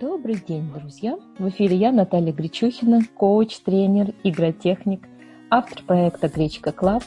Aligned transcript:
Добрый 0.00 0.42
день, 0.48 0.66
друзья! 0.72 1.18
В 1.38 1.50
эфире 1.50 1.76
я, 1.76 1.92
Наталья 1.92 2.32
Гречухина, 2.32 3.02
коуч, 3.14 3.58
тренер, 3.58 4.14
игротехник, 4.24 5.06
автор 5.50 5.82
проекта 5.82 6.28
«Гречка 6.28 6.72
Club». 6.72 7.02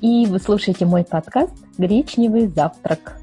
И 0.00 0.24
вы 0.24 0.38
слушаете 0.38 0.86
мой 0.86 1.04
подкаст 1.04 1.52
«Гречневый 1.76 2.46
завтрак». 2.46 3.20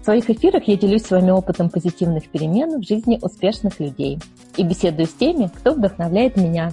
В 0.00 0.04
своих 0.04 0.30
эфирах 0.30 0.68
я 0.68 0.76
делюсь 0.76 1.02
с 1.02 1.10
вами 1.10 1.32
опытом 1.32 1.68
позитивных 1.68 2.28
перемен 2.28 2.80
в 2.80 2.86
жизни 2.86 3.18
успешных 3.20 3.80
людей 3.80 4.20
и 4.56 4.62
беседую 4.62 5.06
с 5.06 5.14
теми, 5.14 5.50
кто 5.52 5.72
вдохновляет 5.72 6.36
меня. 6.36 6.70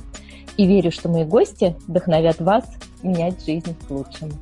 И 0.56 0.68
верю, 0.68 0.92
что 0.92 1.10
мои 1.10 1.24
гости 1.24 1.76
вдохновят 1.88 2.40
вас 2.40 2.64
менять 3.02 3.44
жизнь 3.44 3.76
к 3.88 3.90
лучшему. 3.90 4.34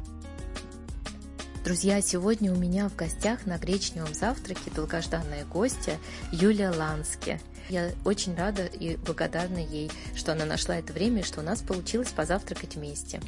Друзья, 1.66 2.00
сегодня 2.00 2.54
у 2.54 2.55
меня 2.55 2.88
в 2.88 2.95
гостях 2.95 3.47
на 3.47 3.57
гречневом 3.57 4.14
завтраке 4.14 4.70
долгожданная 4.75 5.46
гостья 5.46 5.97
Юлия 6.32 6.69
Лански– 6.69 7.41
я 7.69 7.92
очень 8.04 8.36
рада 8.36 8.65
и 8.65 8.96
благодарна 8.97 9.60
ей, 9.60 9.92
что 10.15 10.32
она 10.32 10.46
нашла 10.46 10.78
это 10.78 10.93
время 10.93 11.21
и 11.21 11.24
что 11.24 11.42
у 11.42 11.43
нас 11.43 11.61
получилось 11.61 12.10
позавтракать 12.10 12.75
вместе. 12.75 13.21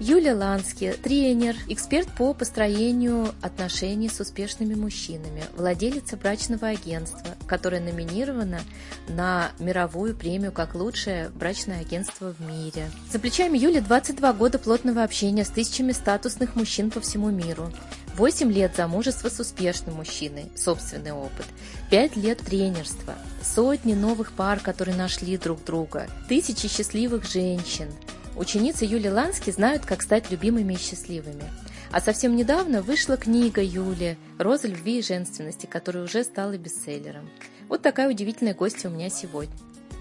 Юлия 0.00 0.34
Лански, 0.34 0.94
тренер, 1.02 1.56
эксперт 1.68 2.08
по 2.16 2.34
построению 2.34 3.34
отношений 3.42 4.08
с 4.08 4.20
успешными 4.20 4.74
мужчинами, 4.74 5.44
владелица 5.56 6.16
брачного 6.16 6.68
агентства, 6.68 7.36
которое 7.46 7.80
номинировано 7.80 8.60
на 9.08 9.50
мировую 9.58 10.16
премию 10.16 10.52
как 10.52 10.74
лучшее 10.74 11.30
брачное 11.30 11.80
агентство 11.80 12.32
в 12.32 12.40
мире. 12.40 12.90
За 13.10 13.18
плечами 13.18 13.58
Юли 13.58 13.80
22 13.80 14.32
года 14.32 14.58
плотного 14.58 15.02
общения 15.02 15.44
с 15.44 15.50
тысячами 15.50 15.92
статусных 15.92 16.56
мужчин 16.56 16.90
по 16.90 17.00
всему 17.00 17.30
миру. 17.30 17.70
8 18.16 18.52
лет 18.52 18.76
замужества 18.76 19.28
с 19.28 19.40
успешным 19.40 19.96
мужчиной, 19.96 20.46
собственный 20.54 21.12
опыт, 21.12 21.46
5 21.90 22.16
лет 22.16 22.38
тренерства, 22.38 23.14
сотни 23.42 23.94
новых 23.94 24.32
пар, 24.32 24.60
которые 24.60 24.96
нашли 24.96 25.36
друг 25.36 25.64
друга, 25.64 26.06
тысячи 26.28 26.68
счастливых 26.68 27.28
женщин. 27.28 27.88
Ученицы 28.36 28.84
Юли 28.84 29.10
Лански 29.10 29.50
знают, 29.50 29.84
как 29.84 30.02
стать 30.02 30.30
любимыми 30.30 30.74
и 30.74 30.78
счастливыми. 30.78 31.44
А 31.90 32.00
совсем 32.00 32.36
недавно 32.36 32.82
вышла 32.82 33.16
книга 33.16 33.62
Юли 33.62 34.16
«Роза 34.38 34.68
любви 34.68 35.00
и 35.00 35.02
женственности», 35.02 35.66
которая 35.66 36.04
уже 36.04 36.22
стала 36.22 36.56
бестселлером. 36.56 37.28
Вот 37.68 37.82
такая 37.82 38.08
удивительная 38.08 38.54
гостья 38.54 38.88
у 38.88 38.92
меня 38.92 39.10
сегодня. 39.10 39.54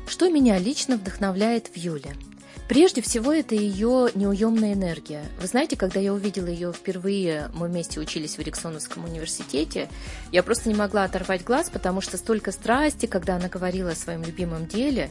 Что 0.08 0.30
меня 0.30 0.60
лично 0.60 0.98
вдохновляет 0.98 1.68
в 1.68 1.78
Юле– 1.78 2.14
Прежде 2.68 3.02
всего, 3.02 3.34
это 3.34 3.56
ее 3.56 4.10
неуемная 4.16 4.74
энергия. 4.74 5.26
Вы 5.40 5.48
знаете, 5.48 5.76
когда 5.76 6.00
я 6.00 6.14
увидела 6.14 6.48
ее 6.48 6.72
впервые, 6.72 7.50
мы 7.54 7.68
вместе 7.68 8.00
учились 8.00 8.38
в 8.38 8.40
Эриксоновском 8.40 9.04
университете, 9.04 9.90
я 10.32 10.44
просто 10.44 10.70
не 10.70 10.76
могла 10.76 11.04
оторвать 11.04 11.44
глаз, 11.44 11.70
потому 11.70 12.00
что 12.02 12.18
столько 12.18 12.52
страсти, 12.52 13.06
когда 13.06 13.36
она 13.36 13.50
говорила 13.50 13.92
о 13.92 13.96
своем 13.96 14.24
любимом 14.24 14.66
деле, 14.66 15.10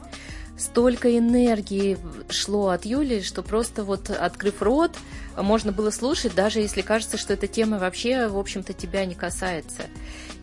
столько 0.63 1.19
энергии 1.19 1.99
шло 2.29 2.69
от 2.69 2.85
Юли, 2.85 3.23
что 3.23 3.43
просто 3.43 3.85
вот 3.85 4.11
открыв 4.11 4.63
рот, 4.63 4.93
можно 5.37 5.73
было 5.73 5.91
слушать, 5.91 6.35
даже 6.35 6.61
если 6.61 6.83
кажется, 6.83 7.17
что 7.17 7.33
эта 7.33 7.47
тема 7.47 7.79
вообще, 7.79 8.29
в 8.29 8.39
общем-то, 8.39 8.73
тебя 8.73 9.05
не 9.07 9.15
касается. 9.15 9.83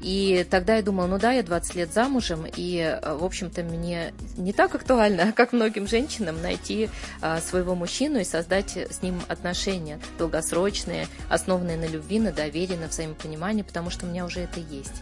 И 0.02 0.48
тогда 0.50 0.78
я 0.78 0.82
думала, 0.82 1.08
ну 1.08 1.20
да, 1.20 1.34
я 1.34 1.44
20 1.44 1.76
лет 1.76 1.94
замужем, 1.94 2.46
и, 2.56 3.00
в 3.04 3.24
общем-то, 3.24 3.64
мне 3.64 4.14
не 4.38 4.54
так 4.54 4.74
актуально, 4.74 5.32
как 5.36 5.52
многим 5.52 5.88
женщинам, 5.88 6.42
найти 6.42 6.90
а, 7.22 7.42
своего 7.42 7.76
мужчину 7.76 8.20
и 8.20 8.24
создать 8.24 8.78
с 8.78 9.02
ним 9.02 9.22
отношения 9.28 10.00
долгосрочные, 10.18 11.08
основанные 11.30 11.78
на 11.78 11.86
любви, 11.86 12.20
на 12.20 12.32
доверии, 12.32 12.76
на 12.76 12.88
взаимопонимании, 12.88 13.64
потому 13.64 13.90
что 13.90 14.06
у 14.06 14.10
меня 14.10 14.26
уже 14.26 14.40
это 14.40 14.60
есть. 14.60 14.94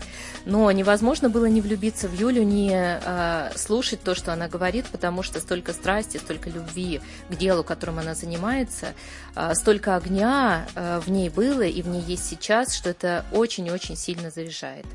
Но 0.46 0.72
невозможно 0.72 1.30
было 1.30 1.46
не 1.46 1.62
влюбиться 1.62 2.08
в 2.08 2.20
Юлю, 2.20 2.44
не 2.44 2.74
а, 2.74 3.52
слушать 3.56 4.02
то, 4.02 4.16
что 4.16 4.34
она 4.34 4.48
говорит, 4.48 4.86
потому 4.92 5.07
что 5.24 5.40
столько 5.40 5.74
страсти, 5.74 6.18
столько 6.18 6.50
любви 6.50 7.02
к 7.30 7.36
делу, 7.36 7.64
которым 7.64 8.00
она 8.00 8.16
занимается, 8.16 8.94
а, 9.36 9.54
столько 9.56 9.96
огня 9.96 10.68
а, 10.76 11.00
в 11.00 11.10
ней 11.10 11.30
было 11.30 11.62
и 11.62 11.82
в 11.82 11.88
ней 11.88 12.02
есть 12.02 12.26
сейчас, 12.26 12.74
что 12.76 12.90
это 12.90 13.26
очень-очень 13.32 13.96
сильно 13.96 14.32
заряжает. 14.32 14.86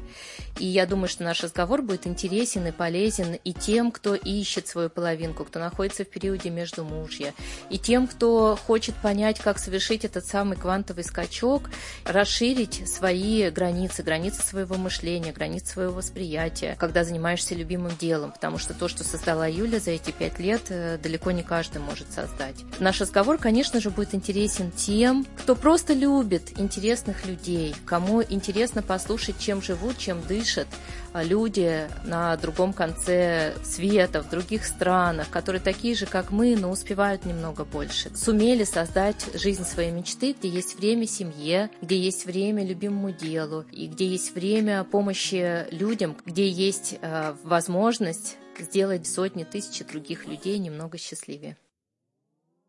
И 0.59 0.67
я 0.67 0.87
думаю, 0.87 1.09
что 1.09 1.25
наш 1.25 1.43
разговор 1.43 1.83
будет 1.83 2.07
интересен 2.07 2.67
и 2.67 2.73
полезен 2.73 3.35
и 3.43 3.53
тем, 3.53 3.91
кто 3.91 4.15
ищет 4.15 4.69
свою 4.69 4.91
половинку, 4.91 5.45
кто 5.45 5.59
находится 5.59 6.05
в 6.05 6.09
периоде 6.09 6.51
между 6.51 6.85
мужья, 6.85 7.33
и 7.71 7.79
тем, 7.79 8.07
кто 8.07 8.59
хочет 8.67 8.95
понять, 8.97 9.41
как 9.41 9.59
совершить 9.59 10.05
этот 10.05 10.27
самый 10.27 10.57
квантовый 10.57 11.05
скачок, 11.05 11.71
расширить 12.05 12.89
свои 12.89 13.51
границы, 13.51 14.03
границы 14.03 14.43
своего 14.43 14.77
мышления, 14.77 15.33
границы 15.33 15.73
своего 15.73 15.95
восприятия, 15.95 16.77
когда 16.79 17.05
занимаешься 17.05 17.55
любимым 17.55 17.97
делом, 17.97 18.33
потому 18.33 18.59
что 18.59 18.75
то, 18.75 18.89
что 18.89 19.05
создала 19.05 19.47
Юля 19.47 19.81
за 19.81 19.92
эти 19.95 20.11
пять 20.11 20.39
лет, 20.39 20.63
э, 20.69 20.99
далеко 21.03 21.31
не 21.31 21.43
каждый 21.43 21.79
может 21.79 22.13
создать. 22.13 22.57
Наш 22.79 23.01
разговор, 23.01 23.39
конечно 23.39 23.81
же, 23.81 23.91
будет 23.91 24.15
интересен 24.15 24.71
тем, 24.71 25.27
кто 25.39 25.55
просто 25.55 25.93
любит 25.93 26.59
интересных 26.59 27.27
людей, 27.27 27.75
кому 27.85 28.23
интересно 28.23 28.83
послушать, 28.83 29.39
чем 29.39 29.63
живут, 29.63 29.99
чем 29.99 30.21
дышат 30.23 30.69
а, 31.13 31.23
люди 31.23 31.89
на 32.05 32.37
другом 32.37 32.73
конце 32.73 33.55
света, 33.63 34.23
в 34.23 34.31
других 34.31 34.65
странах, 34.65 35.29
которые 35.31 35.61
такие 35.61 35.95
же, 35.95 36.07
как 36.07 36.31
мы, 36.31 36.57
но 36.57 36.71
успевают 36.71 37.25
немного 37.25 37.65
больше. 37.65 38.11
Сумели 38.17 38.65
создать 38.65 39.27
жизнь 39.35 39.65
своей 39.65 39.91
мечты, 39.91 40.35
где 40.39 40.49
есть 40.49 40.79
время 40.79 41.07
семье, 41.07 41.71
где 41.83 41.99
есть 41.99 42.25
время 42.25 42.65
любимому 42.65 43.11
делу, 43.11 43.65
и 43.71 43.87
где 43.87 44.07
есть 44.07 44.35
время 44.35 44.85
помощи 44.85 45.67
людям, 45.71 46.17
где 46.25 46.49
есть 46.49 46.97
э, 47.01 47.35
возможность 47.45 48.37
сделать 48.59 49.07
сотни, 49.07 49.45
тысячи 49.45 49.85
других 49.85 50.27
людей 50.27 50.59
немного 50.59 50.99
счастливее. 50.99 51.57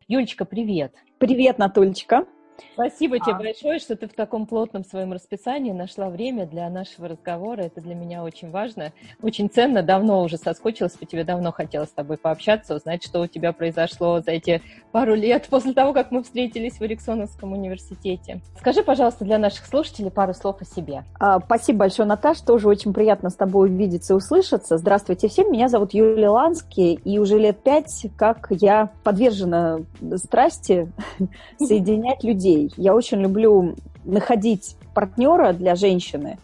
Юлечка, 0.06 0.44
привет! 0.44 0.94
Привет, 1.18 1.58
Натульечка! 1.58 2.26
Спасибо 2.74 3.18
тебе 3.18 3.34
а. 3.34 3.38
большое, 3.38 3.78
что 3.78 3.96
ты 3.96 4.08
в 4.08 4.14
таком 4.14 4.46
плотном 4.46 4.84
своем 4.84 5.12
расписании 5.12 5.72
нашла 5.72 6.08
время 6.08 6.46
для 6.46 6.68
нашего 6.70 7.08
разговора. 7.08 7.62
Это 7.62 7.80
для 7.80 7.94
меня 7.94 8.24
очень 8.24 8.50
важно, 8.50 8.92
очень 9.22 9.48
ценно. 9.48 9.82
Давно 9.82 10.22
уже 10.22 10.38
соскучилась 10.38 10.92
по 10.92 11.06
тебе, 11.06 11.24
давно 11.24 11.52
хотела 11.52 11.84
с 11.84 11.90
тобой 11.90 12.16
пообщаться, 12.16 12.74
узнать, 12.74 13.04
что 13.04 13.20
у 13.20 13.26
тебя 13.26 13.52
произошло 13.52 14.20
за 14.20 14.32
эти 14.32 14.62
пару 14.92 15.14
лет 15.14 15.46
после 15.48 15.72
того, 15.72 15.92
как 15.92 16.10
мы 16.10 16.22
встретились 16.22 16.74
в 16.74 16.82
Эриксоновском 16.82 17.52
университете. 17.52 18.40
Скажи, 18.58 18.82
пожалуйста, 18.82 19.24
для 19.24 19.38
наших 19.38 19.66
слушателей 19.66 20.10
пару 20.10 20.34
слов 20.34 20.60
о 20.60 20.64
себе. 20.64 21.04
А, 21.20 21.40
спасибо 21.40 21.80
большое, 21.80 22.08
Наташ. 22.08 22.40
Тоже 22.40 22.68
очень 22.68 22.92
приятно 22.92 23.30
с 23.30 23.34
тобой 23.34 23.68
увидеться 23.68 24.14
и 24.14 24.16
услышаться. 24.16 24.78
Здравствуйте 24.78 25.28
всем. 25.28 25.52
Меня 25.52 25.68
зовут 25.68 25.94
Юлия 25.94 26.28
Лански, 26.28 27.00
и 27.04 27.18
уже 27.18 27.38
лет 27.38 27.62
пять, 27.62 28.06
как 28.16 28.48
я 28.50 28.90
подвержена 29.02 29.80
страсти 30.16 30.90
соединять 31.58 32.24
людей 32.24 32.43
людей. 32.44 32.72
Я 32.76 32.94
очень 32.94 33.20
люблю 33.20 33.74
находить 34.04 34.76
партнера 34.94 35.52
для 35.52 35.74
женщины 35.74 36.38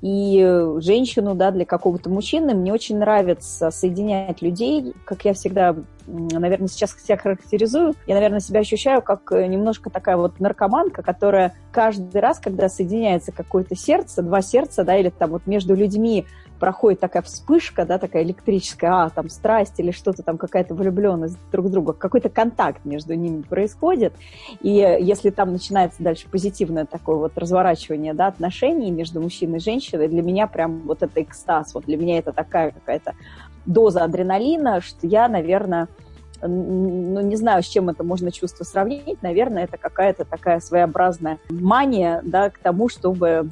и 0.00 0.64
женщину, 0.78 1.34
да, 1.34 1.50
для 1.50 1.64
какого-то 1.64 2.10
мужчины. 2.10 2.54
Мне 2.54 2.72
очень 2.72 2.98
нравится 2.98 3.70
соединять 3.70 4.42
людей, 4.42 4.94
как 5.04 5.24
я 5.24 5.32
всегда, 5.32 5.76
наверное, 6.06 6.66
сейчас 6.66 6.96
себя 7.00 7.16
характеризую. 7.16 7.94
Я, 8.06 8.14
наверное, 8.14 8.40
себя 8.40 8.60
ощущаю 8.60 9.00
как 9.00 9.30
немножко 9.30 9.90
такая 9.90 10.16
вот 10.16 10.40
наркоманка, 10.40 11.02
которая 11.02 11.54
каждый 11.70 12.20
раз, 12.20 12.40
когда 12.40 12.68
соединяется 12.68 13.30
какое-то 13.30 13.76
сердце, 13.76 14.22
два 14.22 14.42
сердца, 14.42 14.82
да, 14.82 14.96
или 14.96 15.10
там 15.10 15.30
вот 15.30 15.46
между 15.46 15.74
людьми 15.74 16.26
проходит 16.62 17.00
такая 17.00 17.22
вспышка, 17.22 17.84
да, 17.84 17.98
такая 17.98 18.22
электрическая, 18.22 19.06
а, 19.06 19.10
там, 19.10 19.28
страсть 19.30 19.80
или 19.80 19.90
что-то 19.90 20.22
там, 20.22 20.38
какая-то 20.38 20.76
влюбленность 20.76 21.36
друг 21.50 21.68
друга, 21.68 21.92
какой-то 21.92 22.28
контакт 22.28 22.84
между 22.84 23.14
ними 23.14 23.42
происходит, 23.42 24.12
и 24.60 24.70
если 25.00 25.30
там 25.30 25.50
начинается 25.50 26.04
дальше 26.04 26.28
позитивное 26.30 26.84
такое 26.84 27.16
вот 27.16 27.36
разворачивание, 27.36 28.14
да, 28.14 28.28
отношений 28.28 28.92
между 28.92 29.20
мужчиной 29.20 29.56
и 29.56 29.60
женщиной, 29.60 30.06
для 30.06 30.22
меня 30.22 30.46
прям 30.46 30.82
вот 30.82 31.02
это 31.02 31.20
экстаз, 31.20 31.74
вот 31.74 31.86
для 31.86 31.96
меня 31.96 32.18
это 32.18 32.32
такая 32.32 32.70
какая-то 32.70 33.16
доза 33.66 34.04
адреналина, 34.04 34.80
что 34.82 35.04
я, 35.08 35.26
наверное, 35.26 35.88
ну, 36.46 37.20
не 37.20 37.36
знаю, 37.36 37.62
с 37.62 37.66
чем 37.66 37.88
это 37.88 38.04
можно 38.04 38.30
чувство 38.32 38.64
сравнить, 38.64 39.22
наверное, 39.22 39.64
это 39.64 39.76
какая-то 39.76 40.24
такая 40.24 40.60
своеобразная 40.60 41.38
мания, 41.48 42.20
да, 42.24 42.50
к 42.50 42.58
тому, 42.58 42.88
чтобы 42.88 43.48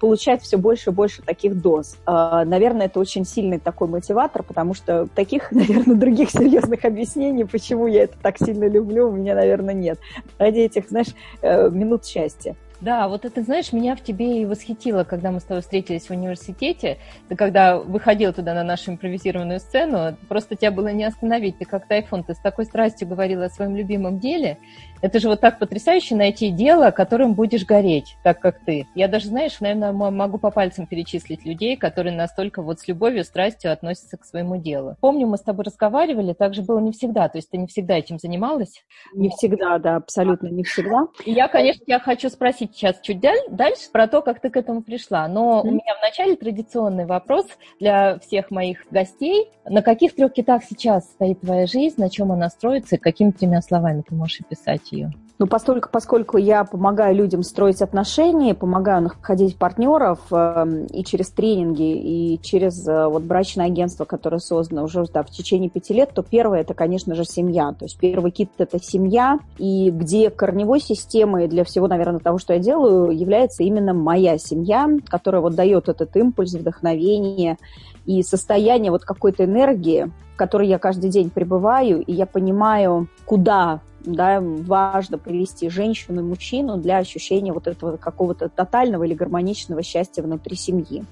получать 0.00 0.42
все 0.42 0.56
больше 0.56 0.90
и 0.90 0.92
больше 0.92 1.22
таких 1.22 1.60
доз. 1.60 1.96
А, 2.04 2.44
наверное, 2.44 2.86
это 2.86 2.98
очень 2.98 3.24
сильный 3.24 3.58
такой 3.58 3.88
мотиватор, 3.88 4.42
потому 4.42 4.74
что 4.74 5.06
таких, 5.14 5.52
наверное, 5.52 5.96
других 5.96 6.30
серьезных 6.30 6.84
объяснений, 6.84 7.44
почему 7.44 7.86
я 7.86 8.04
это 8.04 8.16
так 8.20 8.38
сильно 8.38 8.68
люблю, 8.68 9.08
у 9.08 9.12
меня, 9.12 9.34
наверное, 9.34 9.74
нет. 9.74 9.98
Ради 10.38 10.60
этих, 10.60 10.88
знаешь, 10.88 11.14
э, 11.42 11.70
минут 11.70 12.04
счастья. 12.04 12.56
Да, 12.80 13.08
вот 13.08 13.26
это, 13.26 13.42
знаешь, 13.42 13.72
меня 13.72 13.94
в 13.94 14.02
тебе 14.02 14.40
и 14.40 14.46
восхитило, 14.46 15.04
когда 15.04 15.30
мы 15.30 15.40
с 15.40 15.44
тобой 15.44 15.60
встретились 15.60 16.06
в 16.06 16.10
университете. 16.10 16.96
Ты 17.28 17.36
когда 17.36 17.78
выходил 17.78 18.32
туда 18.32 18.54
на 18.54 18.64
нашу 18.64 18.92
импровизированную 18.92 19.60
сцену, 19.60 20.16
просто 20.28 20.56
тебя 20.56 20.70
было 20.70 20.88
не 20.88 21.04
остановить. 21.04 21.58
Ты 21.58 21.66
как 21.66 21.86
тайфун, 21.86 22.24
ты 22.24 22.34
с 22.34 22.38
такой 22.38 22.64
страстью 22.64 23.06
говорила 23.06 23.44
о 23.44 23.50
своем 23.50 23.76
любимом 23.76 24.18
деле. 24.18 24.58
Это 25.02 25.18
же 25.18 25.28
вот 25.28 25.40
так 25.40 25.58
потрясающе 25.58 26.14
найти 26.14 26.50
дело, 26.50 26.90
которым 26.90 27.34
будешь 27.34 27.64
гореть, 27.64 28.16
так 28.22 28.40
как 28.40 28.60
ты. 28.60 28.86
Я 28.94 29.08
даже, 29.08 29.28
знаешь, 29.28 29.60
наверное, 29.60 29.92
могу 29.92 30.38
по 30.38 30.50
пальцам 30.50 30.86
перечислить 30.86 31.44
людей, 31.44 31.76
которые 31.76 32.14
настолько 32.14 32.62
вот 32.62 32.80
с 32.80 32.88
любовью, 32.88 33.24
страстью 33.24 33.72
относятся 33.72 34.16
к 34.16 34.24
своему 34.24 34.56
делу. 34.56 34.96
Помню, 35.00 35.26
мы 35.26 35.36
с 35.36 35.42
тобой 35.42 35.64
разговаривали, 35.64 36.34
так 36.34 36.54
же 36.54 36.62
было 36.62 36.78
не 36.80 36.92
всегда, 36.92 37.28
то 37.28 37.38
есть 37.38 37.50
ты 37.50 37.56
не 37.56 37.66
всегда 37.66 37.96
этим 37.96 38.18
занималась? 38.18 38.84
Не 39.14 39.30
всегда, 39.30 39.78
да, 39.78 39.96
абсолютно 39.96 40.48
не 40.48 40.64
всегда. 40.64 41.06
И 41.24 41.32
я, 41.32 41.48
конечно, 41.48 41.82
я 41.86 41.98
хочу 41.98 42.28
спросить 42.28 42.69
сейчас 42.72 43.00
чуть 43.00 43.20
дальше 43.20 43.90
про 43.92 44.06
то, 44.06 44.22
как 44.22 44.40
ты 44.40 44.50
к 44.50 44.56
этому 44.56 44.82
пришла, 44.82 45.26
но 45.28 45.60
mm-hmm. 45.60 45.68
у 45.68 45.70
меня 45.70 45.96
вначале 46.00 46.36
традиционный 46.36 47.06
вопрос 47.06 47.46
для 47.78 48.18
всех 48.18 48.50
моих 48.50 48.86
гостей. 48.90 49.50
На 49.64 49.82
каких 49.82 50.14
трех 50.14 50.32
китах 50.32 50.62
сейчас 50.64 51.04
стоит 51.04 51.40
твоя 51.40 51.66
жизнь, 51.66 52.00
на 52.00 52.10
чем 52.10 52.32
она 52.32 52.48
строится, 52.48 52.96
и 52.96 52.98
какими 52.98 53.30
тремя 53.30 53.62
словами 53.62 54.02
ты 54.06 54.14
можешь 54.14 54.40
описать 54.40 54.92
ее? 54.92 55.12
Ну, 55.40 55.46
поскольку, 55.46 55.88
поскольку 55.90 56.36
я 56.36 56.64
помогаю 56.64 57.16
людям 57.16 57.42
строить 57.42 57.80
отношения, 57.80 58.54
помогаю 58.54 59.04
находить 59.04 59.56
партнеров 59.56 60.18
э, 60.30 60.84
и 60.92 61.02
через 61.02 61.30
тренинги, 61.30 61.94
и 62.34 62.38
через 62.42 62.86
э, 62.86 63.06
вот 63.06 63.22
брачное 63.22 63.64
агентство, 63.64 64.04
которое 64.04 64.38
создано 64.38 64.84
уже 64.84 65.02
да, 65.06 65.22
в 65.22 65.30
течение 65.30 65.70
пяти 65.70 65.94
лет, 65.94 66.10
то 66.14 66.22
первое 66.22 66.60
это, 66.60 66.74
конечно 66.74 67.14
же, 67.14 67.24
семья. 67.24 67.72
То 67.72 67.86
есть 67.86 67.98
первый 67.98 68.32
кит 68.32 68.50
это 68.58 68.78
семья, 68.82 69.38
и 69.56 69.90
где 69.90 70.28
корневой 70.28 70.78
системой 70.78 71.48
для 71.48 71.64
всего, 71.64 71.88
наверное, 71.88 72.20
того, 72.20 72.36
что 72.36 72.52
я 72.52 72.58
делаю, 72.58 73.10
является 73.10 73.62
именно 73.62 73.94
моя 73.94 74.36
семья, 74.36 74.90
которая 75.08 75.40
вот 75.40 75.54
дает 75.54 75.88
этот 75.88 76.14
импульс, 76.18 76.52
вдохновение 76.52 77.56
и 78.04 78.22
состояние 78.22 78.90
вот 78.90 79.04
какой-то 79.04 79.46
энергии, 79.46 80.12
в 80.34 80.36
которой 80.36 80.68
я 80.68 80.78
каждый 80.78 81.08
день 81.08 81.30
пребываю, 81.30 82.02
и 82.02 82.12
я 82.12 82.26
понимаю, 82.26 83.08
куда 83.24 83.80
да, 84.04 84.40
важно 84.40 85.18
привести 85.18 85.68
женщину 85.70 86.20
и 86.20 86.24
мужчину 86.24 86.76
для 86.76 86.98
ощущения 86.98 87.52
вот 87.52 87.66
этого 87.66 87.96
какого-то 87.96 88.48
тотального 88.48 89.04
или 89.04 89.14
гармоничного 89.14 89.82
счастья 89.82 90.22
внутри 90.22 90.56
семьи. 90.56 91.04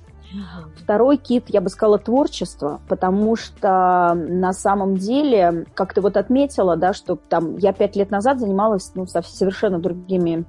Второй 0.76 1.16
кит, 1.16 1.44
я 1.48 1.60
бы 1.60 1.70
сказала, 1.70 1.98
творчество, 1.98 2.80
потому 2.88 3.34
что 3.36 4.14
на 4.14 4.52
самом 4.52 4.96
деле, 4.96 5.66
как 5.74 5.94
ты 5.94 6.00
вот 6.02 6.16
отметила, 6.16 6.76
да, 6.76 6.92
что 6.92 7.16
там 7.16 7.56
я 7.56 7.72
пять 7.72 7.96
лет 7.96 8.10
назад 8.10 8.38
занималась 8.38 8.92
ну, 8.94 9.06
совершенно 9.06 9.78
другими 9.78 10.44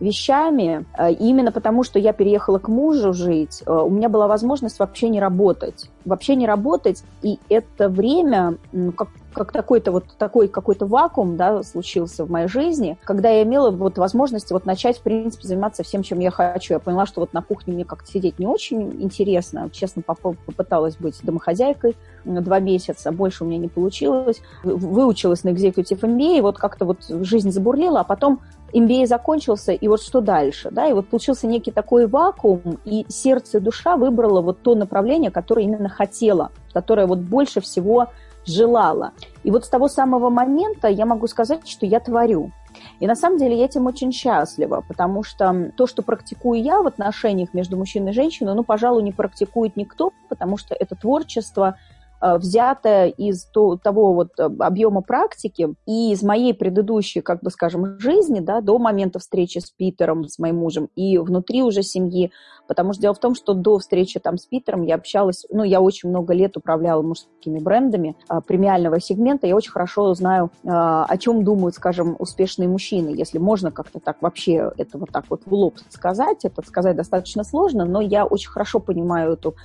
вещами. 0.00 0.84
Э, 0.96 1.12
именно 1.12 1.52
потому, 1.52 1.84
что 1.84 1.98
я 1.98 2.12
переехала 2.12 2.58
к 2.58 2.68
мужу 2.68 3.12
жить, 3.12 3.62
э, 3.66 3.72
у 3.72 3.90
меня 3.90 4.08
была 4.08 4.26
возможность 4.26 4.78
вообще 4.78 5.08
не 5.08 5.20
работать. 5.20 5.90
Вообще 6.04 6.34
не 6.34 6.46
работать. 6.46 7.04
И 7.22 7.38
это 7.48 7.88
время, 7.88 8.56
как, 8.96 9.08
как 9.34 9.52
такой-то 9.52 9.92
вот 9.92 10.04
такой 10.18 10.48
какой-то 10.48 10.86
вакуум, 10.86 11.36
да, 11.36 11.62
случился 11.62 12.24
в 12.24 12.30
моей 12.30 12.48
жизни, 12.48 12.98
когда 13.04 13.28
я 13.28 13.42
имела 13.42 13.70
вот 13.70 13.98
возможность 13.98 14.50
вот 14.50 14.64
начать, 14.64 14.98
в 14.98 15.02
принципе, 15.02 15.46
заниматься 15.46 15.82
всем, 15.82 16.02
чем 16.02 16.18
я 16.20 16.30
хочу. 16.30 16.74
Я 16.74 16.80
поняла, 16.80 17.06
что 17.06 17.20
вот 17.20 17.32
на 17.32 17.42
кухне 17.42 17.74
мне 17.74 17.84
как-то 17.84 18.10
сидеть 18.10 18.38
не 18.38 18.46
очень 18.46 19.02
интересно. 19.02 19.68
Честно, 19.70 20.02
попыталась 20.02 20.96
быть 20.96 21.20
домохозяйкой 21.22 21.96
два 22.24 22.60
месяца, 22.60 23.12
больше 23.12 23.44
у 23.44 23.46
меня 23.46 23.58
не 23.58 23.68
получилось. 23.68 24.40
Выучилась 24.62 25.44
на 25.44 25.50
Executive 25.50 26.00
MBA, 26.00 26.38
и 26.38 26.40
вот 26.40 26.58
как-то 26.58 26.84
вот 26.84 27.04
жизнь 27.08 27.50
забурлила, 27.50 28.00
а 28.00 28.04
потом 28.04 28.40
MBA 28.72 29.06
закончился, 29.06 29.72
и 29.72 29.88
вот 29.88 30.02
что 30.02 30.20
дальше, 30.20 30.70
да, 30.70 30.86
и 30.86 30.92
вот 30.92 31.08
получился 31.08 31.46
некий 31.46 31.70
такой 31.70 32.06
вакуум, 32.06 32.78
и 32.84 33.04
сердце 33.08 33.58
и 33.58 33.60
душа 33.60 33.96
выбрало 33.96 34.40
вот 34.40 34.62
то 34.62 34.74
направление, 34.74 35.30
которое 35.30 35.64
именно 35.64 35.88
хотела, 35.88 36.50
которое 36.72 37.06
вот 37.06 37.18
больше 37.18 37.60
всего 37.60 38.08
желала. 38.46 39.12
И 39.42 39.50
вот 39.50 39.64
с 39.64 39.68
того 39.68 39.88
самого 39.88 40.30
момента 40.30 40.88
я 40.88 41.06
могу 41.06 41.26
сказать, 41.26 41.68
что 41.68 41.86
я 41.86 42.00
творю. 42.00 42.52
И 43.00 43.06
на 43.06 43.16
самом 43.16 43.38
деле 43.38 43.58
я 43.58 43.64
этим 43.64 43.86
очень 43.86 44.12
счастлива, 44.12 44.84
потому 44.86 45.22
что 45.22 45.72
то, 45.76 45.86
что 45.86 46.02
практикую 46.02 46.62
я 46.62 46.80
в 46.80 46.86
отношениях 46.86 47.52
между 47.52 47.76
мужчиной 47.76 48.12
и 48.12 48.14
женщиной, 48.14 48.54
ну, 48.54 48.62
пожалуй, 48.62 49.02
не 49.02 49.12
практикует 49.12 49.76
никто, 49.76 50.12
потому 50.28 50.56
что 50.56 50.74
это 50.74 50.94
творчество– 50.94 51.76
Э, 52.22 52.36
взятое 52.36 53.08
из 53.08 53.46
того 53.46 54.12
вот 54.12 54.38
э, 54.38 54.42
объема 54.58 55.00
практики. 55.00 55.74
И 55.86 56.12
из 56.12 56.22
моей 56.22 56.52
предыдущей, 56.52 57.22
как 57.22 57.42
бы 57.42 57.50
скажем, 57.50 57.98
жизни, 57.98 58.40
да, 58.40 58.60
до 58.60 58.78
момента 58.78 59.18
встречи 59.18 59.58
с 59.58 59.70
Питером, 59.70 60.28
с 60.28 60.38
моим 60.38 60.56
мужем, 60.56 60.90
и 60.96 61.16
внутри 61.16 61.62
уже 61.62 61.82
семьи, 61.82 62.30
потому 62.68 62.92
что 62.92 63.02
дело 63.02 63.14
в 63.14 63.20
том, 63.20 63.34
что 63.34 63.54
до 63.54 63.78
встречи 63.78 64.20
там 64.20 64.36
с 64.36 64.44
Питером 64.46 64.82
я 64.82 64.96
общалась, 64.96 65.46
ну, 65.50 65.64
я 65.64 65.80
очень 65.80 66.10
много 66.10 66.34
лет 66.34 66.56
управляла 66.56 67.02
мужскими 67.02 67.58
брендами 67.58 68.16
а, 68.28 68.40
премиального 68.40 69.00
сегмента, 69.00 69.46
я 69.46 69.56
очень 69.56 69.72
хорошо 69.72 70.14
знаю, 70.14 70.50
о 70.64 71.16
чем 71.18 71.42
думают, 71.42 71.74
скажем, 71.74 72.16
успешные 72.18 72.68
мужчины, 72.68 73.08
если 73.16 73.38
можно 73.38 73.72
как-то 73.72 73.98
так 73.98 74.20
вообще 74.20 74.70
это 74.76 74.98
вот 74.98 75.10
так 75.10 75.24
вот 75.30 75.42
в 75.46 75.52
лоб 75.52 75.78
сказать, 75.88 76.44
это 76.44 76.62
сказать 76.62 76.96
достаточно 76.96 77.44
сложно, 77.44 77.84
но 77.84 78.00
я 78.00 78.24
очень 78.24 78.50
хорошо 78.50 78.78
понимаю 78.78 79.32
эту 79.32 79.56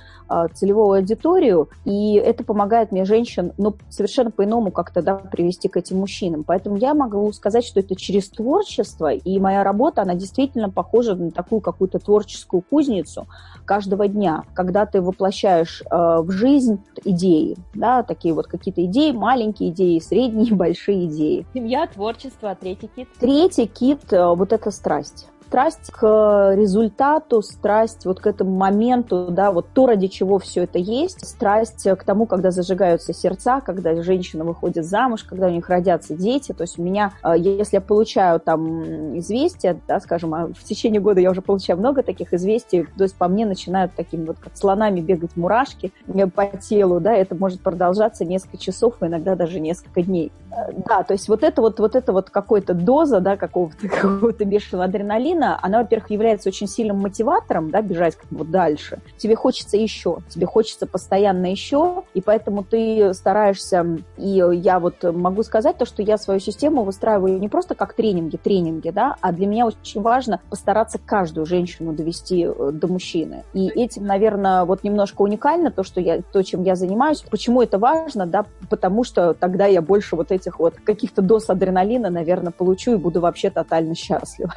целевую 0.54 0.98
аудиторию, 0.98 1.68
и 1.84 2.14
это 2.14 2.42
помогает 2.46 2.92
мне 2.92 3.04
женщин, 3.04 3.52
ну, 3.58 3.74
совершенно 3.90 4.30
по-иному 4.30 4.70
как-то, 4.70 5.02
да, 5.02 5.16
привести 5.16 5.68
к 5.68 5.76
этим 5.76 5.98
мужчинам. 5.98 6.44
Поэтому 6.44 6.76
я 6.76 6.94
могу 6.94 7.30
сказать, 7.32 7.64
что 7.64 7.80
это 7.80 7.96
через 7.96 8.28
творчество, 8.28 9.12
и 9.12 9.38
моя 9.38 9.64
работа, 9.64 10.02
она 10.02 10.14
действительно 10.14 10.70
похожа 10.70 11.14
на 11.14 11.30
такую 11.30 11.60
какую-то 11.60 11.98
творческую 11.98 12.62
кузницу 12.62 13.26
каждого 13.64 14.08
дня, 14.08 14.44
когда 14.54 14.86
ты 14.86 15.02
воплощаешь 15.02 15.82
э, 15.82 16.18
в 16.20 16.30
жизнь 16.30 16.80
идеи, 17.04 17.56
да, 17.74 18.02
такие 18.02 18.32
вот 18.32 18.46
какие-то 18.46 18.84
идеи, 18.84 19.12
маленькие 19.12 19.70
идеи, 19.70 19.98
средние, 19.98 20.54
большие 20.54 21.06
идеи. 21.06 21.46
Семья, 21.52 21.86
творчество, 21.86 22.52
а 22.52 22.54
третий 22.54 22.88
кит? 22.94 23.08
Третий 23.18 23.66
кит 23.66 24.12
э,– 24.12 24.34
вот 24.36 24.52
это 24.52 24.70
страсть 24.70 25.26
страсть 25.46 25.90
к 25.92 26.54
результату, 26.56 27.40
страсть 27.42 28.04
вот 28.04 28.20
к 28.20 28.26
этому 28.26 28.50
моменту, 28.56 29.28
да, 29.30 29.52
вот 29.52 29.68
то, 29.72 29.86
ради 29.86 30.08
чего 30.08 30.38
все 30.38 30.64
это 30.64 30.78
есть, 30.78 31.26
страсть 31.26 31.88
к 31.88 32.04
тому, 32.04 32.26
когда 32.26 32.50
зажигаются 32.50 33.12
сердца, 33.12 33.60
когда 33.60 34.02
женщина 34.02 34.44
выходит 34.44 34.84
замуж, 34.84 35.22
когда 35.22 35.46
у 35.46 35.50
них 35.50 35.68
родятся 35.68 36.14
дети. 36.14 36.52
То 36.52 36.62
есть 36.62 36.78
у 36.78 36.82
меня, 36.82 37.12
э, 37.22 37.34
если 37.38 37.76
я 37.76 37.80
получаю 37.80 38.40
там 38.40 39.18
известия, 39.18 39.78
да, 39.86 40.00
скажем, 40.00 40.34
а 40.34 40.46
в 40.48 40.64
течение 40.64 41.00
года 41.00 41.20
я 41.20 41.30
уже 41.30 41.42
получаю 41.42 41.78
много 41.78 42.02
таких 42.02 42.32
известий, 42.34 42.86
то 42.96 43.04
есть 43.04 43.14
по 43.16 43.28
мне 43.28 43.46
начинают 43.46 43.92
такими 43.94 44.26
вот 44.26 44.38
как 44.38 44.56
слонами 44.56 45.00
бегать 45.00 45.36
мурашки 45.36 45.92
по 46.34 46.46
телу, 46.46 47.00
да, 47.00 47.14
это 47.14 47.34
может 47.34 47.60
продолжаться 47.60 48.24
несколько 48.24 48.58
часов, 48.58 48.94
иногда 49.00 49.36
даже 49.36 49.60
несколько 49.60 50.02
дней. 50.02 50.32
Э, 50.50 50.72
да, 50.72 51.02
то 51.02 51.12
есть 51.12 51.28
вот 51.28 51.42
это 51.42 51.60
вот, 51.60 51.78
вот 51.78 51.94
это 51.94 52.12
вот 52.12 52.30
какой-то 52.30 52.74
доза, 52.74 53.20
да, 53.20 53.36
какого-то 53.36 53.88
какого 53.88 54.32
бешеного 54.32 54.84
адреналина, 54.84 55.35
адреналина, 55.36 55.58
она, 55.62 55.78
во-первых, 55.78 56.10
является 56.10 56.48
очень 56.48 56.66
сильным 56.66 56.98
мотиватором, 56.98 57.70
да, 57.70 57.82
бежать 57.82 58.16
как 58.16 58.28
бы 58.30 58.44
дальше. 58.44 58.98
Тебе 59.16 59.36
хочется 59.36 59.76
еще, 59.76 60.18
тебе 60.28 60.46
хочется 60.46 60.86
постоянно 60.86 61.46
еще, 61.50 62.04
и 62.14 62.20
поэтому 62.20 62.64
ты 62.64 63.14
стараешься, 63.14 63.98
и 64.16 64.42
я 64.52 64.80
вот 64.80 65.02
могу 65.02 65.42
сказать 65.42 65.78
то, 65.78 65.84
что 65.84 66.02
я 66.02 66.18
свою 66.18 66.40
систему 66.40 66.82
выстраиваю 66.82 67.38
не 67.38 67.48
просто 67.48 67.74
как 67.74 67.94
тренинги, 67.94 68.36
тренинги, 68.36 68.90
да, 68.90 69.16
а 69.20 69.32
для 69.32 69.46
меня 69.46 69.66
очень 69.66 70.00
важно 70.00 70.40
постараться 70.50 70.98
каждую 70.98 71.46
женщину 71.46 71.92
довести 71.92 72.46
э, 72.46 72.70
до 72.72 72.88
мужчины. 72.88 73.44
И 73.52 73.68
этим, 73.68 74.06
наверное, 74.06 74.64
вот 74.64 74.84
немножко 74.84 75.22
уникально 75.22 75.70
то, 75.70 75.82
что 75.82 76.00
я, 76.00 76.22
то, 76.22 76.42
чем 76.42 76.62
я 76.62 76.74
занимаюсь. 76.74 77.22
Почему 77.30 77.62
это 77.62 77.78
важно, 77.78 78.26
да, 78.26 78.46
потому 78.70 79.04
что 79.04 79.34
тогда 79.34 79.66
я 79.66 79.82
больше 79.82 80.16
вот 80.16 80.32
этих 80.32 80.58
вот 80.58 80.74
каких-то 80.84 81.22
доз 81.22 81.50
адреналина, 81.50 82.10
наверное, 82.10 82.52
получу 82.52 82.92
и 82.92 82.96
буду 82.96 83.20
вообще 83.20 83.50
тотально 83.50 83.94
счастлива 83.94 84.52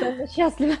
тотально 0.00 0.26
счастлива. 0.26 0.74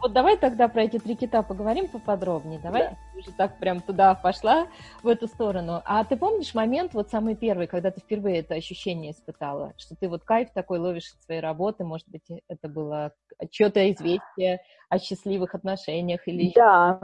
Вот 0.00 0.12
давай 0.14 0.38
тогда 0.38 0.68
про 0.68 0.84
эти 0.84 0.98
три 0.98 1.14
кита 1.14 1.42
поговорим 1.42 1.86
поподробнее. 1.88 2.58
Давай 2.58 2.90
да. 2.90 3.18
уже 3.18 3.32
так 3.32 3.58
прям 3.58 3.80
туда 3.80 4.14
пошла, 4.14 4.66
в 5.02 5.08
эту 5.08 5.26
сторону. 5.26 5.82
А 5.84 6.04
ты 6.04 6.16
помнишь 6.16 6.54
момент, 6.54 6.94
вот 6.94 7.10
самый 7.10 7.34
первый, 7.34 7.66
когда 7.66 7.90
ты 7.90 8.00
впервые 8.00 8.38
это 8.38 8.54
ощущение 8.54 9.12
испытала, 9.12 9.74
что 9.76 9.94
ты 9.94 10.08
вот 10.08 10.24
кайф 10.24 10.50
такой 10.54 10.78
ловишь 10.78 11.12
от 11.12 11.22
своей 11.22 11.40
работы, 11.40 11.84
может 11.84 12.08
быть, 12.08 12.24
это 12.48 12.68
было 12.68 13.12
что-то 13.50 13.90
известие 13.92 14.60
о 14.88 14.98
счастливых 14.98 15.54
отношениях 15.54 16.26
или 16.26 16.52
да. 16.54 16.98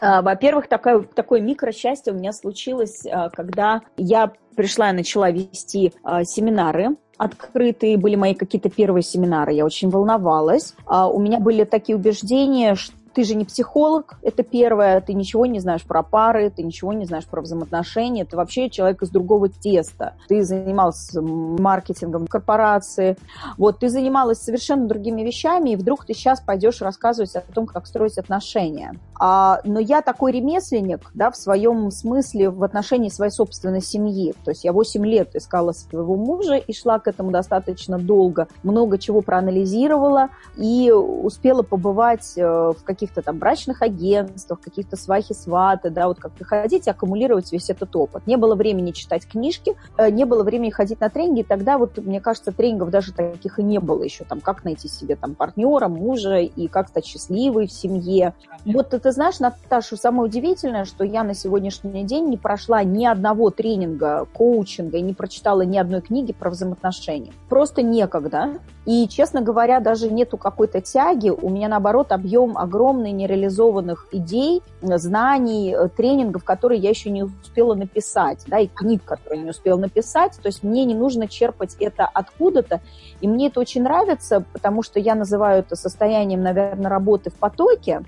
А, 0.00 0.22
во-первых, 0.22 0.68
такое, 0.68 1.02
такое 1.02 1.40
микросчастье 1.40 2.12
у 2.12 2.16
меня 2.16 2.32
случилось, 2.32 3.04
а, 3.06 3.30
когда 3.30 3.82
я 3.96 4.32
пришла 4.56 4.90
и 4.90 4.94
начала 4.94 5.30
вести 5.30 5.92
а, 6.02 6.24
семинары 6.24 6.96
открытые, 7.18 7.98
были 7.98 8.16
мои 8.16 8.34
какие-то 8.34 8.68
первые 8.68 9.02
семинары, 9.02 9.52
я 9.52 9.64
очень 9.64 9.90
волновалась. 9.90 10.74
У 10.88 11.20
меня 11.20 11.38
были 11.38 11.62
такие 11.62 11.94
убеждения, 11.94 12.74
что 12.74 12.96
ты 13.14 13.24
же 13.24 13.34
не 13.34 13.44
психолог, 13.44 14.18
это 14.22 14.42
первое, 14.42 15.00
ты 15.00 15.14
ничего 15.14 15.46
не 15.46 15.60
знаешь 15.60 15.82
про 15.82 16.02
пары, 16.02 16.50
ты 16.50 16.62
ничего 16.62 16.92
не 16.92 17.04
знаешь 17.04 17.26
про 17.26 17.42
взаимоотношения, 17.42 18.24
ты 18.24 18.36
вообще 18.36 18.70
человек 18.70 19.02
из 19.02 19.10
другого 19.10 19.48
теста. 19.48 20.14
Ты 20.28 20.42
занимался 20.42 21.20
маркетингом 21.20 22.26
корпорации, 22.26 23.16
вот, 23.58 23.80
ты 23.80 23.88
занималась 23.88 24.38
совершенно 24.38 24.86
другими 24.86 25.22
вещами, 25.22 25.70
и 25.70 25.76
вдруг 25.76 26.04
ты 26.04 26.14
сейчас 26.14 26.40
пойдешь 26.40 26.80
рассказывать 26.80 27.34
о 27.36 27.40
том, 27.40 27.66
как 27.66 27.86
строить 27.86 28.18
отношения. 28.18 28.94
А, 29.24 29.60
но 29.62 29.78
я 29.78 30.02
такой 30.02 30.32
ремесленник, 30.32 31.08
да, 31.14 31.30
в 31.30 31.36
своем 31.36 31.92
смысле 31.92 32.50
в 32.50 32.64
отношении 32.64 33.08
своей 33.08 33.30
собственной 33.30 33.80
семьи. 33.80 34.34
То 34.44 34.50
есть 34.50 34.64
я 34.64 34.72
8 34.72 35.06
лет 35.06 35.36
искала 35.36 35.70
своего 35.70 36.16
мужа 36.16 36.56
и 36.56 36.72
шла 36.74 36.98
к 36.98 37.06
этому 37.06 37.30
достаточно 37.30 38.00
долго, 38.00 38.48
много 38.64 38.98
чего 38.98 39.22
проанализировала 39.22 40.30
и 40.56 40.90
успела 40.90 41.62
побывать 41.62 42.32
э, 42.36 42.42
в 42.42 42.82
каких-то 42.82 43.22
там 43.22 43.38
брачных 43.38 43.82
агентствах, 43.82 44.60
каких-то 44.60 44.96
свахи-сваты, 44.96 45.90
да, 45.90 46.08
вот 46.08 46.18
как 46.18 46.32
приходить 46.32 46.88
и 46.88 46.90
аккумулировать 46.90 47.52
весь 47.52 47.70
этот 47.70 47.94
опыт. 47.94 48.26
Не 48.26 48.36
было 48.36 48.56
времени 48.56 48.90
читать 48.90 49.28
книжки, 49.28 49.76
э, 49.98 50.10
не 50.10 50.24
было 50.24 50.42
времени 50.42 50.70
ходить 50.70 51.00
на 51.00 51.10
тренинги, 51.10 51.42
и 51.42 51.44
тогда 51.44 51.78
вот, 51.78 51.96
мне 51.98 52.20
кажется, 52.20 52.50
тренингов 52.50 52.90
даже 52.90 53.12
таких 53.12 53.60
и 53.60 53.62
не 53.62 53.78
было 53.78 54.02
еще, 54.02 54.24
там, 54.24 54.40
как 54.40 54.64
найти 54.64 54.88
себе 54.88 55.14
там 55.14 55.36
партнера, 55.36 55.86
мужа 55.86 56.38
и 56.38 56.66
как 56.66 56.88
стать 56.88 57.06
счастливой 57.06 57.68
в 57.68 57.72
семье. 57.72 58.34
Вот 58.64 58.92
знаешь, 59.12 59.38
Наташа, 59.38 59.96
самое 59.96 60.24
удивительное, 60.24 60.84
что 60.84 61.04
я 61.04 61.22
на 61.22 61.34
сегодняшний 61.34 62.04
день 62.04 62.28
не 62.28 62.36
прошла 62.36 62.82
ни 62.82 63.04
одного 63.04 63.50
тренинга, 63.50 64.26
коучинга 64.32 64.98
и 64.98 65.02
не 65.02 65.14
прочитала 65.14 65.62
ни 65.62 65.78
одной 65.78 66.00
книги 66.00 66.32
про 66.32 66.50
взаимоотношения. 66.50 67.32
Просто 67.48 67.82
некогда. 67.82 68.58
И, 68.84 69.06
честно 69.06 69.42
говоря, 69.42 69.78
даже 69.78 70.10
нету 70.10 70.36
какой-то 70.36 70.80
тяги. 70.80 71.30
У 71.30 71.48
меня, 71.48 71.68
наоборот, 71.68 72.10
объем 72.10 72.58
огромный 72.58 73.12
нереализованных 73.12 74.08
идей, 74.10 74.62
знаний, 74.80 75.72
э, 75.72 75.88
тренингов, 75.88 76.42
которые 76.42 76.80
я 76.80 76.90
еще 76.90 77.10
не 77.10 77.22
успела 77.22 77.74
написать, 77.74 78.42
да, 78.48 78.58
и 78.58 78.66
книг, 78.66 79.04
которые 79.04 79.42
не 79.42 79.50
успела 79.50 79.78
написать. 79.78 80.36
То 80.42 80.48
есть 80.48 80.64
мне 80.64 80.84
не 80.84 80.94
нужно 80.94 81.28
черпать 81.28 81.76
это 81.78 82.06
откуда-то. 82.06 82.80
И 83.20 83.28
мне 83.28 83.48
это 83.48 83.60
очень 83.60 83.82
нравится, 83.82 84.44
потому 84.52 84.82
что 84.82 84.98
я 84.98 85.14
называю 85.14 85.60
это 85.60 85.76
состоянием, 85.76 86.42
наверное, 86.42 86.90
работы 86.90 87.30
в 87.30 87.34
потоке 87.34 88.02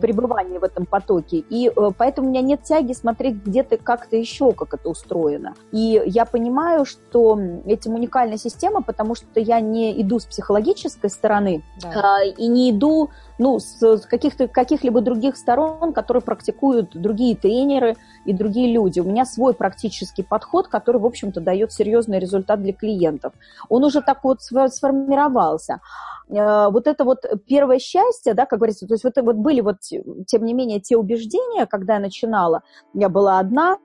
пребывание 0.00 0.58
в 0.58 0.64
этом 0.64 0.86
потоке. 0.86 1.38
И 1.38 1.70
э, 1.74 1.90
поэтому 1.96 2.28
у 2.28 2.30
меня 2.30 2.42
нет 2.42 2.62
тяги 2.62 2.92
смотреть 2.92 3.36
где-то 3.44 3.76
как-то 3.76 4.16
еще, 4.16 4.52
как 4.52 4.74
это 4.74 4.88
устроено. 4.88 5.54
И 5.72 6.02
я 6.06 6.24
понимаю, 6.24 6.84
что 6.84 7.38
этим 7.66 7.94
уникальная 7.94 8.38
система, 8.38 8.82
потому 8.82 9.14
что 9.14 9.40
я 9.40 9.60
не 9.60 10.00
иду 10.00 10.18
с 10.18 10.26
психологической 10.26 11.10
стороны 11.10 11.62
да. 11.80 12.22
э, 12.22 12.30
и 12.30 12.46
не 12.46 12.70
иду 12.70 13.10
ну, 13.40 13.58
с 13.58 14.02
каких-то, 14.02 14.48
каких-либо 14.48 15.00
других 15.00 15.34
сторон, 15.34 15.94
которые 15.94 16.22
практикуют 16.22 16.90
другие 16.94 17.34
тренеры 17.34 17.96
и 18.26 18.34
другие 18.34 18.70
люди. 18.70 19.00
У 19.00 19.04
меня 19.04 19.24
свой 19.24 19.54
практический 19.54 20.22
подход, 20.22 20.68
который, 20.68 21.00
в 21.00 21.06
общем-то, 21.06 21.40
дает 21.40 21.72
серьезный 21.72 22.18
результат 22.18 22.60
для 22.60 22.74
клиентов. 22.74 23.32
Он 23.70 23.82
уже 23.82 24.02
так 24.02 24.24
вот 24.24 24.42
сформировался. 24.42 25.80
Э, 26.28 26.68
вот 26.70 26.86
это 26.86 27.04
вот 27.04 27.24
первое 27.46 27.78
счастье, 27.78 28.34
да, 28.34 28.44
как 28.44 28.58
говорится, 28.58 28.86
то 28.86 28.92
есть 28.92 29.04
вот, 29.04 29.14
вот 29.16 29.36
были 29.36 29.62
вот, 29.62 29.78
тем 30.26 30.44
не 30.44 30.52
менее, 30.52 30.78
те 30.80 30.98
убеждения, 30.98 31.64
когда 31.64 31.94
я 31.94 32.00
начинала, 32.00 32.60
я 32.92 33.08
была 33.08 33.38
одна, 33.38 33.78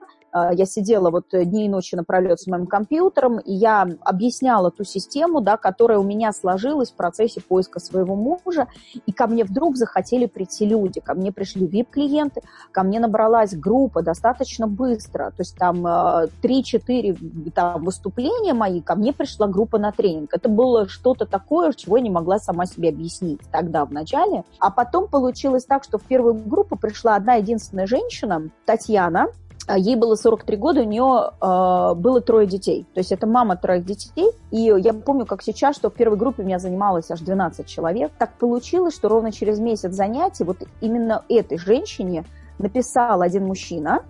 я 0.54 0.66
сидела 0.66 1.12
вот 1.12 1.28
дни 1.32 1.66
и 1.66 1.70
ночи 1.70 1.96
напролет 1.96 2.40
с 2.40 2.48
моим 2.48 2.68
компьютером, 2.68 3.40
и 3.40 3.54
я 3.54 3.88
объясняла 4.02 4.72
ту 4.72 4.84
систему, 4.84 5.42
да, 5.42 5.58
которая 5.58 6.00
у 6.00 6.04
меня 6.04 6.34
сложилась 6.34 6.92
в 6.92 6.96
процессе 6.96 7.42
поиска 7.42 7.80
своего 7.80 8.16
мужа, 8.16 8.68
и 9.06 9.12
ко 9.12 9.28
мне 9.28 9.44
вдруг 9.44 9.78
захотели 9.78 10.26
прийти 10.26 10.66
люди, 10.66 11.00
ко 11.00 11.14
мне 11.14 11.32
пришли 11.32 11.68
VIP-клиенты, 11.68 12.42
ко 12.72 12.84
мне 12.84 13.00
набралась 13.00 13.56
группа 13.56 14.02
достаточно 14.02 14.68
быстро, 14.68 15.32
то 15.32 15.40
есть 15.40 15.58
там 15.58 15.86
3-4 15.86 17.48
а, 17.48 17.52
там, 17.52 17.84
выступления 17.84 18.54
мои, 18.54 18.82
ко 18.82 18.96
мне 18.96 19.14
пришла 19.14 19.48
группа 19.48 19.78
на 19.78 19.92
тренинг. 19.92 20.34
Это 20.34 20.50
было 20.50 20.88
что-то 20.88 21.26
такое, 21.26 21.72
чего 21.74 21.98
я 21.98 22.04
не 22.04 22.10
могла 22.10 22.40
сама 22.40 22.66
себе 22.66 22.90
объяснить 22.90 23.42
тогда, 23.52 23.86
в 23.86 23.92
начале. 23.92 24.44
А 24.60 24.72
потом 24.72 25.08
получилось 25.08 25.66
так, 25.66 25.84
что 25.84 25.98
в 25.98 26.04
первую 26.04 26.34
группу 26.34 26.76
пришла 26.76 27.16
одна 27.16 27.36
единственная 27.36 27.88
женщина, 27.88 28.50
Татьяна, 28.66 29.28
ей 29.74 29.96
было 29.96 30.16
43 30.16 30.58
года, 30.58 30.82
у 30.82 30.84
нее 30.84 31.32
э, 31.42 31.96
было 31.96 32.22
трое 32.22 32.46
детей. 32.48 32.86
То 32.94 33.00
есть 33.00 33.12
это 33.12 33.26
мама 33.26 33.58
троих 33.58 33.86
детей. 33.86 34.30
И 34.52 34.62
я 34.62 34.94
помню, 34.94 35.26
как 35.26 35.42
сейчас, 35.42 35.76
что 35.76 35.90
в 35.90 35.94
первой 35.94 36.18
группе 36.18 36.44
у 36.44 36.46
меня 36.46 36.60
занималось 36.60 37.10
аж 37.10 37.20
12 37.22 37.66
человек. 37.66 38.12
Так 38.18 38.34
получилось, 38.34 38.96
что 38.96 39.10
ровно 39.10 39.32
через 39.32 39.60
месяц 39.60 39.94
занятий 39.94 40.44
вот 40.44 40.58
именно 40.82 41.24
этой 41.30 41.58
женщине 41.58 42.26
написал 42.60 43.22
один 43.22 43.46
мужчина, 43.46 44.02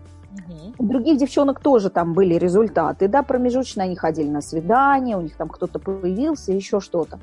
У 0.77 0.85
других 0.85 1.17
девчонок 1.17 1.59
тоже 1.61 1.89
там 1.89 2.13
были 2.13 2.35
результаты, 2.35 3.07
да, 3.07 3.23
промежуточно 3.23 3.83
они 3.83 3.95
ходили 3.95 4.29
на 4.29 4.41
свидание, 4.41 5.17
у 5.17 5.21
них 5.21 5.35
там 5.37 5.47
кто-то 5.47 5.79
появился, 5.79 6.51
еще 6.51 6.81
что-то. 6.81 7.19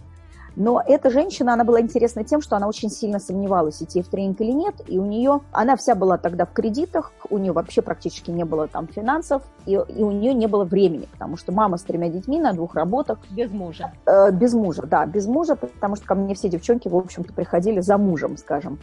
Но 0.57 0.83
эта 0.87 1.11
женщина, 1.11 1.55
она 1.55 1.65
была 1.65 1.81
интересна 1.81 2.25
тем, 2.25 2.43
что 2.43 2.57
она 2.57 2.69
очень 2.69 2.91
сильно 2.91 3.19
сомневалась, 3.19 3.83
идти 3.83 4.03
в 4.03 4.09
тренинг 4.09 4.41
или 4.41 4.53
нет, 4.53 4.75
и 4.87 4.99
у 4.99 5.07
нее, 5.07 5.41
она 5.51 5.77
вся 5.77 5.95
была 5.95 6.19
тогда 6.19 6.45
в 6.45 6.53
кредитах, 6.53 7.13
у 7.33 7.39
нее 7.39 7.53
вообще 7.53 7.83
практически 7.83 8.31
не 8.31 8.45
было 8.45 8.69
там 8.69 8.87
финансов, 8.87 9.43
и, 9.67 9.73
и 9.73 10.03
у 10.03 10.11
нее 10.11 10.35
не 10.35 10.47
было 10.47 10.65
времени, 10.65 11.09
потому 11.11 11.37
что 11.37 11.53
мама 11.53 11.79
с 11.79 11.83
тремя 11.83 12.09
детьми 12.09 12.39
на 12.39 12.53
двух 12.53 12.75
работах. 12.75 13.19
Без 13.31 13.51
мужа. 13.51 13.93
Э, 14.07 14.31
без 14.31 14.53
мужа, 14.53 14.83
да, 14.83 15.07
без 15.07 15.27
мужа, 15.27 15.57
потому 15.57 15.97
что 15.97 16.07
ко 16.07 16.15
мне 16.15 16.35
все 16.35 16.49
девчонки, 16.49 16.89
в 16.89 16.97
общем-то, 16.97 17.33
приходили 17.33 17.81
за 17.81 17.97
мужем, 17.99 18.37
скажем. 18.37 18.79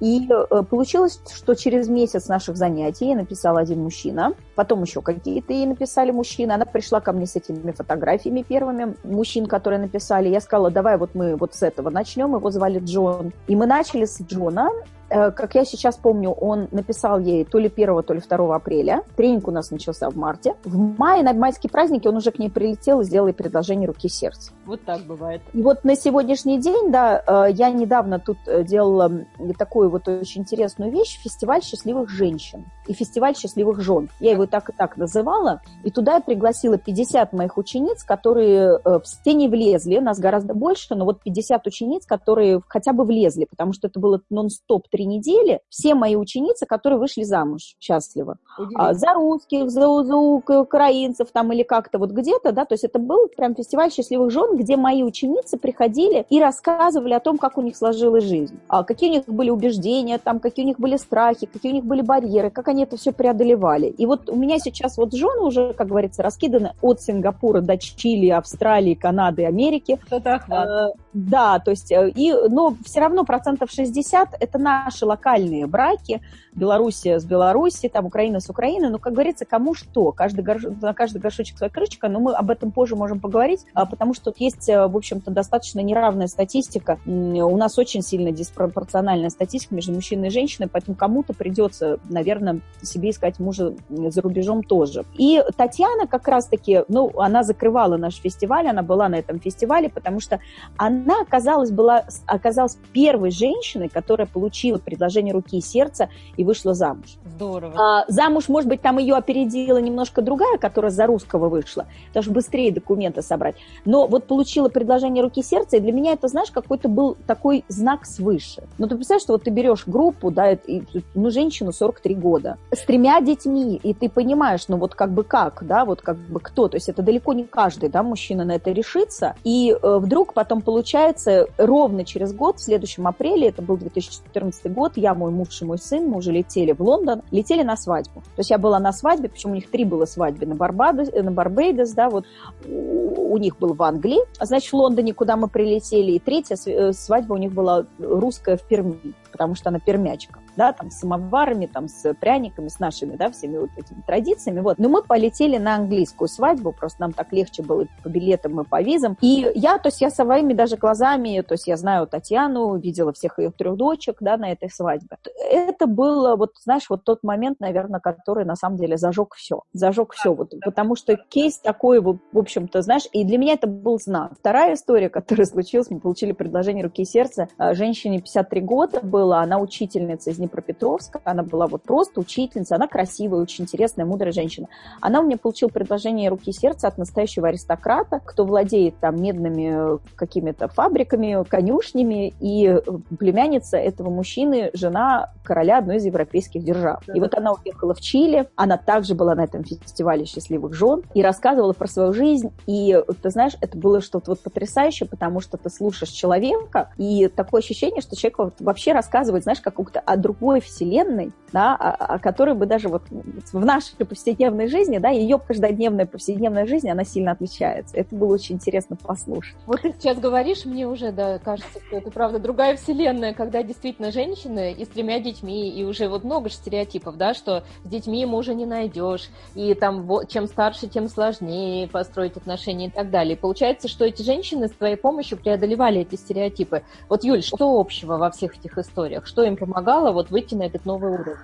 И 0.00 0.28
э, 0.28 0.62
получилось, 0.62 1.20
что 1.32 1.54
через 1.54 1.88
месяц 1.88 2.28
наших 2.28 2.56
занятий 2.56 3.06
ей 3.06 3.14
написал 3.14 3.56
один 3.56 3.82
мужчина, 3.82 4.34
потом 4.54 4.82
еще 4.82 5.00
какие-то 5.00 5.52
ей 5.52 5.66
написали 5.66 6.10
мужчины, 6.10 6.52
она 6.52 6.64
пришла 6.64 7.00
ко 7.00 7.12
мне 7.12 7.26
с 7.26 7.36
этими 7.36 7.70
фотографиями 7.72 8.42
первыми 8.42 8.96
мужчин, 9.04 9.46
которые 9.46 9.78
написали, 9.78 10.28
я 10.28 10.40
сказала, 10.40 10.70
давай 10.70 10.98
вот 10.98 11.14
мы 11.14 11.36
вот 11.36 11.54
с 11.54 11.62
этого 11.62 11.90
начнем, 11.90 12.34
его 12.34 12.50
звали 12.50 12.80
Джон. 12.80 13.32
И 13.46 13.56
мы 13.56 13.66
начали 13.66 14.04
с 14.04 14.20
Джона, 14.20 14.70
как 15.12 15.54
я 15.54 15.64
сейчас 15.64 15.96
помню, 15.96 16.30
он 16.30 16.68
написал 16.70 17.18
ей 17.18 17.44
то 17.44 17.58
ли 17.58 17.70
1, 17.74 18.02
то 18.02 18.14
ли 18.14 18.20
2 18.20 18.54
апреля. 18.54 19.02
Тренинг 19.16 19.48
у 19.48 19.50
нас 19.50 19.70
начался 19.70 20.10
в 20.10 20.16
марте. 20.16 20.54
В 20.64 20.98
мае, 20.98 21.22
на 21.22 21.32
майские 21.32 21.70
праздники, 21.70 22.08
он 22.08 22.16
уже 22.16 22.30
к 22.30 22.38
ней 22.38 22.50
прилетел 22.50 23.00
и 23.00 23.04
сделал 23.04 23.28
ей 23.28 23.34
предложение 23.34 23.86
руки 23.86 24.06
и 24.06 24.10
сердца. 24.10 24.52
Вот 24.66 24.84
так 24.84 25.02
бывает. 25.02 25.42
И 25.52 25.62
вот 25.62 25.84
на 25.84 25.96
сегодняшний 25.96 26.58
день, 26.58 26.90
да, 26.90 27.22
э, 27.26 27.52
я 27.52 27.70
недавно 27.70 28.18
тут 28.18 28.38
э, 28.46 28.64
делала 28.64 29.10
такую 29.58 29.90
вот 29.90 30.08
очень 30.08 30.42
интересную 30.42 30.90
вещь, 30.90 31.18
фестиваль 31.22 31.62
счастливых 31.62 32.08
женщин 32.08 32.66
и 32.86 32.92
фестиваль 32.92 33.36
счастливых 33.36 33.80
жен. 33.80 34.08
Я 34.20 34.32
его 34.32 34.46
так 34.46 34.70
и 34.70 34.72
так 34.72 34.96
называла. 34.96 35.60
И 35.84 35.90
туда 35.90 36.14
я 36.14 36.20
пригласила 36.20 36.78
50 36.78 37.32
моих 37.32 37.56
учениц, 37.58 38.02
которые 38.04 38.78
все 39.04 39.34
не 39.34 39.48
влезли, 39.48 39.98
нас 39.98 40.18
гораздо 40.18 40.54
больше, 40.54 40.94
но 40.94 41.04
вот 41.04 41.22
50 41.22 41.66
учениц, 41.66 42.06
которые 42.06 42.60
хотя 42.68 42.92
бы 42.92 43.04
влезли, 43.04 43.46
потому 43.48 43.72
что 43.72 43.88
это 43.88 44.00
было 44.00 44.20
нон-стоп 44.30 44.88
три 45.02 45.06
недели 45.06 45.60
все 45.68 45.94
мои 45.94 46.16
ученицы, 46.16 46.66
которые 46.66 46.98
вышли 46.98 47.24
замуж 47.24 47.74
счастливо. 47.80 48.36
А, 48.74 48.94
за 48.94 49.14
русских, 49.14 49.70
за, 49.70 50.04
за 50.04 50.16
украинцев 50.16 51.28
там 51.32 51.52
или 51.52 51.62
как-то 51.62 51.98
вот 51.98 52.10
где-то, 52.10 52.52
да, 52.52 52.64
то 52.64 52.74
есть 52.74 52.84
это 52.84 52.98
был 52.98 53.28
прям 53.36 53.54
фестиваль 53.54 53.90
счастливых 53.90 54.30
жен, 54.30 54.56
где 54.56 54.76
мои 54.76 55.02
ученицы 55.02 55.56
приходили 55.58 56.24
и 56.30 56.40
рассказывали 56.40 57.14
о 57.14 57.20
том, 57.20 57.38
как 57.38 57.58
у 57.58 57.62
них 57.62 57.76
сложилась 57.76 58.24
жизнь, 58.24 58.58
а, 58.68 58.84
какие 58.84 59.10
у 59.10 59.12
них 59.12 59.24
были 59.26 59.50
убеждения, 59.50 60.18
там, 60.18 60.38
какие 60.38 60.64
у 60.64 60.68
них 60.68 60.78
были 60.78 60.96
страхи, 60.96 61.46
какие 61.46 61.72
у 61.72 61.74
них 61.74 61.84
были 61.84 62.02
барьеры, 62.02 62.50
как 62.50 62.68
они 62.68 62.84
это 62.84 62.96
все 62.96 63.12
преодолевали. 63.12 63.86
И 63.86 64.06
вот 64.06 64.28
у 64.28 64.36
меня 64.36 64.58
сейчас 64.58 64.98
вот 64.98 65.14
жены 65.14 65.42
уже, 65.42 65.74
как 65.74 65.88
говорится, 65.88 66.22
раскиданы 66.22 66.72
от 66.80 67.00
Сингапура 67.00 67.60
до 67.60 67.76
Чили, 67.76 68.28
Австралии, 68.28 68.94
Канады, 68.94 69.46
Америки. 69.46 69.98
Это 70.10 70.34
охват. 70.34 70.68
Э, 70.68 70.92
да, 71.12 71.58
то 71.58 71.70
есть, 71.70 71.90
э, 71.90 72.10
и, 72.14 72.32
но 72.32 72.76
все 72.84 73.00
равно 73.00 73.24
процентов 73.24 73.70
60 73.70 74.28
это 74.38 74.58
наши 74.92 75.06
локальные 75.06 75.66
браки, 75.66 76.20
Белоруссия 76.54 77.18
с 77.18 77.24
Белоруссией, 77.24 77.90
там 77.90 78.06
Украина 78.06 78.40
с 78.40 78.50
Украиной, 78.50 78.90
ну, 78.90 78.98
как 78.98 79.14
говорится, 79.14 79.46
кому 79.46 79.74
что, 79.74 80.12
каждый 80.12 80.44
горш... 80.44 80.64
на 80.82 80.92
каждый 80.92 81.18
горшочек 81.18 81.56
своя 81.56 81.70
крышечка, 81.70 82.08
но 82.08 82.20
мы 82.20 82.34
об 82.34 82.50
этом 82.50 82.72
позже 82.72 82.94
можем 82.94 83.20
поговорить, 83.20 83.64
а, 83.72 83.86
потому 83.86 84.12
что 84.12 84.26
тут 84.26 84.38
есть, 84.38 84.68
э, 84.68 84.86
в 84.86 84.96
общем-то, 84.96 85.30
достаточно 85.30 85.80
неравная 85.80 86.26
статистика, 86.26 86.98
у 87.06 87.56
нас 87.56 87.78
очень 87.78 88.02
сильно 88.02 88.32
диспропорциональная 88.32 89.30
статистика 89.30 89.74
между 89.74 89.92
мужчиной 89.92 90.28
и 90.28 90.30
женщиной, 90.30 90.68
поэтому 90.70 90.94
кому-то 90.94 91.32
придется, 91.32 91.98
наверное, 92.08 92.60
себе 92.82 93.10
искать 93.10 93.38
мужа 93.38 93.74
за 93.88 94.20
рубежом 94.20 94.62
тоже. 94.62 95.04
И 95.16 95.42
Татьяна 95.56 96.06
как 96.06 96.28
раз-таки, 96.28 96.84
ну, 96.88 97.12
она 97.18 97.42
закрывала 97.44 97.96
наш 97.96 98.16
фестиваль, 98.16 98.68
она 98.68 98.82
была 98.82 99.08
на 99.08 99.16
этом 99.16 99.40
фестивале, 99.40 99.88
потому 99.88 100.20
что 100.20 100.38
она 100.76 101.22
оказалась, 101.22 101.70
была, 101.70 102.04
оказалась 102.26 102.76
первой 102.92 103.30
женщиной, 103.30 103.88
которая 103.88 104.26
получила 104.26 104.71
получила 104.72 104.78
предложение 104.78 105.32
руки 105.32 105.58
и 105.58 105.60
сердца 105.60 106.08
и 106.36 106.44
вышла 106.44 106.74
замуж. 106.74 107.16
Здорово. 107.24 107.74
А, 107.76 108.04
замуж, 108.08 108.48
может 108.48 108.68
быть, 108.68 108.80
там 108.80 108.98
ее 108.98 109.14
опередила 109.14 109.78
немножко 109.78 110.22
другая, 110.22 110.58
которая 110.58 110.90
за 110.90 111.06
русского 111.06 111.48
вышла, 111.48 111.86
потому 112.08 112.22
что 112.22 112.32
быстрее 112.32 112.72
документы 112.72 113.22
собрать. 113.22 113.56
Но 113.84 114.06
вот 114.06 114.26
получила 114.26 114.68
предложение 114.68 115.22
руки 115.22 115.40
и 115.40 115.42
сердца, 115.42 115.76
и 115.76 115.80
для 115.80 115.92
меня 115.92 116.12
это, 116.12 116.28
знаешь, 116.28 116.50
какой-то 116.50 116.88
был 116.88 117.16
такой 117.26 117.64
знак 117.68 118.06
свыше. 118.06 118.62
Ну, 118.78 118.86
ты 118.86 118.96
представляешь, 118.96 119.22
что 119.22 119.32
вот 119.32 119.44
ты 119.44 119.50
берешь 119.50 119.84
группу, 119.86 120.30
да, 120.30 120.52
и, 120.52 120.82
ну, 121.14 121.30
женщину 121.30 121.72
43 121.72 122.14
года, 122.14 122.56
с 122.70 122.80
тремя 122.84 123.20
детьми, 123.20 123.80
и 123.82 123.94
ты 123.94 124.08
понимаешь, 124.08 124.68
ну, 124.68 124.76
вот 124.76 124.94
как 124.94 125.10
бы 125.10 125.24
как, 125.24 125.64
да, 125.66 125.84
вот 125.84 126.02
как 126.02 126.16
бы 126.16 126.40
кто, 126.40 126.68
то 126.68 126.76
есть 126.76 126.88
это 126.88 127.02
далеко 127.02 127.32
не 127.32 127.44
каждый, 127.44 127.88
да, 127.88 128.02
мужчина 128.02 128.44
на 128.44 128.52
это 128.52 128.72
решится, 128.72 129.34
и 129.44 129.70
э, 129.70 129.98
вдруг 129.98 130.34
потом 130.34 130.62
получается 130.62 131.46
ровно 131.58 132.04
через 132.04 132.32
год, 132.32 132.58
в 132.58 132.62
следующем 132.62 133.06
апреле, 133.06 133.48
это 133.48 133.62
был 133.62 133.76
2014 133.76 134.61
год, 134.68 134.92
я, 134.96 135.14
мой 135.14 135.30
муж 135.30 135.62
и 135.62 135.64
мой 135.64 135.78
сын, 135.78 136.08
мы 136.08 136.18
уже 136.18 136.32
летели 136.32 136.72
в 136.72 136.80
Лондон, 136.80 137.22
летели 137.30 137.62
на 137.62 137.76
свадьбу. 137.76 138.20
То 138.20 138.40
есть 138.40 138.50
я 138.50 138.58
была 138.58 138.78
на 138.78 138.92
свадьбе, 138.92 139.28
причем 139.28 139.52
у 139.52 139.54
них 139.54 139.70
три 139.70 139.84
было 139.84 140.04
свадьбы 140.04 140.46
на, 140.46 140.54
Барбадос, 140.54 141.10
на 141.12 141.30
Барбейдос, 141.30 141.92
да, 141.92 142.10
вот 142.10 142.24
у, 142.66 143.34
у 143.34 143.38
них 143.38 143.58
был 143.58 143.74
в 143.74 143.82
Англии, 143.82 144.20
а 144.38 144.46
значит, 144.46 144.72
в 144.72 144.76
Лондоне, 144.76 145.14
куда 145.14 145.36
мы 145.36 145.48
прилетели, 145.48 146.12
и 146.12 146.18
третья 146.18 146.56
э, 146.66 146.92
свадьба 146.92 147.34
у 147.34 147.38
них 147.38 147.52
была 147.52 147.86
русская 147.98 148.56
в 148.56 148.62
Перми 148.62 148.98
потому 149.32 149.54
что 149.54 149.70
она 149.70 149.80
пермячка, 149.80 150.40
да, 150.56 150.72
там 150.72 150.90
с 150.90 150.98
самоварами, 151.00 151.66
там 151.66 151.88
с 151.88 152.14
пряниками, 152.14 152.68
с 152.68 152.78
нашими, 152.78 153.16
да, 153.16 153.30
всеми 153.30 153.58
вот 153.58 153.70
этими 153.76 154.02
традициями, 154.06 154.60
вот. 154.60 154.78
Но 154.78 154.88
мы 154.88 155.02
полетели 155.02 155.56
на 155.58 155.76
английскую 155.76 156.28
свадьбу, 156.28 156.72
просто 156.72 157.00
нам 157.00 157.12
так 157.12 157.32
легче 157.32 157.62
было 157.62 157.86
по 158.02 158.08
билетам 158.08 158.60
и 158.60 158.64
по 158.64 158.82
визам. 158.82 159.16
И 159.20 159.50
я, 159.54 159.78
то 159.78 159.88
есть 159.88 160.00
я 160.00 160.10
своими 160.10 160.52
даже 160.52 160.76
глазами, 160.76 161.40
то 161.40 161.54
есть 161.54 161.66
я 161.66 161.76
знаю 161.76 162.06
Татьяну, 162.06 162.76
видела 162.76 163.12
всех 163.12 163.38
ее 163.38 163.50
трех 163.50 163.76
дочек, 163.76 164.18
да, 164.20 164.36
на 164.36 164.52
этой 164.52 164.70
свадьбе. 164.70 165.16
Это 165.50 165.86
было, 165.86 166.36
вот, 166.36 166.52
знаешь, 166.62 166.88
вот 166.90 167.04
тот 167.04 167.22
момент, 167.22 167.60
наверное, 167.60 168.00
который 168.00 168.44
на 168.44 168.56
самом 168.56 168.76
деле 168.76 168.96
зажег 168.96 169.34
все, 169.34 169.62
зажег 169.72 170.12
все, 170.12 170.34
вот, 170.34 170.52
потому 170.64 170.96
что 170.96 171.16
кейс 171.16 171.58
такой, 171.58 172.00
в 172.00 172.18
общем-то, 172.34 172.82
знаешь, 172.82 173.08
и 173.12 173.24
для 173.24 173.38
меня 173.38 173.54
это 173.54 173.66
был 173.66 173.98
знак. 173.98 174.32
Вторая 174.38 174.74
история, 174.74 175.08
которая 175.08 175.46
случилась, 175.46 175.90
мы 175.90 176.00
получили 176.00 176.32
предложение 176.32 176.84
руки 176.84 177.02
и 177.02 177.04
сердца, 177.06 177.48
женщине 177.58 178.20
53 178.20 178.60
года 178.60 179.00
было, 179.00 179.21
была, 179.22 179.40
она 179.40 179.58
учительница 179.58 180.30
из 180.30 180.38
Днепропетровска, 180.38 181.20
она 181.24 181.44
была 181.44 181.68
вот 181.68 181.82
просто 181.82 182.18
учительница, 182.18 182.74
она 182.74 182.88
красивая, 182.88 183.40
очень 183.40 183.64
интересная, 183.64 184.04
мудрая 184.04 184.32
женщина. 184.32 184.66
Она 185.00 185.20
у 185.20 185.24
меня 185.24 185.36
получила 185.36 185.68
предложение 185.68 186.28
руки 186.28 186.50
и 186.50 186.52
сердца 186.52 186.88
от 186.88 186.98
настоящего 186.98 187.48
аристократа, 187.48 188.20
кто 188.24 188.44
владеет 188.44 188.96
там 188.98 189.22
медными 189.22 189.94
э, 189.94 189.98
какими-то 190.16 190.66
фабриками, 190.66 191.44
конюшнями, 191.48 192.34
и 192.40 192.80
племянница 193.16 193.76
этого 193.76 194.10
мужчины, 194.10 194.70
жена 194.74 195.30
короля 195.44 195.78
одной 195.78 195.96
из 195.98 196.04
европейских 196.04 196.64
держав. 196.64 197.02
И 197.14 197.20
вот 197.20 197.34
она 197.34 197.52
уехала 197.52 197.94
в 197.94 198.00
Чили, 198.00 198.48
она 198.56 198.76
также 198.76 199.14
была 199.14 199.36
на 199.36 199.44
этом 199.44 199.62
фестивале 199.62 200.24
счастливых 200.24 200.74
жен 200.74 201.02
и 201.14 201.22
рассказывала 201.22 201.74
про 201.74 201.86
свою 201.86 202.12
жизнь. 202.12 202.50
И 202.66 203.00
ты 203.22 203.30
знаешь, 203.30 203.52
это 203.60 203.78
было 203.78 204.00
что-то 204.00 204.32
вот 204.32 204.40
потрясающее, 204.40 205.08
потому 205.08 205.40
что 205.40 205.58
ты 205.58 205.70
слушаешь 205.70 206.10
человека, 206.10 206.90
и 206.98 207.28
такое 207.28 207.60
ощущение, 207.60 208.00
что 208.00 208.16
человек 208.16 208.38
вот 208.38 208.54
вообще 208.58 208.92
рассказывает 208.92 209.11
рассказывать, 209.12 209.42
знаешь, 209.42 209.60
как 209.60 209.74
о 209.78 210.16
другой 210.16 210.60
вселенной, 210.60 211.32
да, 211.52 211.74
о, 211.74 212.14
о 212.14 212.18
которой 212.18 212.54
бы 212.54 212.66
даже 212.66 212.88
вот 212.88 213.02
в 213.10 213.64
нашей 213.64 213.94
повседневной 213.96 214.68
жизни, 214.68 214.98
да, 214.98 215.10
ее 215.10 215.38
каждодневная 215.38 216.06
повседневная 216.06 216.66
жизнь, 216.66 216.88
она 216.88 217.04
сильно 217.04 217.32
отличается. 217.32 217.96
Это 217.96 218.14
было 218.14 218.34
очень 218.34 218.54
интересно 218.56 218.96
послушать. 218.96 219.56
Вот 219.66 219.82
ты 219.82 219.92
сейчас 219.92 220.18
говоришь, 220.18 220.64
мне 220.64 220.86
уже, 220.86 221.12
да, 221.12 221.38
кажется, 221.38 221.78
что 221.86 221.96
это 221.96 222.10
правда 222.10 222.38
другая 222.38 222.76
вселенная, 222.76 223.34
когда 223.34 223.62
действительно 223.62 224.12
женщины 224.12 224.72
и 224.72 224.84
с 224.84 224.88
тремя 224.88 225.20
детьми, 225.20 225.68
и 225.68 225.84
уже 225.84 226.08
вот 226.08 226.24
много 226.24 226.48
же 226.48 226.54
стереотипов, 226.54 227.16
да, 227.16 227.34
что 227.34 227.64
с 227.84 227.88
детьми 227.88 228.24
мужа 228.24 228.54
не 228.54 228.64
найдешь, 228.64 229.28
и 229.54 229.74
там 229.74 230.08
чем 230.28 230.46
старше, 230.46 230.86
тем 230.86 231.08
сложнее 231.08 231.86
построить 231.88 232.36
отношения 232.36 232.86
и 232.86 232.90
так 232.90 233.10
далее. 233.10 233.34
И 233.34 233.38
получается, 233.38 233.88
что 233.88 234.04
эти 234.04 234.22
женщины 234.22 234.68
с 234.68 234.72
твоей 234.72 234.96
помощью 234.96 235.38
преодолевали 235.38 236.00
эти 236.00 236.14
стереотипы. 236.14 236.82
Вот, 237.08 237.24
Юль, 237.24 237.42
что 237.42 237.78
общего 237.78 238.16
во 238.16 238.30
всех 238.30 238.56
этих 238.56 238.78
историях? 238.78 239.01
Что 239.24 239.42
им 239.42 239.56
помогало 239.56 240.12
вот 240.12 240.30
выйти 240.30 240.54
на 240.54 240.64
этот 240.64 240.84
новый 240.84 241.12
уровень? 241.12 241.36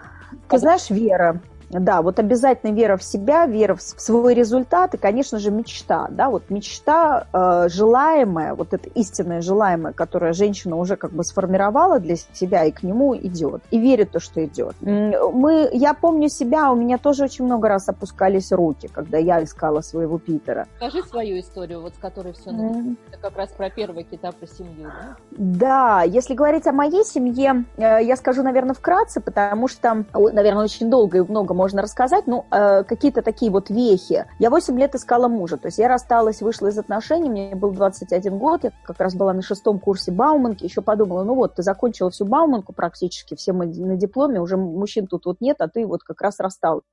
Ты 0.48 0.58
знаешь, 0.58 0.90
Вера, 0.90 1.40
да, 1.70 2.02
вот 2.02 2.18
обязательно 2.18 2.72
вера 2.72 2.96
в 2.96 3.02
себя, 3.02 3.46
вера 3.46 3.74
в 3.74 3.82
свой 3.82 4.34
результат 4.34 4.94
и, 4.94 4.98
конечно 4.98 5.38
же, 5.38 5.50
мечта. 5.50 6.08
Да, 6.10 6.30
вот 6.30 6.48
мечта 6.48 7.26
э, 7.32 7.68
желаемая, 7.68 8.54
вот 8.54 8.72
это 8.72 8.88
истинное 8.90 9.42
желаемое, 9.42 9.92
которое 9.92 10.32
женщина 10.32 10.76
уже 10.76 10.96
как 10.96 11.12
бы 11.12 11.24
сформировала 11.24 11.98
для 11.98 12.16
себя 12.16 12.64
и 12.64 12.72
к 12.72 12.82
нему 12.82 13.16
идет. 13.16 13.62
И 13.70 13.78
верит 13.78 14.12
то, 14.12 14.20
что 14.20 14.44
идет. 14.44 14.76
Мы, 14.80 15.68
я 15.72 15.94
помню 15.94 16.28
себя, 16.28 16.72
у 16.72 16.76
меня 16.76 16.96
тоже 16.98 17.24
очень 17.24 17.44
много 17.44 17.68
раз 17.68 17.88
опускались 17.88 18.50
руки, 18.50 18.88
когда 18.88 19.18
я 19.18 19.42
искала 19.42 19.82
своего 19.82 20.18
Питера. 20.18 20.66
Скажи 20.76 21.02
свою 21.02 21.38
историю, 21.40 21.82
вот 21.82 21.94
с 21.94 21.98
которой 21.98 22.32
все 22.32 22.50
mm. 22.50 22.96
Это 23.08 23.18
как 23.20 23.36
раз 23.36 23.50
про 23.50 23.68
первый 23.70 24.04
кита, 24.04 24.32
про 24.32 24.46
семью, 24.46 24.90
да? 25.00 25.16
Да, 25.30 26.02
если 26.02 26.34
говорить 26.34 26.66
о 26.66 26.72
моей 26.72 27.04
семье, 27.04 27.64
э, 27.76 28.02
я 28.02 28.16
скажу, 28.16 28.42
наверное, 28.42 28.74
вкратце, 28.74 29.20
потому 29.20 29.68
что, 29.68 30.04
наверное, 30.14 30.64
очень 30.64 30.90
долго 30.90 31.18
и 31.18 31.20
много 31.20 31.54
можно 31.58 31.82
рассказать, 31.82 32.28
ну, 32.28 32.46
э, 32.52 32.84
какие-то 32.84 33.20
такие 33.20 33.50
вот 33.50 33.68
вехи. 33.68 34.26
Я 34.38 34.48
8 34.48 34.78
лет 34.78 34.94
искала 34.94 35.26
мужа, 35.26 35.56
то 35.56 35.66
есть 35.66 35.78
я 35.78 35.88
рассталась, 35.88 36.40
вышла 36.40 36.68
из 36.68 36.78
отношений, 36.78 37.28
мне 37.28 37.56
был 37.56 37.72
21 37.72 38.38
год, 38.38 38.62
я 38.62 38.72
как 38.84 39.00
раз 39.00 39.16
была 39.16 39.32
на 39.32 39.42
шестом 39.42 39.80
курсе 39.80 40.12
Бауманки, 40.12 40.62
еще 40.64 40.82
подумала, 40.82 41.24
ну 41.24 41.34
вот, 41.34 41.56
ты 41.56 41.62
закончила 41.64 42.10
всю 42.10 42.26
Бауманку 42.26 42.72
практически, 42.72 43.34
все 43.34 43.52
мы 43.52 43.66
на 43.66 43.96
дипломе, 43.96 44.40
уже 44.40 44.56
мужчин 44.56 45.08
тут 45.08 45.26
вот 45.26 45.40
нет, 45.40 45.56
а 45.60 45.68
ты 45.68 45.84
вот 45.84 46.04
как 46.04 46.20
раз 46.22 46.38
рассталась 46.38 46.84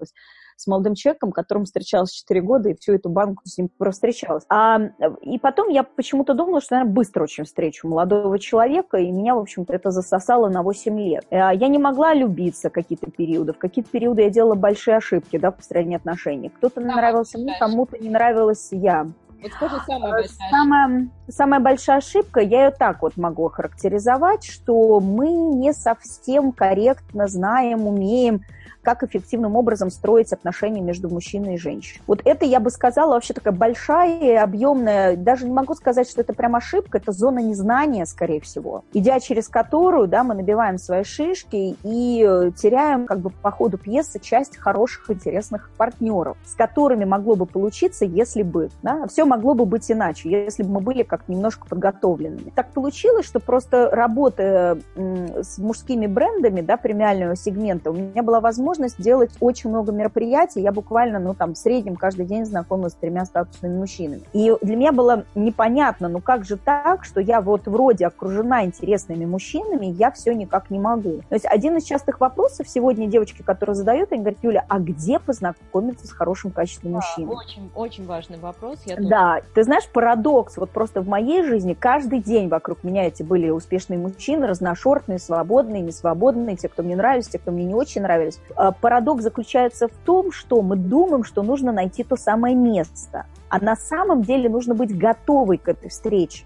с 0.56 0.68
молодым 0.68 0.96
человеком, 0.96 1.32
которым 1.32 1.66
встречалась 1.66 2.12
4 2.12 2.42
года, 2.42 2.70
и 2.70 2.76
всю 2.76 2.94
эту 2.94 3.10
банку 3.10 3.44
с 3.46 3.58
ним 3.58 3.70
встречалась. 3.92 4.44
А, 4.50 4.80
и 5.22 5.38
потом 5.40 5.70
я 5.70 5.84
почему-то 5.84 6.34
думала, 6.34 6.62
что, 6.62 6.76
наверное, 6.76 6.94
быстро 6.94 7.24
очень 7.24 7.44
встречу 7.44 7.88
молодого 7.88 8.40
человека, 8.40 8.98
и 8.98 9.12
меня, 9.12 9.36
в 9.36 9.40
общем-то, 9.40 9.74
это 9.74 9.92
засосало 9.92 10.50
на 10.50 10.64
8 10.64 11.00
лет. 11.00 11.26
А, 11.30 11.54
я 11.54 11.68
не 11.68 11.78
могла 11.78 12.14
любиться 12.14 12.70
какие-то 12.70 13.10
периоды. 13.12 13.54
В 13.54 13.58
какие-то 13.58 13.90
периоды 13.90 14.24
я 14.24 14.30
делала 14.30 14.56
большие 14.56 14.98
ошибки, 14.98 15.38
да, 15.38 15.52
в 15.52 15.58
построении 15.58 15.96
отношений. 15.96 16.50
Кто-то 16.50 16.82
да, 16.82 16.96
нравился 16.96 17.38
мне, 17.38 17.56
кому-то 17.60 17.98
не 17.98 18.10
нравилась 18.10 18.70
я. 18.72 19.08
Вот 19.46 19.54
скажи, 19.54 19.76
самая 19.86 20.12
большая 20.12 20.50
самая, 20.50 21.10
самая 21.30 21.60
большая 21.60 21.98
ошибка, 21.98 22.40
я 22.40 22.66
ее 22.66 22.72
так 22.72 23.04
вот 23.04 23.16
могу 23.16 23.46
охарактеризовать, 23.46 24.44
что 24.44 25.00
мы 25.00 25.30
не 25.32 25.72
совсем 25.72 26.52
корректно 26.52 27.28
знаем, 27.28 27.86
умеем 27.86 28.42
как 28.86 29.04
эффективным 29.04 29.58
образом 29.58 29.90
строить 29.90 30.32
отношения 30.32 30.80
между 30.80 31.10
мужчиной 31.10 31.56
и 31.56 31.58
женщиной. 31.58 32.02
Вот 32.08 32.22
это, 32.24 32.46
я 32.46 32.62
бы 32.62 32.70
сказала, 32.70 33.16
вообще 33.16 33.34
такая 33.34 33.54
большая 33.54 34.20
и 34.20 34.32
объемная, 34.32 35.18
даже 35.18 35.46
не 35.46 35.52
могу 35.52 35.74
сказать, 35.74 36.10
что 36.10 36.22
это 36.22 36.34
прям 36.34 36.56
ошибка, 36.56 37.00
это 37.00 37.12
зона 37.12 37.40
незнания, 37.40 38.06
скорее 38.06 38.40
всего, 38.40 38.86
идя 38.94 39.20
через 39.20 39.50
которую, 39.50 40.08
да, 40.08 40.24
мы 40.24 40.36
набиваем 40.36 40.78
свои 40.78 41.04
шишки 41.04 41.76
и 41.84 42.26
э, 42.26 42.52
теряем 42.56 43.08
как 43.08 43.20
бы 43.20 43.32
по 43.32 43.50
ходу 43.50 43.78
пьесы 43.78 44.20
часть 44.20 44.58
хороших, 44.58 45.10
интересных 45.10 45.72
партнеров, 45.78 46.38
с 46.46 46.54
которыми 46.54 47.06
могло 47.06 47.36
бы 47.36 47.48
получиться, 47.48 48.06
если 48.06 48.44
бы, 48.44 48.70
да, 48.84 49.08
все 49.08 49.26
могло 49.36 49.54
бы 49.54 49.66
быть 49.66 49.92
иначе, 49.92 50.30
если 50.30 50.64
бы 50.64 50.70
мы 50.70 50.80
были 50.80 51.04
как 51.04 51.28
немножко 51.28 51.68
подготовленными. 51.68 52.52
Так 52.56 52.72
получилось, 52.72 53.26
что 53.26 53.40
просто 53.40 53.90
работая 53.92 54.78
с 54.96 55.58
мужскими 55.58 56.08
брендами, 56.08 56.62
да, 56.62 56.78
премиального 56.78 57.36
сегмента, 57.36 57.92
у 57.92 57.94
меня 57.94 58.24
была 58.24 58.40
возможность 58.40 59.02
делать 59.02 59.32
очень 59.40 59.70
много 59.70 59.92
мероприятий. 59.92 60.62
Я 60.62 60.72
буквально, 60.72 61.20
ну, 61.20 61.34
там, 61.34 61.54
в 61.54 61.58
среднем 61.58 61.96
каждый 61.96 62.26
день 62.26 62.46
знакомилась 62.46 62.94
с 62.94 62.96
тремя 62.96 63.26
статусными 63.26 63.78
мужчинами. 63.78 64.22
И 64.34 64.54
для 64.62 64.76
меня 64.76 64.92
было 64.92 65.26
непонятно, 65.36 66.08
ну, 66.08 66.22
как 66.22 66.46
же 66.46 66.58
так, 66.58 67.04
что 67.04 67.20
я 67.20 67.42
вот 67.42 67.68
вроде 67.68 68.08
окружена 68.08 68.64
интересными 68.64 69.26
мужчинами, 69.26 69.88
я 69.88 70.12
все 70.12 70.34
никак 70.34 70.70
не 70.70 70.80
могу. 70.80 71.22
То 71.30 71.36
есть 71.36 71.46
один 71.46 71.76
из 71.78 71.84
частых 71.84 72.22
вопросов 72.22 72.70
сегодня 72.70 73.08
девочки, 73.08 73.42
которые 73.42 73.76
задают, 73.76 74.12
они 74.12 74.22
говорят, 74.22 74.40
Юля, 74.44 74.66
а 74.70 74.80
где 74.80 75.20
познакомиться 75.20 76.08
с 76.08 76.12
хорошим 76.12 76.52
качественным 76.52 77.02
да? 77.02 77.32
Очень, 77.32 77.70
очень 77.76 78.06
важный 78.06 78.38
вопрос. 78.38 78.80
Я 78.86 78.96
да, 78.98 79.25
ты 79.54 79.64
знаешь, 79.64 79.88
парадокс, 79.88 80.58
вот 80.58 80.70
просто 80.72 81.02
в 81.02 81.08
моей 81.08 81.44
жизни 81.44 81.74
каждый 81.74 82.20
день 82.20 82.50
вокруг 82.50 82.84
меня 82.84 83.08
эти 83.08 83.24
были 83.24 83.50
успешные 83.50 83.98
мужчины, 83.98 84.48
разношортные, 84.48 85.20
свободные, 85.20 85.82
несвободные, 85.82 86.56
те, 86.56 86.68
кто 86.68 86.84
мне 86.84 86.96
нравились, 86.96 87.28
те, 87.28 87.40
кто 87.40 87.52
мне 87.52 87.66
не 87.66 87.74
очень 87.74 88.02
нравились. 88.02 88.40
А, 88.56 88.72
парадокс 88.72 89.24
заключается 89.24 89.88
в 89.88 89.94
том, 90.06 90.32
что 90.32 90.62
мы 90.62 90.76
думаем, 90.76 91.24
что 91.24 91.44
нужно 91.44 91.72
найти 91.72 92.04
то 92.04 92.16
самое 92.16 92.56
место, 92.56 93.26
а 93.50 93.60
на 93.60 93.76
самом 93.76 94.22
деле 94.22 94.50
нужно 94.50 94.76
быть 94.76 94.98
готовой 94.98 95.58
к 95.58 95.70
этой 95.70 95.90
встрече. 95.90 96.44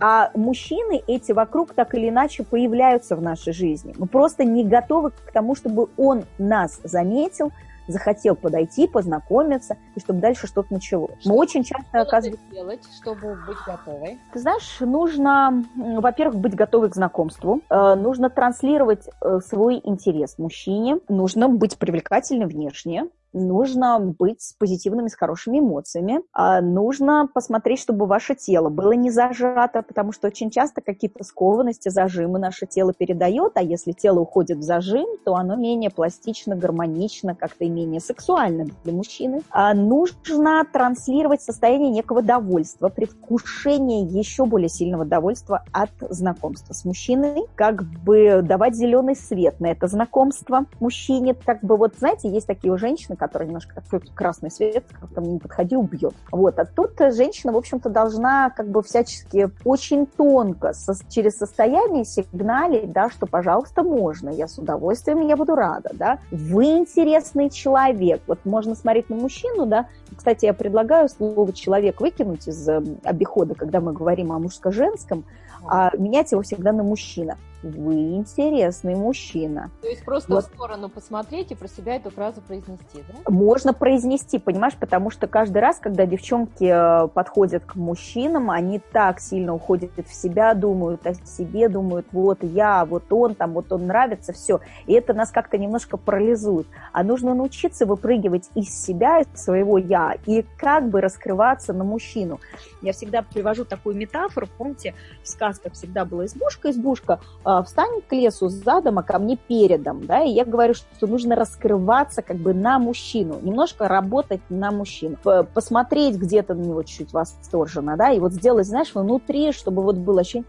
А 0.00 0.30
мужчины 0.34 1.02
эти 1.06 1.32
вокруг 1.32 1.74
так 1.74 1.94
или 1.94 2.08
иначе 2.08 2.44
появляются 2.44 3.16
в 3.16 3.22
нашей 3.22 3.52
жизни. 3.52 3.94
Мы 3.96 4.06
просто 4.06 4.44
не 4.44 4.64
готовы 4.64 5.10
к 5.10 5.32
тому, 5.32 5.54
чтобы 5.54 5.88
он 5.96 6.24
нас 6.38 6.80
заметил, 6.84 7.50
захотел 7.86 8.36
подойти, 8.36 8.86
познакомиться, 8.86 9.76
и 9.94 10.00
чтобы 10.00 10.20
дальше 10.20 10.46
что-то 10.46 10.72
началось. 10.72 11.20
Что 11.20 11.30
Мы 11.30 11.36
очень 11.36 11.64
часто 11.64 12.00
оказываем... 12.00 12.40
делать, 12.50 12.82
чтобы 13.00 13.36
быть 13.46 13.58
готовой? 13.66 14.18
Ты 14.32 14.38
знаешь, 14.38 14.80
нужно, 14.80 15.64
во-первых, 15.74 16.36
быть 16.36 16.54
готовой 16.54 16.90
к 16.90 16.94
знакомству, 16.94 17.60
э, 17.68 17.94
нужно 17.94 18.30
транслировать 18.30 19.08
э, 19.20 19.40
свой 19.46 19.80
интерес 19.82 20.38
мужчине, 20.38 20.98
нужно 21.08 21.48
быть 21.48 21.78
привлекательным 21.78 22.48
внешне, 22.48 23.08
нужно 23.34 23.98
быть 23.98 24.40
с 24.40 24.52
позитивными, 24.54 25.08
с 25.08 25.14
хорошими 25.14 25.58
эмоциями, 25.58 26.20
а 26.32 26.60
нужно 26.60 27.28
посмотреть, 27.32 27.80
чтобы 27.80 28.06
ваше 28.06 28.34
тело 28.34 28.68
было 28.68 28.92
не 28.92 29.10
зажато, 29.10 29.82
потому 29.82 30.12
что 30.12 30.28
очень 30.28 30.50
часто 30.50 30.80
какие-то 30.80 31.24
скованности, 31.24 31.88
зажимы 31.88 32.38
наше 32.38 32.66
тело 32.66 32.92
передает, 32.92 33.52
а 33.56 33.62
если 33.62 33.92
тело 33.92 34.20
уходит 34.20 34.58
в 34.58 34.62
зажим, 34.62 35.06
то 35.24 35.34
оно 35.34 35.56
менее 35.56 35.90
пластично, 35.90 36.56
гармонично, 36.56 37.34
как-то 37.34 37.64
и 37.64 37.68
менее 37.68 38.00
сексуально 38.00 38.66
для 38.84 38.92
мужчины. 38.92 39.42
А 39.50 39.74
нужно 39.74 40.64
транслировать 40.72 41.42
состояние 41.42 41.90
некого 41.90 42.22
довольства, 42.22 42.88
предвкушение 42.88 44.02
еще 44.02 44.46
более 44.46 44.68
сильного 44.68 45.04
довольства 45.04 45.64
от 45.72 45.90
знакомства 46.10 46.72
с 46.72 46.84
мужчиной, 46.84 47.44
как 47.54 47.82
бы 47.82 48.42
давать 48.42 48.74
зеленый 48.74 49.16
свет 49.16 49.60
на 49.60 49.66
это 49.66 49.88
знакомство 49.88 50.66
мужчине, 50.80 51.34
как 51.34 51.62
бы 51.62 51.76
вот, 51.76 51.94
знаете, 51.98 52.28
есть 52.28 52.46
такие 52.46 52.72
у 52.72 52.78
женщины, 52.78 53.16
который 53.26 53.46
немножко 53.46 53.74
такой 53.74 54.00
красный 54.14 54.50
свет, 54.50 54.84
как 55.00 55.16
мне 55.16 55.32
не 55.32 55.38
подходи, 55.38 55.76
убьет. 55.76 56.14
Вот. 56.30 56.58
А 56.58 56.64
тут 56.64 56.92
женщина, 56.98 57.52
в 57.52 57.56
общем-то, 57.56 57.88
должна 57.88 58.50
как 58.50 58.68
бы 58.68 58.82
всячески 58.82 59.50
очень 59.64 60.06
тонко 60.06 60.72
со, 60.72 60.94
через 61.08 61.38
состояние 61.38 62.04
сигналить, 62.04 62.92
да, 62.92 63.10
что, 63.10 63.26
пожалуйста, 63.26 63.82
можно, 63.82 64.28
я 64.28 64.46
с 64.46 64.58
удовольствием, 64.58 65.26
я 65.26 65.36
буду 65.36 65.54
рада, 65.54 65.90
да. 65.94 66.18
Вы 66.30 66.78
интересный 66.78 67.50
человек. 67.50 68.22
Вот 68.26 68.40
можно 68.44 68.74
смотреть 68.74 69.10
на 69.10 69.16
мужчину, 69.16 69.66
да. 69.66 69.86
Кстати, 70.16 70.44
я 70.44 70.54
предлагаю 70.54 71.08
слово 71.08 71.52
«человек» 71.52 72.00
выкинуть 72.00 72.46
из 72.46 72.68
обихода, 73.02 73.54
когда 73.54 73.80
мы 73.80 73.92
говорим 73.92 74.32
о 74.32 74.38
мужско-женском, 74.38 75.24
а 75.68 75.96
менять 75.96 76.32
его 76.32 76.42
всегда 76.42 76.72
на 76.72 76.82
мужчина 76.82 77.36
вы 77.64 78.16
интересный 78.16 78.94
мужчина. 78.94 79.70
То 79.80 79.88
есть 79.88 80.04
просто 80.04 80.34
вот. 80.34 80.44
в 80.44 80.48
сторону 80.48 80.88
посмотреть 80.88 81.50
и 81.50 81.54
про 81.54 81.66
себя 81.66 81.96
эту 81.96 82.10
фразу 82.10 82.40
произнести, 82.42 83.02
да? 83.08 83.30
Можно 83.30 83.72
произнести, 83.72 84.38
понимаешь, 84.38 84.74
потому 84.78 85.10
что 85.10 85.26
каждый 85.26 85.58
раз, 85.58 85.78
когда 85.78 86.04
девчонки 86.06 86.64
э, 86.64 87.08
подходят 87.08 87.64
к 87.64 87.74
мужчинам, 87.74 88.50
они 88.50 88.78
так 88.78 89.20
сильно 89.20 89.54
уходят 89.54 89.92
в 89.96 90.14
себя, 90.14 90.54
думают 90.54 91.06
о 91.06 91.14
себе, 91.14 91.68
думают, 91.68 92.06
вот 92.12 92.42
я, 92.42 92.84
вот 92.84 93.04
он, 93.10 93.34
там, 93.34 93.52
вот 93.52 93.72
он 93.72 93.86
нравится, 93.86 94.32
все. 94.32 94.60
И 94.86 94.92
это 94.92 95.14
нас 95.14 95.30
как-то 95.30 95.56
немножко 95.56 95.96
парализует. 95.96 96.66
А 96.92 97.02
нужно 97.02 97.34
научиться 97.34 97.86
выпрыгивать 97.86 98.50
из 98.54 98.68
себя, 98.68 99.20
из 99.20 99.42
своего 99.42 99.78
я, 99.78 100.16
и 100.26 100.44
как 100.58 100.88
бы 100.88 101.00
раскрываться 101.00 101.72
на 101.72 101.84
мужчину. 101.84 102.40
Я 102.82 102.92
всегда 102.92 103.22
привожу 103.22 103.64
такую 103.64 103.96
метафору, 103.96 104.46
помните, 104.58 104.94
в 105.22 105.28
сказках 105.54 105.72
всегда 105.74 106.04
была 106.04 106.26
избушка, 106.26 106.70
избушка, 106.70 107.20
а, 107.44 107.62
встань 107.62 108.00
к 108.08 108.12
лесу 108.12 108.48
задом, 108.48 108.98
а 108.98 109.02
ко 109.02 109.18
мне 109.18 109.36
передом, 109.36 110.06
да, 110.06 110.22
и 110.22 110.30
я 110.30 110.44
говорю, 110.44 110.74
что 110.74 111.06
нужно 111.06 111.36
раскрываться 111.36 112.22
как 112.22 112.36
бы 112.36 112.54
на 112.54 112.78
мужчину, 112.78 113.38
немножко 113.42 113.88
работать 113.88 114.40
на 114.48 114.70
мужчину, 114.70 115.16
посмотреть 115.54 116.16
где-то 116.16 116.54
на 116.54 116.62
него 116.62 116.82
чуть-чуть 116.82 117.12
восторженно, 117.12 117.96
да, 117.96 118.10
и 118.10 118.20
вот 118.20 118.32
сделать, 118.32 118.66
знаешь, 118.66 118.94
внутри, 118.94 119.52
чтобы 119.52 119.82
вот 119.82 119.96
было 119.96 120.20
ощущение, 120.20 120.48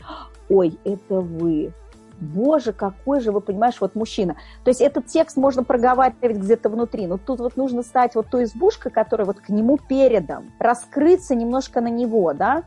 ой, 0.50 0.78
это 0.84 1.22
вы, 1.22 1.74
боже, 2.20 2.74
какой 2.74 3.20
же, 3.20 3.32
вы 3.32 3.42
понимаешь, 3.42 3.76
вот 3.80 3.96
мужчина. 3.96 4.36
То 4.64 4.70
есть 4.70 4.82
этот 4.82 5.08
текст 5.08 5.38
можно 5.38 5.64
проговаривать 5.64 6.38
где-то 6.38 6.70
внутри, 6.70 7.08
но 7.08 7.18
тут 7.18 7.40
вот 7.40 7.58
нужно 7.58 7.84
стать 7.84 8.16
вот 8.16 8.28
той 8.30 8.46
избушкой, 8.46 8.92
которая 8.92 9.26
вот 9.26 9.40
к 9.40 9.50
нему 9.50 9.78
передом, 9.78 10.52
раскрыться 10.60 11.36
немножко 11.36 11.82
на 11.82 11.90
него, 11.90 12.34
да, 12.34 12.64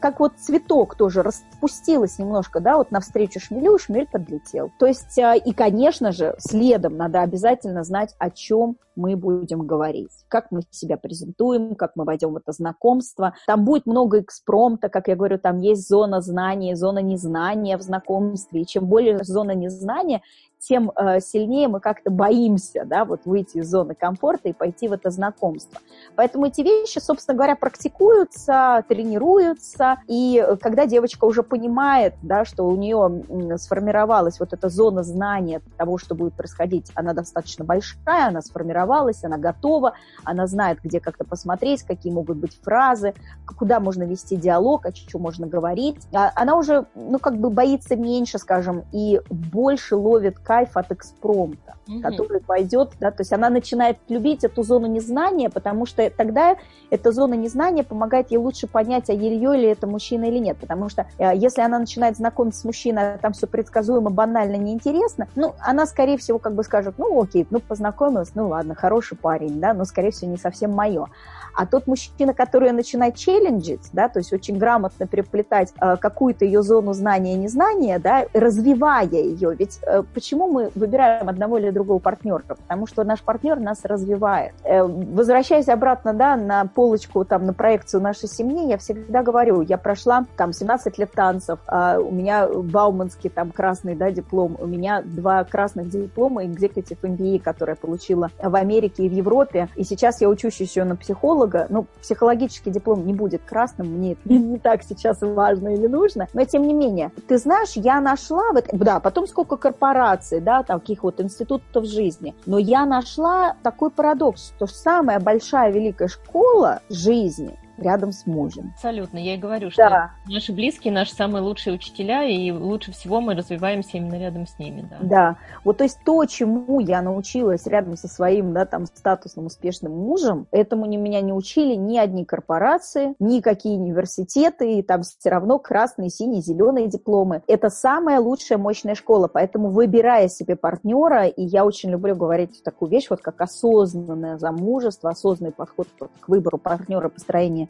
как 0.00 0.20
вот 0.20 0.32
цветок 0.38 0.96
тоже 0.96 1.22
распустилась 1.22 2.18
немножко, 2.18 2.60
да, 2.60 2.76
вот 2.76 2.90
навстречу 2.90 3.38
шмелю, 3.40 3.78
шмель 3.78 4.08
подлетел. 4.10 4.72
То 4.78 4.86
есть, 4.86 5.18
а, 5.18 5.34
и, 5.34 5.52
конечно 5.52 6.12
же, 6.12 6.34
следом 6.38 6.96
надо 6.96 7.20
обязательно 7.22 7.84
знать, 7.84 8.14
о 8.18 8.30
чем 8.30 8.76
мы 9.00 9.16
будем 9.16 9.66
говорить, 9.66 10.10
как 10.28 10.50
мы 10.50 10.60
себя 10.70 10.96
презентуем, 10.96 11.74
как 11.74 11.96
мы 11.96 12.04
войдем 12.04 12.34
в 12.34 12.36
это 12.36 12.52
знакомство. 12.52 13.34
Там 13.46 13.64
будет 13.64 13.86
много 13.86 14.20
экспромта, 14.20 14.88
как 14.88 15.08
я 15.08 15.16
говорю, 15.16 15.38
там 15.38 15.58
есть 15.58 15.88
зона 15.88 16.20
знания, 16.20 16.76
зона 16.76 16.98
незнания 16.98 17.76
в 17.78 17.82
знакомстве. 17.82 18.62
И 18.62 18.66
чем 18.66 18.86
более 18.86 19.24
зона 19.24 19.52
незнания, 19.52 20.22
тем 20.60 20.92
э, 20.94 21.20
сильнее 21.20 21.68
мы 21.68 21.80
как-то 21.80 22.10
боимся, 22.10 22.84
да, 22.84 23.04
вот 23.04 23.22
выйти 23.24 23.58
из 23.58 23.70
зоны 23.70 23.94
комфорта 23.94 24.50
и 24.50 24.52
пойти 24.52 24.88
в 24.88 24.92
это 24.92 25.10
знакомство. 25.10 25.80
Поэтому 26.16 26.46
эти 26.46 26.60
вещи, 26.60 26.98
собственно 26.98 27.34
говоря, 27.34 27.56
практикуются, 27.56 28.84
тренируются, 28.86 30.00
и 30.06 30.46
когда 30.60 30.86
девочка 30.86 31.24
уже 31.24 31.42
понимает, 31.42 32.14
да, 32.22 32.44
что 32.44 32.64
у 32.64 32.76
нее 32.76 33.24
сформировалась 33.56 34.38
вот 34.38 34.52
эта 34.52 34.68
зона 34.68 35.02
знания 35.02 35.62
того, 35.78 35.96
что 35.98 36.14
будет 36.14 36.34
происходить, 36.34 36.92
она 36.94 37.14
достаточно 37.14 37.64
большая, 37.64 38.28
она 38.28 38.42
сформировалась, 38.42 38.89
она 39.22 39.38
готова, 39.38 39.94
она 40.24 40.46
знает, 40.46 40.78
где 40.82 41.00
как-то 41.00 41.24
посмотреть, 41.24 41.82
какие 41.82 42.12
могут 42.12 42.38
быть 42.38 42.58
фразы, 42.62 43.14
куда 43.58 43.80
можно 43.80 44.04
вести 44.04 44.36
диалог, 44.36 44.86
о 44.86 44.92
чем 44.92 45.22
можно 45.22 45.46
говорить. 45.46 45.96
А 46.12 46.32
она 46.34 46.56
уже, 46.56 46.86
ну, 46.94 47.18
как 47.18 47.36
бы 47.38 47.50
боится 47.50 47.96
меньше, 47.96 48.38
скажем, 48.38 48.84
и 48.92 49.20
больше 49.28 49.96
ловит 49.96 50.38
кайф 50.38 50.76
от 50.76 50.92
экспромта, 50.92 51.74
угу. 51.86 52.00
который 52.00 52.40
пойдет, 52.40 52.92
да, 53.00 53.10
то 53.10 53.20
есть 53.20 53.32
она 53.32 53.50
начинает 53.50 53.98
любить 54.08 54.44
эту 54.44 54.62
зону 54.62 54.86
незнания, 54.86 55.50
потому 55.50 55.86
что 55.86 56.08
тогда 56.10 56.56
эта 56.90 57.12
зона 57.12 57.34
незнания 57.34 57.84
помогает 57.84 58.30
ей 58.30 58.38
лучше 58.38 58.66
понять, 58.66 59.10
а 59.10 59.12
ее 59.12 59.56
ли 59.56 59.68
это 59.68 59.86
мужчина 59.86 60.24
или 60.24 60.38
нет, 60.38 60.58
потому 60.58 60.88
что 60.88 61.06
э, 61.18 61.32
если 61.34 61.62
она 61.62 61.78
начинает 61.78 62.16
знакомиться 62.16 62.60
с 62.60 62.64
мужчиной, 62.64 63.14
а 63.14 63.18
там 63.18 63.32
все 63.32 63.46
предсказуемо, 63.46 64.10
банально, 64.10 64.56
неинтересно, 64.56 65.28
ну, 65.36 65.54
она, 65.60 65.86
скорее 65.86 66.18
всего, 66.18 66.38
как 66.38 66.54
бы 66.54 66.64
скажет, 66.64 66.94
ну, 66.98 67.20
окей, 67.20 67.46
ну, 67.50 67.60
познакомилась, 67.60 68.32
ну, 68.34 68.48
ладно, 68.48 68.69
хороший 68.74 69.16
парень, 69.16 69.60
да, 69.60 69.74
но, 69.74 69.84
скорее 69.84 70.10
всего, 70.10 70.30
не 70.30 70.36
совсем 70.36 70.72
мое. 70.72 71.06
А 71.54 71.66
тот 71.66 71.86
мужчина, 71.86 72.34
который 72.34 72.70
начинает 72.72 73.16
челленджить, 73.16 73.90
да, 73.92 74.08
то 74.08 74.18
есть 74.18 74.32
очень 74.32 74.58
грамотно 74.58 75.06
переплетать 75.06 75.72
э, 75.80 75.96
какую-то 75.96 76.44
ее 76.44 76.62
зону 76.62 76.92
знания 76.92 77.34
и 77.34 77.38
незнания, 77.38 77.98
да, 77.98 78.26
развивая 78.32 79.06
ее, 79.06 79.54
ведь 79.54 79.80
э, 79.82 80.02
почему 80.14 80.50
мы 80.50 80.70
выбираем 80.74 81.28
одного 81.28 81.58
или 81.58 81.70
другого 81.70 81.98
партнера? 81.98 82.42
Потому 82.46 82.86
что 82.86 83.04
наш 83.04 83.22
партнер 83.22 83.58
нас 83.58 83.84
развивает. 83.84 84.54
Э, 84.64 84.82
возвращаясь 84.82 85.68
обратно 85.68 86.14
да, 86.14 86.36
на 86.36 86.66
полочку, 86.66 87.24
там, 87.24 87.46
на 87.46 87.52
проекцию 87.52 88.02
нашей 88.02 88.28
семьи, 88.28 88.68
я 88.68 88.78
всегда 88.78 89.22
говорю, 89.22 89.62
я 89.62 89.78
прошла 89.78 90.26
там 90.36 90.52
17 90.52 90.98
лет 90.98 91.12
танцев, 91.12 91.58
а 91.66 91.98
у 91.98 92.10
меня 92.10 92.48
бауманский 92.48 93.30
там 93.30 93.50
красный 93.50 93.94
да, 93.94 94.10
диплом, 94.10 94.56
у 94.58 94.66
меня 94.66 95.02
два 95.02 95.44
красных 95.44 95.88
диплома 95.88 96.44
Executive 96.44 96.98
MBA, 97.02 97.40
которые 97.40 97.74
я 97.74 97.80
получила 97.80 98.30
в 98.40 98.54
Америке 98.60 99.04
и 99.04 99.08
в 99.08 99.12
Европе, 99.12 99.68
и 99.76 99.84
сейчас 99.84 100.20
я 100.20 100.28
учусь 100.28 100.60
еще 100.60 100.84
на 100.84 100.96
психолога, 100.96 101.66
ну, 101.70 101.86
психологический 102.00 102.70
диплом 102.70 103.06
не 103.06 103.12
будет 103.12 103.42
красным, 103.42 103.88
мне 103.88 104.12
это 104.12 104.20
не 104.32 104.58
так 104.58 104.82
сейчас 104.82 105.20
важно 105.20 105.74
или 105.74 105.86
нужно, 105.86 106.28
но 106.32 106.44
тем 106.44 106.62
не 106.62 106.74
менее, 106.74 107.10
ты 107.28 107.38
знаешь, 107.38 107.72
я 107.74 108.00
нашла, 108.00 108.52
вот, 108.52 108.66
да, 108.72 109.00
потом 109.00 109.26
сколько 109.26 109.56
корпораций, 109.56 110.40
да, 110.40 110.62
таких 110.62 111.02
вот 111.02 111.20
институтов 111.20 111.84
жизни. 111.84 112.34
Но 112.46 112.58
я 112.58 112.86
нашла 112.86 113.56
такой 113.62 113.90
парадокс, 113.90 114.52
что 114.56 114.66
самая 114.66 115.20
большая 115.20 115.70
великая 115.72 116.08
школа 116.08 116.80
жизни 116.88 117.58
рядом 117.80 118.12
с 118.12 118.26
мужем. 118.26 118.72
Абсолютно. 118.74 119.18
Я 119.18 119.34
и 119.34 119.38
говорю, 119.38 119.70
что 119.70 119.88
да. 119.88 120.10
наши 120.26 120.52
близкие, 120.52 120.92
наши 120.92 121.14
самые 121.14 121.42
лучшие 121.42 121.74
учителя, 121.74 122.24
и 122.24 122.50
лучше 122.50 122.92
всего 122.92 123.20
мы 123.20 123.34
развиваемся 123.34 123.96
именно 123.96 124.18
рядом 124.18 124.46
с 124.46 124.58
ними. 124.58 124.86
Да. 124.90 124.96
да. 125.00 125.36
Вот 125.64 125.78
то 125.78 125.84
есть 125.84 125.98
то, 126.04 126.24
чему 126.26 126.80
я 126.80 127.02
научилась 127.02 127.66
рядом 127.66 127.96
со 127.96 128.08
своим, 128.08 128.52
да, 128.52 128.66
там, 128.66 128.86
статусным, 128.86 129.46
успешным 129.46 129.92
мужем, 129.92 130.46
этому 130.50 130.86
не, 130.86 130.96
меня 130.96 131.20
не 131.20 131.32
учили 131.32 131.74
ни 131.74 131.96
одни 131.96 132.24
корпорации, 132.24 133.14
никакие 133.18 133.78
университеты, 133.78 134.74
и 134.74 134.82
там 134.82 135.02
все 135.02 135.30
равно 135.30 135.58
красные, 135.58 136.10
синие, 136.10 136.42
зеленые 136.42 136.86
дипломы. 136.86 137.42
Это 137.46 137.70
самая 137.70 138.20
лучшая 138.20 138.58
мощная 138.58 138.94
школа, 138.94 139.28
поэтому 139.28 139.70
выбирая 139.70 140.28
себе 140.28 140.56
партнера, 140.56 141.26
и 141.26 141.42
я 141.42 141.64
очень 141.64 141.90
люблю 141.90 142.14
говорить 142.14 142.62
такую 142.62 142.90
вещь, 142.90 143.06
вот 143.08 143.20
как 143.20 143.40
осознанное 143.40 144.38
замужество, 144.38 145.10
осознанный 145.10 145.52
подход 145.52 145.88
к 146.20 146.28
выбору 146.28 146.58
партнера, 146.58 147.08
построения 147.08 147.68
а, 147.68 147.69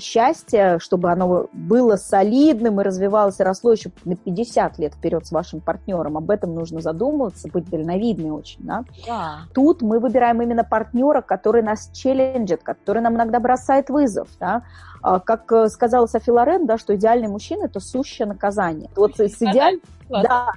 счастья, 0.00 0.78
чтобы 0.78 1.10
оно 1.10 1.48
было 1.52 1.96
солидным 1.96 2.80
и 2.80 2.84
развивалось 2.84 3.40
и 3.40 3.42
росло 3.42 3.72
еще 3.72 3.90
на 4.04 4.16
50 4.16 4.78
лет 4.78 4.94
вперед 4.94 5.26
с 5.26 5.32
вашим 5.32 5.60
партнером. 5.60 6.16
Об 6.16 6.30
этом 6.30 6.54
нужно 6.54 6.80
задумываться, 6.80 7.48
быть 7.48 7.68
дальновидной 7.68 8.30
очень. 8.30 8.60
Да? 8.64 8.84
Да. 9.06 9.38
Тут 9.54 9.82
мы 9.82 9.98
выбираем 9.98 10.40
именно 10.42 10.64
партнера, 10.64 11.20
который 11.20 11.62
нас 11.62 11.90
челленджит, 11.92 12.62
который 12.62 13.02
нам 13.02 13.16
иногда 13.16 13.40
бросает 13.40 13.90
вызов. 13.90 14.28
Да? 14.38 14.62
А, 15.02 15.18
как 15.18 15.50
э, 15.52 15.68
сказала 15.68 16.06
Софи 16.06 16.30
Лорен, 16.30 16.66
да, 16.66 16.78
что 16.78 16.94
идеальный 16.94 17.28
мужчина– 17.28 17.64
это 17.66 17.80
сущее 17.80 18.26
наказание. 18.26 18.88
Вот 18.94 19.18
с 19.18 19.42
идеальным 19.42 19.82
Да, 20.08 20.52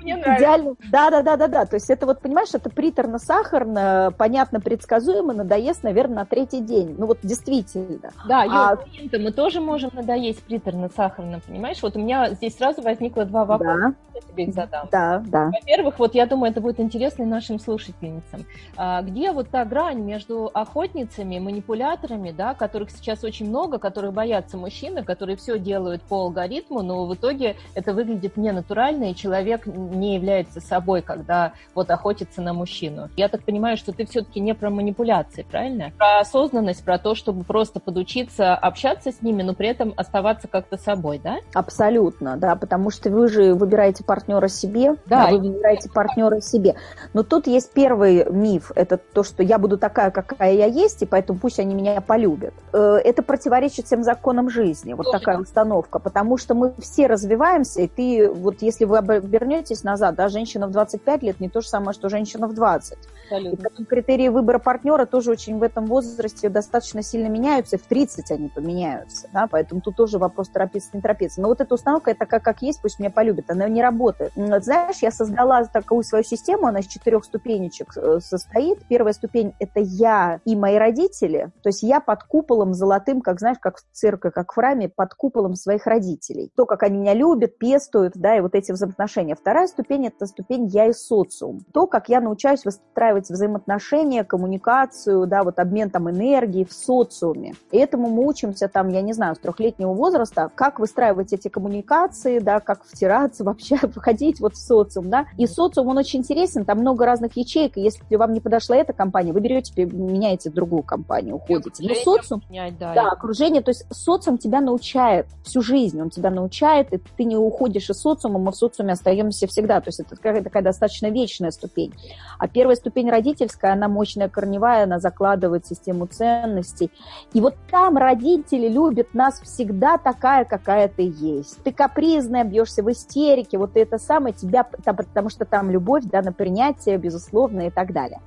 Мне 0.00 0.16
нравится. 0.16 0.76
Да, 0.90 1.10
да, 1.10 1.22
да, 1.22 1.36
да, 1.36 1.48
да. 1.48 1.66
То 1.66 1.76
есть 1.76 1.90
это 1.90 2.06
вот, 2.06 2.20
понимаешь, 2.20 2.50
это 2.52 2.70
приторно-сахарно, 2.70 4.14
понятно, 4.16 4.60
предсказуемо, 4.60 5.32
надоест, 5.32 5.82
наверное, 5.82 6.16
на 6.16 6.24
третий 6.26 6.60
день. 6.60 6.94
Ну 6.96 7.06
вот 7.06 7.18
действительно. 7.22 8.12
Да, 8.28 8.44
а... 8.48 8.78
мы 9.12 9.32
тоже 9.32 9.60
можем 9.60 9.90
надоесть 9.92 10.42
приторно-сахарно, 10.44 11.40
понимаешь? 11.46 11.82
Вот 11.82 11.96
у 11.96 11.98
меня 11.98 12.30
здесь 12.30 12.56
сразу 12.56 12.82
возникло 12.82 13.24
два 13.24 13.44
вопроса. 13.44 13.94
Да. 14.12 14.12
Я 14.14 14.20
тебе 14.20 14.44
их 14.44 14.54
задам. 14.54 14.88
Да, 14.92 15.22
да. 15.26 15.46
Во-первых, 15.46 15.98
вот 15.98 16.14
я 16.14 16.26
думаю, 16.26 16.52
это 16.52 16.60
будет 16.60 16.78
интересно 16.80 17.24
нашим 17.24 17.58
слушательницам. 17.58 18.44
А, 18.76 19.02
где 19.02 19.32
вот 19.32 19.48
та 19.48 19.64
грань 19.64 20.00
между 20.00 20.50
охотницами, 20.52 21.38
манипуляторами, 21.38 22.30
да, 22.30 22.54
которых 22.54 22.90
сейчас 22.90 23.24
очень 23.24 23.41
много, 23.42 23.78
которые 23.78 24.10
боятся 24.12 24.56
мужчины, 24.56 25.04
которые 25.04 25.36
все 25.36 25.58
делают 25.58 26.02
по 26.02 26.22
алгоритму, 26.22 26.82
но 26.82 27.06
в 27.06 27.14
итоге 27.14 27.56
это 27.74 27.92
выглядит 27.92 28.36
ненатурально, 28.36 29.10
и 29.10 29.14
человек 29.14 29.66
не 29.66 30.14
является 30.14 30.60
собой, 30.60 31.02
когда 31.02 31.52
вот 31.74 31.90
охотится 31.90 32.42
на 32.42 32.52
мужчину. 32.52 33.08
Я 33.16 33.28
так 33.28 33.44
понимаю, 33.44 33.76
что 33.76 33.92
ты 33.92 34.06
все-таки 34.06 34.40
не 34.40 34.54
про 34.54 34.70
манипуляции, 34.70 35.46
правильно? 35.48 35.92
Про 35.98 36.20
осознанность, 36.20 36.84
про 36.84 36.98
то, 36.98 37.14
чтобы 37.14 37.44
просто 37.44 37.80
подучиться 37.80 38.54
общаться 38.54 39.12
с 39.12 39.22
ними, 39.22 39.42
но 39.42 39.54
при 39.54 39.68
этом 39.68 39.94
оставаться 39.96 40.48
как-то 40.48 40.76
собой, 40.76 41.20
да? 41.22 41.38
Абсолютно, 41.54 42.36
да, 42.36 42.56
потому 42.56 42.90
что 42.90 43.10
вы 43.10 43.28
же 43.28 43.54
выбираете 43.54 44.04
партнера 44.04 44.48
себе, 44.48 44.96
да, 45.06 45.26
да 45.26 45.30
вы 45.30 45.38
выбираете 45.38 45.90
партнера 45.90 46.40
себе. 46.40 46.76
Но 47.12 47.22
тут 47.22 47.46
есть 47.46 47.72
первый 47.72 48.24
миф, 48.30 48.72
это 48.74 48.96
то, 48.96 49.22
что 49.22 49.42
я 49.42 49.58
буду 49.58 49.78
такая, 49.78 50.10
какая 50.10 50.54
я 50.54 50.66
есть, 50.66 51.02
и 51.02 51.06
поэтому 51.06 51.38
пусть 51.38 51.58
они 51.58 51.74
меня 51.74 52.00
полюбят. 52.00 52.54
Э, 52.72 52.98
это 53.02 53.22
противоречит 53.32 53.86
всем 53.86 54.02
законам 54.02 54.50
жизни, 54.50 54.92
вот 54.92 55.10
такая 55.10 55.38
установка, 55.38 55.98
потому 55.98 56.36
что 56.36 56.52
мы 56.54 56.74
все 56.78 57.06
развиваемся, 57.06 57.80
и 57.80 57.88
ты, 57.88 58.28
вот 58.28 58.60
если 58.60 58.84
вы 58.84 58.98
обернетесь 58.98 59.84
назад, 59.84 60.16
да, 60.16 60.28
женщина 60.28 60.66
в 60.66 60.70
25 60.70 61.22
лет 61.22 61.40
не 61.40 61.48
то 61.48 61.62
же 61.62 61.68
самое, 61.68 61.94
что 61.94 62.10
женщина 62.10 62.46
в 62.46 62.52
20. 62.52 62.98
Абсолютно. 63.24 63.56
И 63.56 63.62
потом 63.62 63.86
критерии 63.86 64.28
выбора 64.28 64.58
партнера 64.58 65.06
тоже 65.06 65.30
очень 65.30 65.58
в 65.58 65.62
этом 65.62 65.86
возрасте 65.86 66.48
достаточно 66.48 67.02
сильно 67.02 67.28
меняются, 67.28 67.78
в 67.78 67.82
30 67.82 68.30
они 68.30 68.48
поменяются, 68.48 69.28
да, 69.32 69.46
поэтому 69.50 69.80
тут 69.80 69.96
тоже 69.96 70.18
вопрос 70.18 70.48
торопиться, 70.48 70.90
не 70.92 71.00
торопиться. 71.00 71.40
Но 71.40 71.48
вот 71.48 71.60
эта 71.60 71.74
установка, 71.74 72.14
такая, 72.14 72.40
как 72.40 72.62
есть, 72.62 72.80
пусть 72.82 72.98
меня 72.98 73.10
полюбят, 73.10 73.50
она 73.50 73.68
не 73.68 73.82
работает. 73.82 74.32
Знаешь, 74.34 74.98
я 75.00 75.10
создала 75.10 75.64
такую 75.64 76.02
свою 76.02 76.24
систему, 76.24 76.66
она 76.66 76.80
из 76.80 76.86
четырех 76.86 77.24
ступенечек 77.24 77.96
э, 77.96 78.20
состоит. 78.20 78.78
Первая 78.88 79.12
ступень– 79.12 79.54
это 79.58 79.80
я 79.80 80.40
и 80.44 80.56
мои 80.56 80.76
родители, 80.76 81.50
то 81.62 81.68
есть 81.68 81.82
я 81.82 82.00
под 82.00 82.24
куполом 82.24 82.74
золотым, 82.74 83.20
как 83.20 83.38
знаешь, 83.38 83.58
как 83.60 83.78
в 83.78 83.84
церкви, 83.92 84.30
как 84.30 84.52
в 84.52 84.54
храме, 84.54 84.88
под 84.88 85.14
куполом 85.14 85.54
своих 85.54 85.86
родителей. 85.86 86.50
То, 86.56 86.66
как 86.66 86.82
они 86.82 86.98
меня 86.98 87.14
любят, 87.14 87.58
пестуют, 87.58 88.14
да, 88.16 88.36
и 88.36 88.40
вот 88.40 88.54
эти 88.54 88.72
взаимоотношения. 88.72 89.34
Вторая 89.34 89.66
ступень– 89.66 90.06
это 90.08 90.26
ступень 90.26 90.66
я 90.66 90.86
и 90.86 90.92
социум. 90.92 91.60
То, 91.72 91.86
как 91.86 92.08
я 92.08 92.20
научаюсь 92.20 92.64
выстраивать 92.64 93.21
взаимоотношения, 93.30 94.24
коммуникацию, 94.24 95.26
да, 95.26 95.42
вот 95.42 95.58
обмен 95.58 95.90
там 95.90 96.10
энергией 96.10 96.64
в 96.64 96.72
социуме. 96.72 97.54
И 97.70 97.78
этому 97.78 98.08
мы 98.08 98.26
учимся 98.26 98.68
там, 98.68 98.88
я 98.88 99.02
не 99.02 99.12
знаю, 99.12 99.34
с 99.34 99.38
трехлетнего 99.38 99.92
возраста, 99.92 100.50
как 100.54 100.78
выстраивать 100.78 101.32
эти 101.32 101.48
коммуникации, 101.48 102.38
да, 102.38 102.60
как 102.60 102.84
втираться 102.84 103.44
вообще, 103.44 103.76
входить 103.76 104.40
вот 104.40 104.54
в 104.54 104.58
социум, 104.58 105.10
да. 105.10 105.26
И 105.38 105.46
социум, 105.46 105.88
он 105.88 105.98
очень 105.98 106.20
интересен, 106.20 106.64
там 106.64 106.78
много 106.78 107.04
разных 107.06 107.36
ячеек, 107.36 107.76
и 107.76 107.80
если 107.80 108.02
вам 108.16 108.32
не 108.32 108.40
подошла 108.40 108.76
эта 108.76 108.92
компания, 108.92 109.32
вы 109.32 109.40
берете, 109.40 109.84
меняете 109.84 110.50
другую 110.50 110.82
компанию, 110.82 111.36
уходите. 111.36 111.86
Но 111.86 111.94
социум, 111.94 112.42
менять, 112.48 112.78
да, 112.78 112.94
да, 112.94 113.08
окружение, 113.10 113.62
то 113.62 113.70
есть 113.70 113.84
социум 113.92 114.38
тебя 114.38 114.60
научает 114.60 115.26
всю 115.44 115.62
жизнь, 115.62 116.00
он 116.00 116.10
тебя 116.10 116.30
научает, 116.30 116.92
и 116.92 116.98
ты 116.98 117.24
не 117.24 117.36
уходишь 117.36 117.90
из 117.90 118.00
социума, 118.00 118.38
мы 118.38 118.52
в 118.52 118.56
социуме 118.56 118.92
остаемся 118.92 119.46
всегда, 119.46 119.80
то 119.80 119.88
есть 119.88 120.00
это 120.00 120.16
такая, 120.16 120.42
такая 120.42 120.62
достаточно 120.62 121.08
вечная 121.10 121.50
ступень. 121.50 121.92
А 122.38 122.48
первая 122.48 122.76
ступень 122.76 123.01
родительская, 123.10 123.72
она 123.72 123.88
мощная 123.88 124.28
корневая, 124.28 124.84
она 124.84 124.98
закладывает 124.98 125.66
систему 125.66 126.06
ценностей. 126.06 126.90
И 127.32 127.40
вот 127.40 127.54
там 127.70 127.96
родители 127.96 128.68
любят 128.68 129.14
нас 129.14 129.40
всегда 129.40 129.98
такая, 129.98 130.44
какая 130.44 130.88
ты 130.88 131.02
есть. 131.02 131.62
Ты 131.62 131.72
капризная, 131.72 132.44
бьешься 132.44 132.82
в 132.82 132.90
истерике, 132.90 133.58
вот 133.58 133.76
это 133.76 133.98
самое 133.98 134.34
тебя, 134.34 134.64
потому 134.64 135.28
что 135.28 135.44
там 135.44 135.70
любовь, 135.70 136.04
да, 136.04 136.22
на 136.22 136.32
принятие, 136.32 136.98
безусловно, 136.98 137.68
и 137.68 137.70
так 137.70 137.92
далее. 137.92 138.20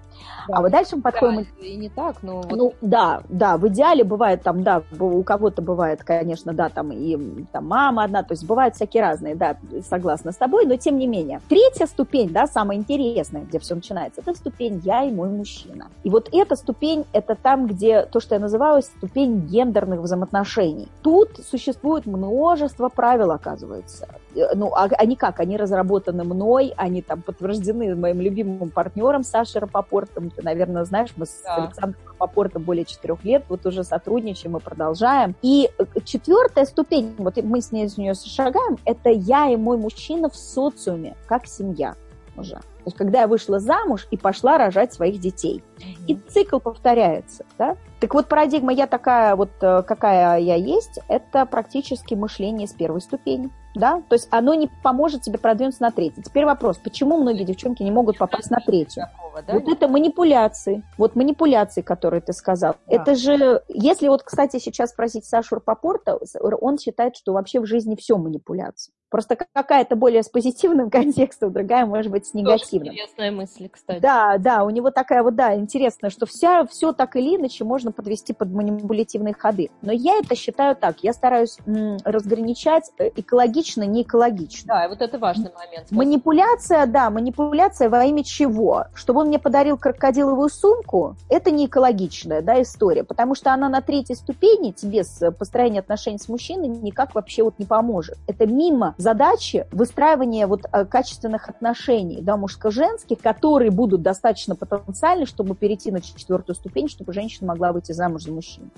Да, 0.48 0.58
а 0.58 0.62
вот 0.62 0.72
дальше 0.72 0.96
мы 0.96 1.02
подходим... 1.02 1.46
Да, 1.60 1.66
и 1.66 1.76
не 1.76 1.90
так, 1.90 2.22
но... 2.22 2.42
Вот... 2.42 2.52
Ну, 2.52 2.74
да, 2.82 3.22
да, 3.30 3.58
в 3.58 3.68
идеале 3.68 4.04
бывает 4.04 4.44
там, 4.44 4.64
да, 4.64 4.84
у 5.00 5.24
кого-то 5.24 5.62
бывает, 5.62 6.04
конечно, 6.04 6.54
да, 6.54 6.70
там 6.70 6.92
и 6.92 7.46
там 7.52 7.68
мама 7.68 8.04
одна, 8.04 8.24
то 8.24 8.34
есть 8.34 8.46
бывают 8.46 8.76
всякие 8.76 9.04
разные, 9.04 9.36
да, 9.36 9.58
согласна 9.88 10.32
с 10.32 10.36
тобой, 10.36 10.66
но 10.66 10.76
тем 10.78 10.98
не 10.98 11.08
менее. 11.08 11.42
Третья 11.50 11.88
ступень, 11.88 12.30
да, 12.30 12.48
самая 12.48 12.78
интересная, 12.78 13.44
где 13.44 13.60
все 13.60 13.76
начинается, 13.76 14.22
это 14.22 14.34
ступень 14.36 14.82
«я 14.84 15.04
и 15.04 15.12
мой 15.12 15.30
мужчина». 15.30 15.88
И 16.04 16.10
вот 16.10 16.30
эта 16.32 16.56
ступень, 16.56 17.06
это 17.14 17.36
там, 17.36 17.68
где 17.68 18.04
то, 18.04 18.20
что 18.20 18.36
я 18.36 18.42
называю 18.42 18.82
ступень 18.82 19.42
гендерных 19.42 20.00
взаимоотношений. 20.00 20.88
Тут 21.02 21.40
существует 21.50 22.06
множество 22.06 22.90
правил, 22.90 23.32
оказывается. 23.32 24.08
Э, 24.36 24.54
ну, 24.56 24.74
а 24.74 24.90
они 24.98 25.16
как? 25.16 25.40
Они 25.40 25.58
разработаны 25.58 26.24
мной, 26.24 26.74
они 26.78 27.02
там 27.02 27.22
подтверждены 27.22 27.96
моим 27.96 28.22
любимым 28.22 28.70
партнером 28.70 29.24
Сашей 29.24 29.62
Рапопортом. 30.06 30.30
Ты, 30.30 30.42
наверное, 30.44 30.86
знаешь, 30.86 31.10
мы 31.16 31.26
с 31.26 31.42
да. 31.44 31.56
Александром 31.56 32.02
Рапопортом 32.08 32.64
более 32.64 32.86
четырех 32.86 33.24
лет 33.24 33.44
вот 33.50 33.66
уже 33.66 33.84
сотрудничаем 33.84 34.58
и 34.58 34.60
продолжаем. 34.60 35.36
И 35.42 35.70
э, 35.78 35.86
четвертая 36.04 36.66
ступень, 36.66 37.16
вот 37.18 37.38
мы 37.38 37.62
с 37.62 37.72
ней 37.72 37.90
с 37.90 37.98
нее 37.98 38.14
шагаем, 38.14 38.78
это 38.86 39.10
я 39.10 39.50
и 39.50 39.56
мой 39.56 39.78
мужчина 39.78 40.30
в 40.30 40.36
социуме, 40.36 41.16
как 41.28 41.48
семья 41.48 41.96
уже. 42.38 42.56
То 42.56 42.90
есть, 42.90 42.98
когда 42.98 43.22
я 43.22 43.28
вышла 43.28 43.60
замуж 43.60 44.08
и 44.12 44.18
пошла 44.18 44.58
рожать 44.58 44.94
своих 44.94 45.20
детей. 45.20 45.64
Mm-hmm. 45.78 46.06
И 46.08 46.16
цикл 46.30 46.60
повторяется, 46.60 47.46
да? 47.58 47.78
Так 48.00 48.14
вот, 48.14 48.28
парадигма 48.28 48.74
«я 48.74 48.86
такая 48.86 49.36
вот, 49.36 49.50
э, 49.62 49.82
какая 49.84 50.40
я 50.40 50.56
есть»– 50.56 51.00
это 51.08 51.46
практически 51.46 52.14
мышление 52.14 52.68
с 52.68 52.74
первой 52.74 53.02
ступени, 53.02 53.50
да? 53.76 54.02
То 54.10 54.16
есть 54.16 54.28
оно 54.32 54.54
не 54.54 54.70
поможет 54.84 55.22
тебе 55.22 55.38
продвинуться 55.38 55.82
на 55.82 55.92
третий. 55.92 56.22
Теперь 56.22 56.46
вопрос, 56.46 56.78
почему 56.78 57.18
многие 57.18 57.44
девчонки 57.44 57.84
не 57.84 57.92
могут 57.92 58.18
попасть 58.18 58.50
на 58.50 58.60
третью? 58.60 59.04
Да? 59.48 59.54
Вот 59.54 59.68
это 59.68 59.88
манипуляции. 59.88 60.84
Вот 60.98 61.16
манипуляции, 61.16 61.82
которые 61.82 62.22
ты 62.22 62.32
сказал. 62.32 62.76
Да. 62.88 62.96
Это 62.96 63.16
же, 63.16 63.62
если 63.68 64.08
вот, 64.08 64.24
кстати, 64.24 64.60
сейчас 64.60 64.92
спросить 64.92 65.26
Сашу 65.26 65.56
Рапопорта, 65.56 66.18
он 66.62 66.78
считает, 66.78 67.18
что 67.18 67.34
вообще 67.34 67.60
в 67.60 67.66
жизни 67.66 67.96
все 67.96 68.18
манипуляции. 68.18 68.94
Просто 69.10 69.36
какая-то 69.36 69.96
более 69.96 70.24
с 70.24 70.30
позитивным 70.30 70.90
контекстом, 70.92 71.52
другая, 71.52 71.86
может 71.86 72.12
быть, 72.12 72.28
с 72.28 72.34
негативным. 72.34 72.90
Тоже 72.90 72.96
интересная 72.96 73.32
мысль, 73.32 73.70
кстати. 73.70 74.00
Да, 74.00 74.38
да, 74.38 74.64
у 74.64 74.70
него 74.70 74.92
такая 74.92 75.24
вот, 75.24 75.36
да, 75.36 75.56
интересная, 75.56 76.10
что 76.10 76.26
вся, 76.26 76.66
все 76.66 76.92
так 76.92 77.16
или 77.16 77.36
иначе 77.36 77.64
можно 77.64 77.92
подвести 77.92 78.34
под 78.34 78.50
манипулятивные 78.52 79.34
ходы. 79.34 79.70
Но 79.82 79.92
я 79.92 80.18
это 80.20 80.36
считаю 80.36 80.76
так, 80.76 80.98
я 81.02 81.14
стараюсь 81.14 81.58
м, 81.66 81.98
разграничать 82.04 82.92
э, 82.98 83.10
экологично, 83.16 83.84
не 83.84 84.02
экологично. 84.02 84.74
Да, 84.74 84.86
и 84.86 84.90
вот 84.90 85.02
это 85.02 85.20
важный 85.20 85.52
момент. 85.54 85.92
Манипуляция, 85.92 86.86
да, 86.86 87.10
манипуляция 87.10 87.90
во 87.90 88.04
имя 88.06 88.24
чего? 88.24 88.86
Чтобы 88.96 89.22
он 89.22 89.28
мне 89.28 89.40
подарил 89.40 89.78
крокодиловую 89.78 90.50
сумку, 90.50 91.16
это 91.30 91.52
не 91.52 91.68
экологичная, 91.68 92.42
да, 92.42 92.62
история, 92.62 93.04
потому 93.04 93.36
что 93.36 93.54
она 93.54 93.70
на 93.70 93.82
третьей 93.82 94.16
ступени 94.16 94.72
тебе 94.72 95.04
с 95.04 95.32
построением 95.32 95.82
отношений 95.82 96.18
с 96.18 96.28
мужчиной 96.28 96.68
никак 96.68 97.16
вообще 97.16 97.44
вот 97.44 97.60
не 97.60 97.66
поможет. 97.66 98.18
Это 98.28 98.48
мимо 98.48 98.95
задачи 98.98 99.66
выстраивания 99.72 100.48
вот 100.48 100.62
э, 100.72 100.86
качественных 100.86 101.50
отношений, 101.50 102.22
да, 102.22 102.38
мужско-женских, 102.38 103.20
которые 103.20 103.72
будут 103.72 104.02
достаточно 104.02 104.56
потенциальны, 104.56 105.26
чтобы 105.26 105.56
перейти 105.56 105.92
на 105.92 106.02
четвертую 106.02 106.56
ступень, 106.56 106.88
чтобы 106.88 107.14
женщина 107.14 107.48
могла 107.48 107.72
выйти 107.72 107.92
замуж 107.92 108.24
за 108.24 108.32
мужчину. 108.32 108.70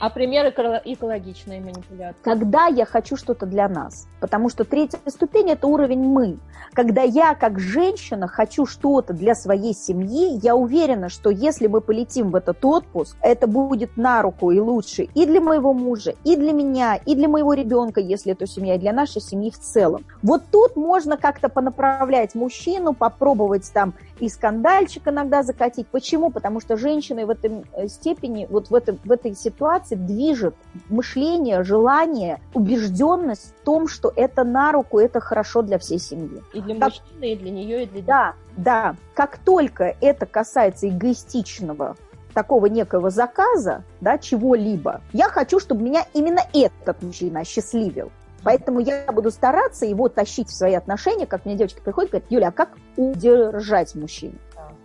А 0.00 0.10
примеры 0.10 0.50
экологичной 0.50 1.60
манипуляции? 1.60 2.20
Когда 2.22 2.66
я 2.66 2.84
хочу 2.84 3.16
что-то 3.16 3.46
для 3.46 3.68
нас, 3.68 4.06
потому 4.20 4.48
что 4.48 4.64
третья 4.64 4.98
ступень– 5.06 5.50
это 5.50 5.66
уровень 5.66 6.00
«мы». 6.00 6.38
Когда 6.72 7.02
я, 7.02 7.34
как 7.34 7.60
женщина, 7.60 8.26
хочу 8.26 8.66
что-то 8.66 9.12
для 9.12 9.34
своей 9.34 9.74
семьи, 9.74 10.40
я 10.42 10.56
уверена, 10.56 11.08
что 11.08 11.30
если 11.30 11.66
мы 11.66 11.80
полетим 11.80 12.30
в 12.30 12.36
этот 12.36 12.64
отпуск, 12.64 13.16
это 13.20 13.46
будет 13.46 13.96
на 13.96 14.22
руку 14.22 14.50
и 14.50 14.58
лучше 14.58 15.04
и 15.14 15.26
для 15.26 15.40
моего 15.40 15.72
мужа, 15.72 16.14
и 16.24 16.36
для 16.36 16.52
меня, 16.52 16.96
и 16.96 17.14
для 17.14 17.28
моего 17.28 17.54
ребенка, 17.54 18.00
если 18.00 18.32
это 18.32 18.46
семья, 18.46 18.74
и 18.74 18.78
для 18.78 18.92
нашей 18.92 19.20
семьи 19.20 19.50
в 19.50 19.56
целом. 19.64 20.04
Вот 20.22 20.42
тут 20.50 20.76
можно 20.76 21.16
как-то 21.16 21.48
понаправлять 21.48 22.34
мужчину, 22.34 22.92
попробовать 22.92 23.70
там 23.72 23.94
и 24.20 24.28
скандальчик 24.28 25.08
иногда 25.08 25.42
закатить. 25.42 25.86
Почему? 25.88 26.30
Потому 26.30 26.60
что 26.60 26.76
женщины 26.76 27.26
в 27.26 27.30
этой 27.30 27.64
э, 27.72 27.88
степени, 27.88 28.46
вот 28.48 28.70
в, 28.70 28.74
этой 28.74 28.98
в 29.04 29.10
этой 29.10 29.34
ситуации 29.34 29.96
движет 29.96 30.54
мышление, 30.88 31.64
желание, 31.64 32.40
убежденность 32.52 33.54
в 33.60 33.64
том, 33.64 33.88
что 33.88 34.12
это 34.14 34.44
на 34.44 34.72
руку, 34.72 34.98
это 34.98 35.20
хорошо 35.20 35.62
для 35.62 35.78
всей 35.78 35.98
семьи. 35.98 36.42
И 36.52 36.60
для 36.60 36.74
как... 36.76 36.90
мужчины, 36.90 37.32
и 37.32 37.36
для 37.36 37.50
нее, 37.50 37.82
и 37.82 37.86
для 37.86 38.00
детей. 38.00 38.06
Да, 38.06 38.34
да. 38.56 38.96
Как 39.14 39.38
только 39.38 39.96
это 40.00 40.26
касается 40.26 40.88
эгоистичного 40.88 41.96
такого 42.34 42.66
некого 42.66 43.10
заказа, 43.10 43.84
да, 44.00 44.18
чего-либо, 44.18 45.00
я 45.12 45.28
хочу, 45.28 45.60
чтобы 45.60 45.82
меня 45.82 46.04
именно 46.12 46.40
этот 46.52 47.02
мужчина 47.02 47.40
осчастливил. 47.40 48.10
Поэтому 48.44 48.80
я 48.80 49.10
буду 49.12 49.30
стараться 49.30 49.86
его 49.86 50.08
тащить 50.08 50.48
в 50.48 50.54
свои 50.54 50.74
отношения, 50.74 51.26
как 51.26 51.44
мне 51.44 51.56
девочка 51.56 51.82
приходит, 51.82 52.10
говорит, 52.10 52.30
Юля, 52.30 52.48
а 52.48 52.52
как 52.52 52.70
удержать 52.96 53.94
мужчину? 53.94 54.34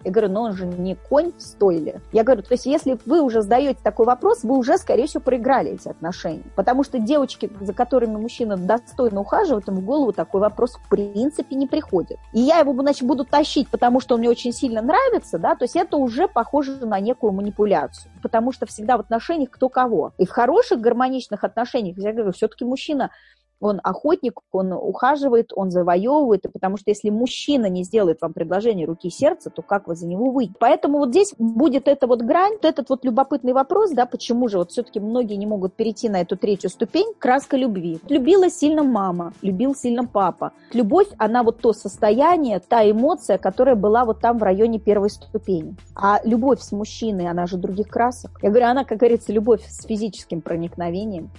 Я 0.03 0.11
говорю, 0.11 0.31
но 0.31 0.43
он 0.43 0.53
же 0.53 0.65
не 0.65 0.95
конь 0.95 1.33
в 1.37 1.41
стойле. 1.41 2.01
Я 2.13 2.23
говорю, 2.23 2.41
то 2.41 2.53
есть 2.53 2.65
если 2.65 2.97
вы 3.05 3.21
уже 3.21 3.41
задаете 3.41 3.79
такой 3.83 4.05
вопрос, 4.05 4.43
вы 4.43 4.57
уже, 4.57 4.77
скорее 4.77 5.07
всего, 5.07 5.21
проиграли 5.21 5.71
эти 5.71 5.89
отношения. 5.89 6.43
Потому 6.55 6.83
что 6.83 6.99
девочки, 6.99 7.51
за 7.59 7.73
которыми 7.73 8.15
мужчина 8.15 8.55
достойно 8.55 9.21
ухаживает, 9.21 9.67
им 9.67 9.75
в 9.75 9.85
голову 9.85 10.13
такой 10.13 10.39
вопрос 10.39 10.75
в 10.75 10.89
принципе 10.89 11.55
не 11.55 11.67
приходит. 11.67 12.17
И 12.33 12.39
я 12.39 12.59
его, 12.59 12.73
значит, 12.73 13.07
буду 13.07 13.25
тащить, 13.25 13.67
потому 13.69 13.99
что 13.99 14.15
он 14.15 14.21
мне 14.21 14.29
очень 14.29 14.53
сильно 14.53 14.81
нравится, 14.81 15.37
да, 15.37 15.55
то 15.55 15.65
есть 15.65 15.75
это 15.75 15.97
уже 15.97 16.27
похоже 16.27 16.85
на 16.85 16.99
некую 16.99 17.33
манипуляцию. 17.33 18.11
Потому 18.21 18.53
что 18.53 18.65
всегда 18.65 18.97
в 18.97 19.01
отношениях 19.01 19.49
кто 19.49 19.67
кого. 19.67 20.13
И 20.17 20.25
в 20.25 20.29
хороших 20.29 20.79
гармоничных 20.79 21.43
отношениях, 21.43 21.97
я 21.97 22.13
говорю, 22.13 22.31
все-таки 22.31 22.63
мужчина 22.63 23.11
он 23.59 23.79
охотник, 23.83 24.39
он 24.51 24.73
ухаживает, 24.73 25.51
он 25.55 25.71
завоевывает, 25.71 26.45
потому 26.51 26.77
что 26.77 26.89
если 26.89 27.09
мужчина 27.09 27.67
не 27.67 27.83
сделает 27.83 28.21
вам 28.21 28.33
предложение 28.33 28.85
руки 28.85 29.07
и 29.07 29.11
сердца, 29.11 29.49
то 29.49 29.61
как 29.61 29.87
вы 29.87 29.95
за 29.95 30.07
него 30.07 30.31
выйдете? 30.31 30.57
Поэтому 30.59 30.99
вот 30.99 31.09
здесь 31.09 31.33
будет 31.37 31.87
эта 31.87 32.07
вот 32.07 32.21
грань, 32.21 32.57
этот 32.61 32.89
вот 32.89 33.03
любопытный 33.05 33.53
вопрос, 33.53 33.91
да, 33.91 34.05
почему 34.05 34.47
же 34.47 34.57
вот 34.57 34.71
все-таки 34.71 34.99
многие 34.99 35.35
не 35.35 35.45
могут 35.45 35.73
перейти 35.73 36.09
на 36.09 36.21
эту 36.21 36.37
третью 36.37 36.69
ступень, 36.69 37.13
краска 37.17 37.57
любви. 37.57 37.99
Любила 38.07 38.49
сильно 38.49 38.83
мама, 38.83 39.33
любил 39.41 39.75
сильно 39.75 40.05
папа. 40.05 40.53
Любовь, 40.73 41.07
она 41.17 41.43
вот 41.43 41.59
то 41.59 41.73
состояние, 41.73 42.59
та 42.59 42.89
эмоция, 42.89 43.37
которая 43.37 43.75
была 43.75 44.05
вот 44.05 44.21
там 44.21 44.37
в 44.37 44.43
районе 44.43 44.79
первой 44.79 45.09
ступени. 45.09 45.75
А 45.95 46.19
любовь 46.23 46.61
с 46.61 46.71
мужчиной, 46.71 47.27
она 47.27 47.45
же 47.45 47.57
других 47.57 47.87
красок. 47.87 48.31
Я 48.41 48.49
говорю, 48.49 48.67
она, 48.67 48.85
как 48.85 48.99
говорится, 48.99 49.33
любовь 49.33 49.65
с 49.67 49.85
физическим 49.85 50.41
проникновением. 50.41 51.31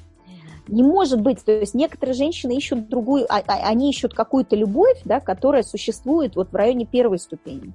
Не 0.71 0.83
может 0.83 1.21
быть. 1.21 1.45
То 1.45 1.53
есть 1.53 1.75
некоторые 1.75 2.15
женщины 2.15 2.57
ищут 2.57 2.89
другую, 2.89 3.27
а, 3.29 3.43
а, 3.47 3.69
они 3.69 3.91
ищут 3.91 4.15
какую-то 4.15 4.55
любовь, 4.55 5.01
да, 5.05 5.21
которая 5.21 5.63
существует 5.63 6.37
вот 6.37 6.53
в 6.53 6.55
районе 6.55 6.87
первой 6.87 7.19
ступени. 7.19 7.73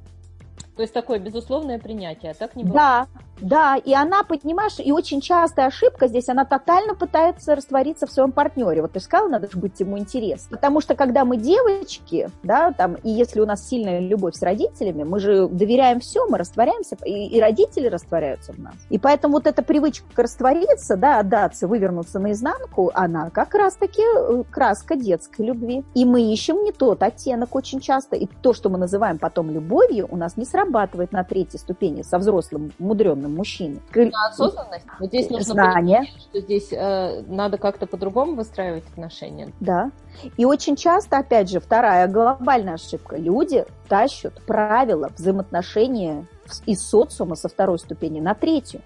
То 0.75 0.81
есть 0.81 0.93
такое 0.93 1.19
безусловное 1.19 1.77
принятие, 1.77 2.31
а 2.31 2.33
так 2.33 2.55
не 2.55 2.63
бывает? 2.63 3.07
Да, 3.13 3.21
да, 3.41 3.75
и 3.75 3.93
она, 3.93 4.23
понимаешь, 4.23 4.75
и 4.79 4.91
очень 4.91 5.21
частая 5.21 5.67
ошибка 5.67 6.07
здесь, 6.07 6.29
она 6.29 6.45
тотально 6.45 6.95
пытается 6.95 7.55
раствориться 7.55 8.07
в 8.07 8.11
своем 8.11 8.31
партнере. 8.31 8.81
Вот 8.81 8.93
ты 8.93 8.99
сказала, 8.99 9.29
надо 9.29 9.51
же 9.51 9.57
быть 9.57 9.79
ему 9.79 9.97
интересно. 9.97 10.57
Потому 10.57 10.81
что 10.81 10.95
когда 10.95 11.25
мы 11.25 11.37
девочки, 11.37 12.29
да, 12.43 12.71
там, 12.71 12.95
и 13.03 13.09
если 13.09 13.41
у 13.41 13.45
нас 13.45 13.67
сильная 13.67 13.99
любовь 13.99 14.35
с 14.35 14.41
родителями, 14.41 15.03
мы 15.03 15.19
же 15.19 15.47
доверяем 15.47 15.99
все, 15.99 16.25
мы 16.27 16.37
растворяемся, 16.37 16.97
и, 17.03 17.27
и 17.27 17.39
родители 17.41 17.87
растворяются 17.87 18.53
в 18.53 18.59
нас. 18.59 18.75
И 18.89 18.97
поэтому 18.97 19.35
вот 19.35 19.47
эта 19.47 19.61
привычка 19.61 20.05
раствориться, 20.15 20.95
да, 20.95 21.19
отдаться, 21.19 21.67
вывернуться 21.67 22.19
наизнанку, 22.19 22.91
она 22.93 23.29
как 23.29 23.53
раз-таки 23.53 24.01
э, 24.01 24.43
краска 24.49 24.95
детской 24.95 25.45
любви. 25.45 25.83
И 25.93 26.05
мы 26.05 26.31
ищем 26.31 26.63
не 26.63 26.71
тот 26.71 27.03
оттенок 27.03 27.55
очень 27.55 27.79
часто, 27.79 28.15
и 28.15 28.27
то, 28.41 28.53
что 28.53 28.69
мы 28.69 28.77
называем 28.77 29.17
потом 29.17 29.49
любовью, 29.49 30.07
у 30.09 30.15
нас 30.15 30.37
не 30.37 30.45
срабатывает 30.45 31.11
на 31.11 31.23
третьей 31.23 31.59
ступени 31.59 32.01
со 32.01 32.17
взрослым, 32.17 32.71
мудренным 32.79 33.24
осознанным 33.25 33.35
мужчиной. 33.35 33.81
На 33.93 34.27
осознанность? 34.27 34.85
Вот 34.99 35.09
здесь 35.09 35.29
нужно 35.29 35.53
Знание. 35.53 35.97
понимать, 35.99 36.21
что 36.21 36.39
здесь 36.39 36.67
э, 36.71 37.23
надо 37.27 37.57
как-то 37.57 37.87
по-другому 37.87 38.35
выстраивать 38.35 38.85
отношения. 38.91 39.51
Да. 39.59 39.91
И 40.37 40.45
очень 40.45 40.75
часто, 40.75 41.17
опять 41.17 41.49
же, 41.49 41.59
вторая 41.59 42.07
глобальная 42.07 42.75
ошибка. 42.75 43.17
Люди 43.17 43.65
тащат 43.89 44.41
правила 44.45 45.09
взаимоотношения 45.17 46.25
из 46.65 46.87
социума 46.87 47.35
со 47.35 47.49
второй 47.49 47.79
ступени 47.79 48.19
на 48.19 48.33
третью. 48.33 48.81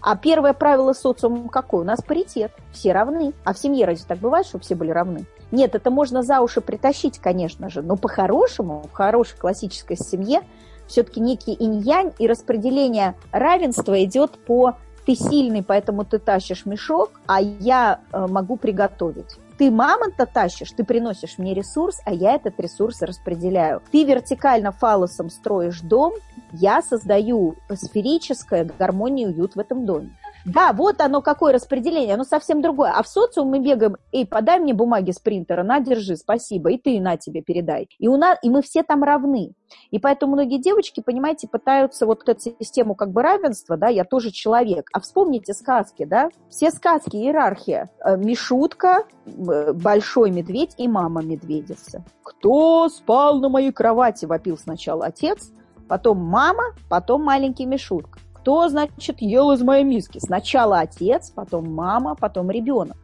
А 0.00 0.16
первое 0.16 0.54
правило 0.54 0.92
социума 0.92 1.48
какое? 1.48 1.82
У 1.82 1.84
нас 1.84 2.02
паритет, 2.02 2.52
все 2.72 2.92
равны. 2.92 3.32
А 3.44 3.54
в 3.54 3.58
семье 3.58 3.86
разве 3.86 4.04
так 4.06 4.18
бывает, 4.18 4.46
чтобы 4.46 4.64
все 4.64 4.74
были 4.74 4.90
равны? 4.90 5.24
Нет, 5.52 5.74
это 5.74 5.90
можно 5.90 6.22
за 6.22 6.40
уши 6.40 6.60
притащить, 6.60 7.18
конечно 7.20 7.70
же, 7.70 7.80
но 7.80 7.96
по-хорошему, 7.96 8.84
в 8.90 8.92
хорошей 8.92 9.38
классической 9.38 9.96
семье 9.96 10.42
все-таки 10.88 11.20
некий 11.20 11.52
инь-янь, 11.52 12.12
и 12.18 12.26
распределение 12.26 13.14
равенства 13.30 14.02
идет 14.02 14.38
по 14.38 14.74
ты 15.06 15.14
сильный, 15.14 15.62
поэтому 15.62 16.04
ты 16.04 16.18
тащишь 16.18 16.66
мешок, 16.66 17.12
а 17.26 17.40
я 17.40 18.00
э, 18.12 18.26
могу 18.26 18.56
приготовить. 18.58 19.36
Ты 19.56 19.70
мамонта 19.70 20.26
тащишь, 20.26 20.70
ты 20.72 20.84
приносишь 20.84 21.38
мне 21.38 21.54
ресурс, 21.54 22.00
а 22.04 22.12
я 22.12 22.34
этот 22.34 22.60
ресурс 22.60 23.00
распределяю. 23.00 23.82
Ты 23.90 24.04
вертикально 24.04 24.70
фалосом 24.70 25.30
строишь 25.30 25.80
дом, 25.80 26.12
я 26.52 26.82
создаю 26.82 27.56
сферическое 27.74 28.68
гармонию 28.78 29.30
уют 29.30 29.56
в 29.56 29.58
этом 29.58 29.86
доме. 29.86 30.10
Да, 30.48 30.72
вот 30.72 31.00
оно 31.00 31.20
какое 31.20 31.52
распределение, 31.52 32.14
оно 32.14 32.24
совсем 32.24 32.62
другое. 32.62 32.92
А 32.92 33.02
в 33.02 33.08
социум 33.08 33.48
мы 33.48 33.58
бегаем, 33.60 33.96
эй, 34.12 34.26
подай 34.26 34.58
мне 34.58 34.72
бумаги 34.72 35.10
с 35.10 35.18
принтера, 35.18 35.62
на, 35.62 35.80
держи, 35.80 36.16
спасибо, 36.16 36.70
и 36.70 36.78
ты 36.78 37.00
на 37.00 37.16
тебе 37.16 37.42
передай. 37.42 37.88
И, 37.98 38.08
у 38.08 38.16
нас, 38.16 38.38
и 38.42 38.48
мы 38.48 38.62
все 38.62 38.82
там 38.82 39.04
равны. 39.04 39.52
И 39.90 39.98
поэтому 39.98 40.32
многие 40.32 40.58
девочки, 40.58 41.02
понимаете, 41.04 41.48
пытаются 41.48 42.06
вот 42.06 42.26
эту 42.26 42.40
систему 42.40 42.94
как 42.94 43.12
бы 43.12 43.22
равенства, 43.22 43.76
да, 43.76 43.88
я 43.88 44.04
тоже 44.04 44.30
человек. 44.30 44.88
А 44.92 45.00
вспомните 45.00 45.52
сказки, 45.52 46.04
да, 46.04 46.30
все 46.48 46.70
сказки, 46.70 47.16
иерархия. 47.16 47.90
Э, 48.02 48.16
Мишутка, 48.16 49.04
большой 49.26 50.30
медведь 50.30 50.74
и 50.78 50.88
мама 50.88 51.22
медведица. 51.22 52.04
Кто 52.22 52.88
спал 52.88 53.40
на 53.40 53.50
моей 53.50 53.72
кровати, 53.72 54.24
вопил 54.24 54.56
сначала 54.56 55.06
отец, 55.06 55.50
потом 55.88 56.18
мама, 56.18 56.74
потом 56.88 57.22
маленький 57.22 57.66
Мишутка. 57.66 58.18
Кто, 58.48 58.66
значит, 58.70 59.20
ел 59.20 59.52
из 59.52 59.60
моей 59.60 59.84
миски? 59.84 60.20
Сначала 60.20 60.78
отец, 60.78 61.30
потом 61.34 61.70
мама, 61.70 62.14
потом 62.14 62.50
ребенок. 62.50 62.96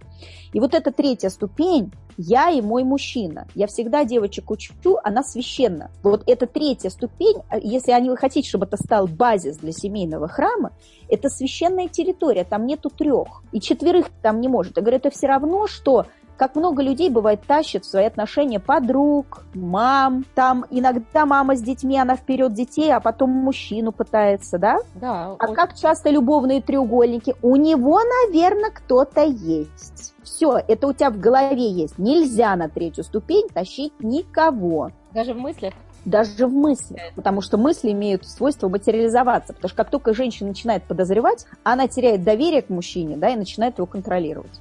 И 0.55 0.59
вот 0.59 0.73
эта 0.73 0.91
третья 0.91 1.29
ступень 1.29 1.93
я 2.17 2.49
и 2.49 2.63
мой 2.63 2.83
мужчина. 2.83 3.47
Я 3.55 3.67
всегда 3.67 4.05
девочек 4.05 4.51
учу, 4.51 4.73
она 5.05 5.23
священна. 5.23 5.91
Вот 6.03 6.23
эта 6.27 6.47
третья 6.47 6.89
ступень, 6.89 7.43
если 7.61 7.93
они 7.93 8.09
вы 8.09 8.17
хотите, 8.17 8.49
чтобы 8.49 8.65
это 8.65 8.79
стал 8.79 9.07
базис 9.07 9.59
для 9.59 9.73
семейного 9.73 10.29
храма, 10.29 10.73
это 11.11 11.29
священная 11.29 11.89
территория, 11.89 12.45
там 12.45 12.65
нету 12.65 12.89
трех. 12.89 13.43
И 13.53 13.61
четверых 13.61 14.07
там 14.23 14.41
не 14.41 14.49
может. 14.49 14.79
Я 14.79 14.83
говорю, 14.83 14.97
это 14.97 15.11
все 15.11 15.27
равно, 15.27 15.67
что 15.67 16.07
как 16.37 16.57
много 16.57 16.83
людей, 16.83 17.11
бывает, 17.11 17.41
тащит 17.47 17.85
в 17.85 17.91
свои 17.91 18.05
отношения 18.05 18.61
подруг, 18.61 19.45
мам. 19.55 20.25
Там 20.35 20.65
иногда 20.71 21.27
мама 21.27 21.57
с 21.57 21.63
детьми, 21.63 21.99
она 21.99 22.17
вперед 22.17 22.53
детей, 22.53 22.93
а 22.93 23.01
потом 23.01 23.31
мужчину 23.31 23.93
пытается, 23.93 24.59
да? 24.59 24.79
Да. 24.95 25.37
А 25.39 25.45
очень... 25.45 25.55
как 25.55 25.75
часто 25.75 26.11
любовные 26.11 26.61
треугольники? 26.61 27.35
У 27.43 27.57
него, 27.57 28.01
наверное, 28.27 28.71
кто-то 28.71 29.23
есть. 29.25 30.15
Все, 30.23 30.61
это 30.67 30.87
у 30.87 30.93
тебя 30.93 31.11
в 31.11 31.19
голове 31.19 31.71
есть. 31.71 31.99
Нельзя 31.99 32.57
на 32.57 32.69
третью 32.69 33.05
ступень 33.05 33.49
тащить 33.49 33.93
никого. 34.01 34.91
Даже 35.13 35.35
в 35.35 35.39
мыслях? 35.39 35.75
даже 36.05 36.47
в 36.47 36.53
мыслях, 36.53 37.01
потому 37.15 37.41
что 37.41 37.57
мысли 37.57 37.91
имеют 37.93 38.27
свойство 38.27 38.69
материализоваться, 38.69 39.55
потому 39.55 39.69
что 39.69 39.77
как 39.77 39.91
только 39.91 40.15
женщина 40.15 40.51
начинает 40.51 40.85
подозревать, 40.85 41.47
она 41.63 41.89
теряет 41.89 42.25
доверие 42.25 42.63
к 42.63 42.69
мужчине, 42.69 43.17
да, 43.17 43.31
и 43.31 43.37
начинает 43.37 43.79
его 43.79 43.87
контролировать. 43.87 44.61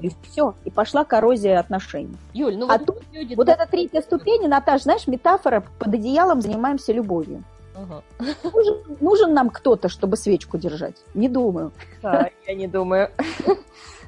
И 0.00 0.10
все. 0.22 0.54
И 0.64 0.70
пошла 0.70 1.04
коррозия 1.04 1.58
отношений. 1.58 2.16
Юль, 2.32 2.56
ну 2.56 2.66
а 2.68 2.78
вот 2.78 2.86
тут 2.86 3.02
люди... 3.12 3.34
вот 3.34 3.48
эта 3.48 3.66
третья 3.66 4.00
ступень, 4.00 4.46
Наташа, 4.48 4.84
знаешь, 4.84 5.06
метафора 5.06 5.64
под 5.78 5.88
одеялом 5.88 6.40
занимаемся 6.40 6.92
любовью. 6.92 7.42
Ага. 7.74 8.02
Нужен, 8.44 8.76
нужен 9.00 9.34
нам 9.34 9.50
кто-то, 9.50 9.88
чтобы 9.88 10.16
свечку 10.16 10.58
держать? 10.58 10.96
Не 11.14 11.28
думаю. 11.28 11.72
Да, 12.02 12.30
я 12.46 12.54
не 12.54 12.68
думаю. 12.68 13.10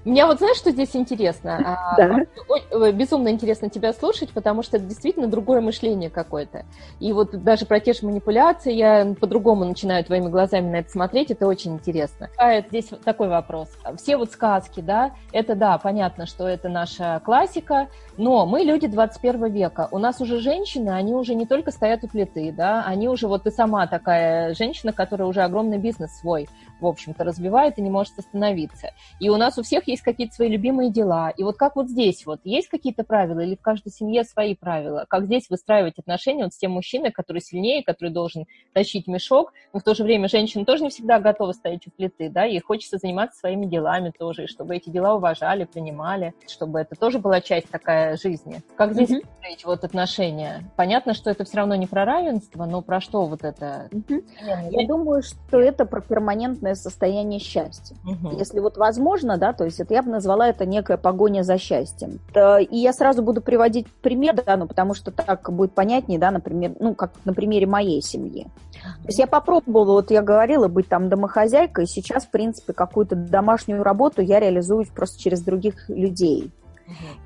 Мне 0.04 0.26
вот 0.26 0.38
знаешь, 0.38 0.58
что 0.58 0.70
здесь 0.70 0.94
интересно? 0.94 1.60
А, 1.64 1.96
да. 2.70 2.90
Безумно 2.92 3.28
интересно 3.28 3.70
тебя 3.70 3.92
слушать, 3.92 4.30
потому 4.30 4.62
что 4.62 4.76
это 4.76 4.86
действительно 4.86 5.28
другое 5.28 5.60
мышление 5.60 6.10
какое-то. 6.10 6.64
И 7.00 7.12
вот 7.12 7.30
даже 7.42 7.64
про 7.64 7.80
те 7.80 7.94
же 7.94 8.06
манипуляции 8.06 8.72
я 8.72 9.14
по-другому 9.18 9.64
начинаю 9.64 10.04
твоими 10.04 10.28
глазами 10.28 10.70
на 10.70 10.76
это 10.76 10.90
смотреть, 10.90 11.30
это 11.30 11.46
очень 11.46 11.74
интересно. 11.74 12.28
А 12.36 12.60
здесь 12.60 12.90
такой 13.04 13.28
вопрос. 13.28 13.68
Все 13.96 14.16
вот 14.16 14.30
сказки, 14.30 14.80
да, 14.80 15.12
это 15.32 15.54
да, 15.54 15.78
понятно, 15.78 16.26
что 16.26 16.46
это 16.46 16.68
наша 16.68 17.20
классика, 17.24 17.88
но 18.18 18.44
мы 18.46 18.60
люди 18.60 18.86
21 18.86 19.50
века. 19.52 19.88
У 19.90 19.98
нас 19.98 20.20
уже 20.20 20.38
женщины, 20.38 20.90
они 20.90 21.14
уже 21.14 21.34
не 21.34 21.46
только 21.46 21.70
стоят 21.70 22.04
у 22.04 22.08
плиты, 22.08 22.52
да, 22.52 22.84
они 22.86 23.08
уже, 23.08 23.26
вот 23.26 23.44
ты 23.44 23.50
сама 23.50 23.86
такая 23.86 24.54
женщина, 24.54 24.92
которая 24.92 25.26
уже 25.28 25.42
огромный 25.42 25.78
бизнес 25.78 26.18
свой 26.18 26.48
в 26.84 26.86
общем-то, 26.86 27.24
развивает 27.24 27.78
и 27.78 27.82
не 27.82 27.90
может 27.90 28.18
остановиться. 28.18 28.90
И 29.20 29.28
у 29.28 29.36
нас 29.36 29.58
у 29.58 29.62
всех 29.62 29.88
есть 29.88 30.02
какие-то 30.02 30.34
свои 30.34 30.48
любимые 30.48 30.90
дела. 30.90 31.30
И 31.30 31.42
вот 31.42 31.56
как 31.56 31.76
вот 31.76 31.88
здесь 31.88 32.24
вот, 32.26 32.40
есть 32.44 32.68
какие-то 32.68 33.04
правила 33.04 33.40
или 33.40 33.56
в 33.56 33.60
каждой 33.60 33.90
семье 33.90 34.24
свои 34.24 34.54
правила? 34.54 35.06
Как 35.08 35.24
здесь 35.24 35.48
выстраивать 35.48 35.98
отношения 35.98 36.44
вот 36.44 36.52
с 36.52 36.58
тем 36.58 36.72
мужчиной, 36.72 37.10
который 37.10 37.40
сильнее, 37.40 37.82
который 37.82 38.10
должен 38.10 38.46
тащить 38.72 39.06
мешок, 39.06 39.52
но 39.72 39.80
в 39.80 39.82
то 39.82 39.94
же 39.94 40.04
время 40.04 40.28
женщина 40.28 40.64
тоже 40.64 40.84
не 40.84 40.90
всегда 40.90 41.18
готова 41.18 41.52
стоять 41.52 41.86
у 41.86 41.90
плиты, 41.90 42.28
да, 42.28 42.44
ей 42.44 42.60
хочется 42.60 42.98
заниматься 42.98 43.38
своими 43.38 43.66
делами 43.66 44.12
тоже, 44.16 44.44
и 44.44 44.46
чтобы 44.46 44.76
эти 44.76 44.90
дела 44.90 45.14
уважали, 45.14 45.64
принимали, 45.64 46.34
чтобы 46.46 46.80
это 46.80 46.94
тоже 46.94 47.18
была 47.18 47.40
часть 47.40 47.70
такая 47.70 48.16
жизни. 48.16 48.62
Как 48.76 48.92
здесь 48.92 49.10
mm-hmm. 49.10 49.26
выстроить 49.26 49.64
вот 49.64 49.84
отношения? 49.84 50.70
Понятно, 50.76 51.14
что 51.14 51.30
это 51.30 51.44
все 51.44 51.58
равно 51.58 51.74
не 51.74 51.86
про 51.86 52.04
равенство, 52.04 52.66
но 52.66 52.82
про 52.82 53.00
что 53.00 53.26
вот 53.26 53.42
это? 53.42 53.88
Mm-hmm. 53.90 54.68
Я 54.70 54.86
думаю, 54.86 55.22
что 55.22 55.58
это 55.58 55.86
про 55.86 56.00
перманентное 56.00 56.73
состояние 56.76 57.40
счастья. 57.40 57.96
Угу. 58.04 58.38
Если 58.38 58.60
вот 58.60 58.76
возможно, 58.76 59.36
да, 59.36 59.52
то 59.52 59.64
есть 59.64 59.80
это 59.80 59.94
я 59.94 60.02
бы 60.02 60.10
назвала 60.10 60.48
это 60.48 60.66
некая 60.66 60.96
погоня 60.96 61.42
за 61.42 61.58
счастьем. 61.58 62.20
И 62.34 62.76
я 62.76 62.92
сразу 62.92 63.22
буду 63.22 63.40
приводить 63.40 63.86
пример, 64.02 64.34
да, 64.44 64.56
ну, 64.56 64.66
потому 64.66 64.94
что 64.94 65.10
так 65.10 65.50
будет 65.52 65.72
понятнее, 65.72 66.18
да, 66.18 66.30
например, 66.30 66.72
ну, 66.80 66.94
как 66.94 67.12
на 67.24 67.32
примере 67.32 67.66
моей 67.66 68.02
семьи. 68.02 68.46
То 68.82 69.06
есть 69.06 69.18
я 69.18 69.26
попробовала, 69.26 69.92
вот 69.92 70.10
я 70.10 70.22
говорила, 70.22 70.68
быть 70.68 70.88
там 70.88 71.08
домохозяйкой, 71.08 71.84
и 71.84 71.88
сейчас, 71.88 72.24
в 72.24 72.30
принципе, 72.30 72.72
какую-то 72.72 73.16
домашнюю 73.16 73.82
работу 73.82 74.20
я 74.20 74.40
реализую 74.40 74.86
просто 74.94 75.18
через 75.18 75.40
других 75.40 75.88
людей. 75.88 76.50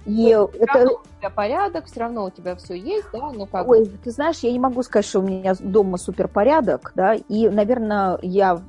И 0.07 0.33
То 0.33 0.51
это... 0.59 0.89
у 0.91 1.19
тебя 1.19 1.31
порядок, 1.31 1.87
все 1.87 2.01
равно 2.01 2.25
у 2.25 2.31
тебя 2.31 2.55
все 2.57 2.75
есть, 2.75 3.07
да? 3.13 3.31
Ну, 3.33 3.47
как... 3.47 3.69
Ой, 3.69 3.87
ты 3.87 4.11
знаешь, 4.11 4.39
я 4.39 4.53
не 4.53 4.59
могу 4.59 4.83
сказать, 4.83 5.07
что 5.07 5.21
у 5.21 5.23
меня 5.23 5.55
дома 5.59 5.99
супер 5.99 6.29
порядок, 6.29 6.93
да, 6.95 7.15
и, 7.15 7.49
наверное, 7.49 8.19
я, 8.23 8.61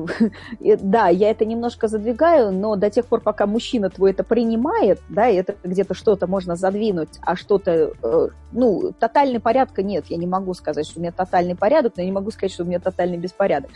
да, 0.60 1.08
я 1.08 1.30
это 1.30 1.44
немножко 1.44 1.88
задвигаю, 1.88 2.52
но 2.52 2.76
до 2.76 2.90
тех 2.90 3.06
пор, 3.06 3.20
пока 3.20 3.46
мужчина 3.46 3.90
твой 3.90 4.12
это 4.12 4.24
принимает, 4.24 5.00
да, 5.08 5.28
и 5.28 5.36
это 5.36 5.56
где-то 5.62 5.94
что-то 5.94 6.26
можно 6.26 6.56
задвинуть, 6.56 7.20
а 7.22 7.36
что-то, 7.36 7.92
э, 8.02 8.28
ну, 8.52 8.92
тотальный 8.98 9.40
порядка 9.40 9.82
нет, 9.82 10.06
я 10.08 10.16
не 10.16 10.26
могу 10.26 10.54
сказать, 10.54 10.86
что 10.86 10.98
у 10.98 11.02
меня 11.02 11.12
тотальный 11.12 11.54
порядок, 11.54 11.92
но 11.96 12.02
я 12.02 12.06
не 12.06 12.14
могу 12.14 12.30
сказать, 12.30 12.52
что 12.52 12.64
у 12.64 12.66
меня 12.66 12.80
тотальный 12.80 13.18
беспорядок. 13.18 13.70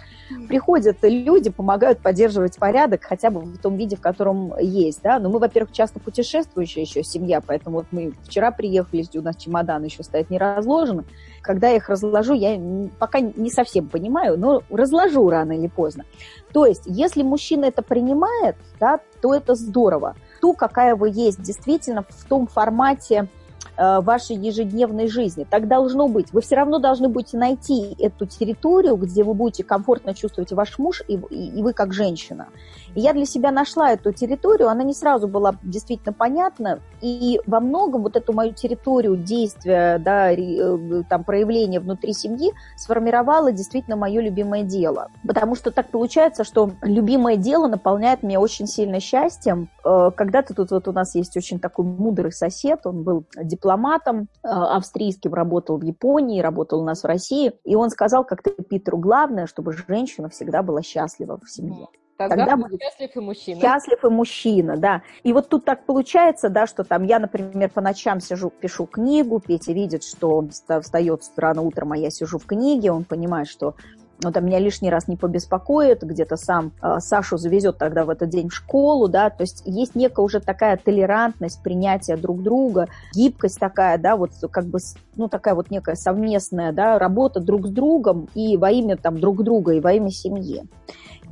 Приходят 0.48 0.96
люди, 1.02 1.50
помогают 1.50 2.00
поддерживать 2.00 2.56
порядок 2.58 3.04
хотя 3.04 3.30
бы 3.30 3.40
в 3.40 3.58
том 3.58 3.76
виде, 3.76 3.96
в 3.96 4.00
котором 4.00 4.58
есть, 4.58 5.02
да, 5.02 5.18
но 5.18 5.28
мы, 5.28 5.38
во-первых, 5.38 5.72
часто 5.72 6.00
путешествуем, 6.00 6.53
странствующая 6.54 6.82
еще 6.82 7.02
семья, 7.02 7.40
поэтому 7.40 7.78
вот 7.78 7.86
мы 7.90 8.12
вчера 8.24 8.50
приехали, 8.50 9.04
у 9.18 9.22
нас 9.22 9.36
чемодан 9.36 9.84
еще 9.84 10.02
стоит 10.02 10.30
не 10.30 10.38
разложен. 10.38 11.04
Когда 11.42 11.68
я 11.68 11.76
их 11.76 11.88
разложу, 11.88 12.32
я 12.34 12.58
пока 12.98 13.20
не 13.20 13.50
совсем 13.50 13.88
понимаю, 13.88 14.38
но 14.38 14.62
разложу 14.70 15.28
рано 15.28 15.52
или 15.52 15.66
поздно. 15.66 16.04
То 16.52 16.64
есть, 16.64 16.82
если 16.86 17.22
мужчина 17.22 17.66
это 17.66 17.82
принимает, 17.82 18.56
да, 18.80 19.00
то 19.20 19.34
это 19.34 19.54
здорово. 19.54 20.14
Ту, 20.40 20.54
какая 20.54 20.94
вы 20.94 21.10
есть, 21.10 21.42
действительно 21.42 22.04
в 22.08 22.24
том 22.24 22.46
формате, 22.46 23.28
вашей 23.76 24.36
ежедневной 24.36 25.08
жизни. 25.08 25.46
Так 25.48 25.68
должно 25.68 26.08
быть. 26.08 26.32
Вы 26.32 26.40
все 26.40 26.56
равно 26.56 26.78
должны 26.78 27.08
будете 27.08 27.38
найти 27.38 27.94
эту 27.98 28.26
территорию, 28.26 28.96
где 28.96 29.24
вы 29.24 29.34
будете 29.34 29.64
комфортно 29.64 30.14
чувствовать 30.14 30.52
ваш 30.52 30.78
муж 30.78 31.02
и, 31.08 31.14
и, 31.30 31.58
и 31.58 31.62
вы 31.62 31.72
как 31.72 31.92
женщина. 31.92 32.48
И 32.94 33.00
я 33.00 33.12
для 33.12 33.26
себя 33.26 33.50
нашла 33.50 33.92
эту 33.92 34.12
территорию, 34.12 34.68
она 34.68 34.84
не 34.84 34.94
сразу 34.94 35.26
была 35.26 35.54
действительно 35.62 36.12
понятна, 36.12 36.80
и 37.00 37.40
во 37.46 37.60
многом 37.60 38.02
вот 38.02 38.16
эту 38.16 38.32
мою 38.32 38.52
территорию 38.52 39.16
действия, 39.16 39.98
да, 39.98 40.32
э, 40.32 41.02
там, 41.08 41.24
проявления 41.24 41.80
внутри 41.80 42.12
семьи 42.12 42.52
сформировала 42.76 43.52
действительно 43.52 43.96
мое 43.96 44.20
любимое 44.20 44.62
дело. 44.62 45.08
Потому 45.26 45.54
что 45.56 45.70
так 45.70 45.90
получается, 45.90 46.44
что 46.44 46.70
любимое 46.82 47.36
дело 47.36 47.66
наполняет 47.66 48.22
меня 48.22 48.40
очень 48.40 48.66
сильно 48.66 49.00
счастьем. 49.00 49.68
Э, 49.84 50.10
когда-то 50.16 50.54
тут 50.54 50.70
вот 50.70 50.88
у 50.88 50.92
нас 50.92 51.14
есть 51.14 51.36
очень 51.36 51.58
такой 51.58 51.84
мудрый 51.84 52.32
сосед, 52.32 52.80
он 52.84 53.02
был 53.02 53.24
дипломатом, 53.36 53.63
дипломатом 53.64 54.28
э, 54.42 54.48
австрийским, 54.48 55.32
работал 55.32 55.78
в 55.78 55.82
Японии, 55.82 56.40
работал 56.40 56.80
у 56.80 56.84
нас 56.84 57.02
в 57.02 57.06
России. 57.06 57.52
И 57.64 57.74
он 57.74 57.88
сказал 57.90 58.24
как-то 58.24 58.50
Питеру, 58.50 58.98
главное, 58.98 59.46
чтобы 59.46 59.72
женщина 59.72 60.28
всегда 60.28 60.62
была 60.62 60.82
счастлива 60.82 61.40
в 61.42 61.50
семье. 61.50 61.88
Тогда, 62.16 62.46
Тогда 62.46 62.56
будет 62.56 62.80
счастлив 62.80 63.16
и 63.16 63.20
мужчина. 63.20 63.60
Счастлив 63.60 64.04
и 64.04 64.08
мужчина, 64.08 64.76
да. 64.76 65.02
И 65.24 65.32
вот 65.32 65.48
тут 65.48 65.64
так 65.64 65.84
получается, 65.84 66.48
да, 66.48 66.66
что 66.66 66.84
там 66.84 67.02
я, 67.04 67.18
например, 67.18 67.70
по 67.70 67.80
ночам 67.80 68.20
сижу, 68.20 68.50
пишу 68.50 68.86
книгу, 68.86 69.40
Петя 69.40 69.72
видит, 69.72 70.04
что 70.04 70.36
он 70.36 70.50
встает 70.50 71.22
рано 71.36 71.62
утром, 71.62 71.92
а 71.92 71.96
я 71.96 72.10
сижу 72.10 72.38
в 72.38 72.46
книге, 72.46 72.92
он 72.92 73.04
понимает, 73.04 73.48
что 73.48 73.74
ну, 74.22 74.32
там 74.32 74.46
меня 74.46 74.58
лишний 74.58 74.90
раз 74.90 75.08
не 75.08 75.16
побеспокоит, 75.16 76.02
где-то 76.02 76.36
сам 76.36 76.72
э, 76.82 76.98
Сашу 77.00 77.36
завезет 77.36 77.78
тогда 77.78 78.04
в 78.04 78.10
этот 78.10 78.30
день 78.30 78.48
в 78.48 78.54
школу, 78.54 79.08
да, 79.08 79.30
то 79.30 79.42
есть 79.42 79.62
есть 79.66 79.94
некая 79.94 80.22
уже 80.22 80.40
такая 80.40 80.76
толерантность, 80.76 81.62
принятие 81.62 82.16
друг 82.16 82.42
друга, 82.42 82.88
гибкость 83.14 83.58
такая, 83.58 83.98
да, 83.98 84.16
вот 84.16 84.30
как 84.50 84.66
бы, 84.66 84.78
ну, 85.16 85.28
такая 85.28 85.54
вот 85.54 85.70
некая 85.70 85.96
совместная, 85.96 86.72
да, 86.72 86.98
работа 86.98 87.40
друг 87.40 87.66
с 87.66 87.70
другом 87.70 88.28
и 88.34 88.56
во 88.56 88.70
имя 88.70 88.96
там 88.96 89.18
друг 89.18 89.42
друга, 89.42 89.72
и 89.72 89.80
во 89.80 89.92
имя 89.92 90.10
семьи. 90.10 90.64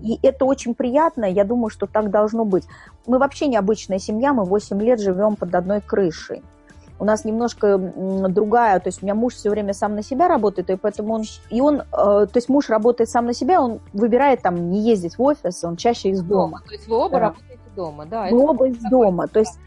И 0.03 0.18
это 0.22 0.45
очень 0.45 0.74
приятно, 0.74 1.24
я 1.24 1.45
думаю, 1.45 1.70
что 1.70 1.87
так 1.87 2.11
должно 2.11 2.45
быть. 2.45 2.64
Мы 3.07 3.18
вообще 3.18 3.47
необычная 3.47 3.99
семья, 3.99 4.33
мы 4.33 4.45
8 4.45 4.80
лет 4.83 5.01
живем 5.01 5.37
под 5.37 5.55
одной 5.55 5.80
крышей 5.80 6.43
у 7.03 7.05
нас 7.05 7.24
немножко 7.24 7.78
другая, 7.78 8.78
то 8.78 8.86
есть 8.86 9.03
у 9.03 9.05
меня 9.05 9.16
муж 9.16 9.34
все 9.34 9.50
время 9.50 9.72
сам 9.72 9.96
на 9.96 10.05
себя 10.05 10.28
работает, 10.28 10.70
и 10.70 10.76
поэтому 10.76 11.14
он, 11.14 11.24
и 11.50 11.61
он, 11.61 11.80
э, 11.80 11.84
то 11.92 12.30
есть 12.36 12.48
муж 12.48 12.70
работает 12.70 13.11
сам 13.11 13.26
на 13.26 13.34
себя, 13.34 13.61
он 13.61 13.80
выбирает 13.92 14.42
там 14.42 14.70
не 14.70 14.78
ездить 14.82 15.18
в 15.18 15.22
офис, 15.22 15.64
он 15.64 15.74
чаще 15.74 16.11
из 16.11 16.22
дома. 16.22 16.62
То 16.64 16.74
есть 16.74 16.86
вы 16.86 16.94
оба 16.94 17.11
да. 17.11 17.18
работаете 17.18 17.62
дома, 17.74 18.07
да? 18.07 18.28
Мы 18.30 18.48
оба 18.48 18.68
из 18.68 18.78
дома, 18.88 19.26
то 19.26 19.40
есть 19.40 19.59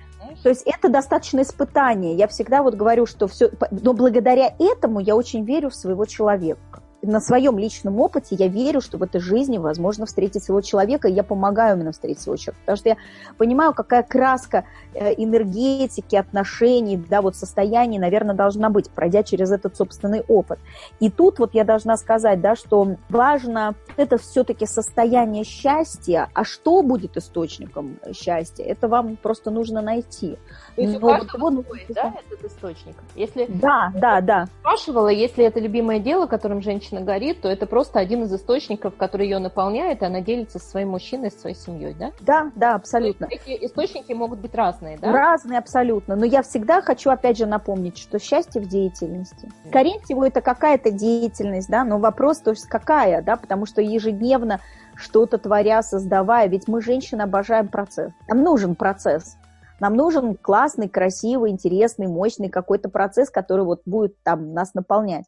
то 0.44 0.50
есть 0.50 0.64
это 0.66 0.88
достаточно 0.88 1.42
испытание. 1.42 2.16
Я 2.16 2.28
всегда 2.28 2.64
вот 2.64 2.74
говорю, 2.74 3.06
что 3.06 3.28
все... 3.28 3.52
Но 3.70 3.94
благодаря 3.94 4.56
этому 4.58 5.00
я 5.00 5.16
очень 5.16 5.44
верю 5.44 5.70
в 5.70 5.76
своего 5.76 6.06
человека 6.06 6.75
на 7.06 7.20
своем 7.20 7.58
личном 7.58 8.00
опыте 8.00 8.36
я 8.36 8.48
верю, 8.48 8.82
что 8.82 8.98
в 8.98 9.04
этой 9.04 9.22
жизни 9.22 9.58
возможно 9.58 10.06
встретить 10.06 10.44
своего 10.44 10.62
человека, 10.62 11.08
и 11.08 11.14
я 11.14 11.24
помогаю 11.24 11.76
именно 11.76 11.92
встретить 11.92 12.22
своего 12.22 12.38
человека. 12.38 12.60
Потому 12.62 12.78
что 12.78 12.90
я 12.90 12.98
понимаю, 13.38 13.74
какая 13.74 14.04
краска 14.04 14.66
э, 14.94 15.14
энергетики, 15.18 16.16
отношений, 16.16 16.98
да, 16.98 17.22
вот 17.22 17.36
состояний, 17.36 18.00
наверное, 18.00 18.36
должна 18.36 18.70
быть, 18.70 18.90
пройдя 18.90 19.24
через 19.24 19.52
этот 19.52 19.76
собственный 19.76 20.24
опыт. 20.28 20.60
И 21.00 21.10
тут 21.10 21.40
вот 21.40 21.54
я 21.54 21.64
должна 21.64 21.98
сказать, 21.98 22.42
да, 22.42 22.56
что 22.56 22.96
важно 23.10 23.76
это 23.98 24.18
все-таки 24.18 24.66
состояние 24.66 25.44
счастья, 25.44 26.30
а 26.34 26.44
что 26.44 26.82
будет 26.82 27.18
источником 27.18 28.00
счастья, 28.14 28.64
это 28.64 28.88
вам 28.88 29.18
просто 29.18 29.52
нужно 29.52 29.82
найти. 29.82 30.38
То 30.76 30.82
есть 30.82 31.00
Но 31.00 31.08
у 31.08 31.12
каждого 31.12 31.52
вот, 31.52 31.66
свой, 31.66 31.86
да, 31.90 32.14
этот 32.30 32.52
источник? 32.52 32.96
Если 33.16 33.46
да, 33.48 33.92
да, 33.96 34.22
да. 34.22 34.48
Спрашивала, 34.60 35.08
если 35.08 35.46
это 35.46 35.60
любимое 35.60 36.00
дело, 36.00 36.28
которым 36.28 36.62
женщина 36.62 36.95
горит, 37.02 37.42
то 37.42 37.50
это 37.50 37.66
просто 37.66 38.00
один 38.00 38.24
из 38.24 38.34
источников, 38.34 38.96
который 38.96 39.28
ее 39.28 39.40
наполняет, 39.40 40.02
и 40.02 40.06
она 40.06 40.22
делится 40.22 40.60
со 40.60 40.70
своим 40.70 40.90
мужчиной, 40.90 41.32
со 41.32 41.40
своей 41.40 41.56
семьей, 41.56 41.94
да? 41.94 42.12
Да, 42.22 42.52
да, 42.56 42.76
абсолютно. 42.76 43.28
Эти 43.30 43.66
источники 43.66 44.14
могут 44.14 44.40
быть 44.40 44.54
разные, 44.56 44.98
да? 44.98 45.12
Разные, 45.12 45.60
абсолютно. 45.60 46.16
Но 46.16 46.26
я 46.26 46.42
всегда 46.42 46.82
хочу, 46.82 47.10
опять 47.10 47.38
же, 47.38 47.46
напомнить, 47.46 47.98
что 47.98 48.20
счастье 48.20 48.62
в 48.62 48.68
деятельности. 48.68 49.50
Скорее 49.68 50.00
всего, 50.02 50.26
это 50.26 50.42
какая-то 50.42 50.92
деятельность, 50.92 51.70
да, 51.70 51.84
но 51.84 52.00
вопрос, 52.00 52.40
то 52.40 52.52
есть 52.52 52.68
какая, 52.68 53.22
да, 53.22 53.36
потому 53.36 53.66
что 53.66 53.82
ежедневно 53.82 54.60
что-то 54.96 55.38
творя, 55.38 55.82
создавая, 55.84 56.48
ведь 56.48 56.68
мы, 56.68 56.82
женщины, 56.82 57.22
обожаем 57.22 57.68
процесс. 57.68 58.12
Нам 58.28 58.44
нужен 58.44 58.76
процесс. 58.76 59.38
Нам 59.80 59.96
нужен 59.96 60.36
классный, 60.36 60.88
красивый, 60.88 61.52
интересный, 61.52 62.08
мощный 62.08 62.50
какой-то 62.50 62.90
процесс, 62.90 63.30
который 63.30 63.66
вот 63.66 63.82
будет 63.86 64.16
там 64.24 64.54
нас 64.54 64.74
наполнять. 64.74 65.26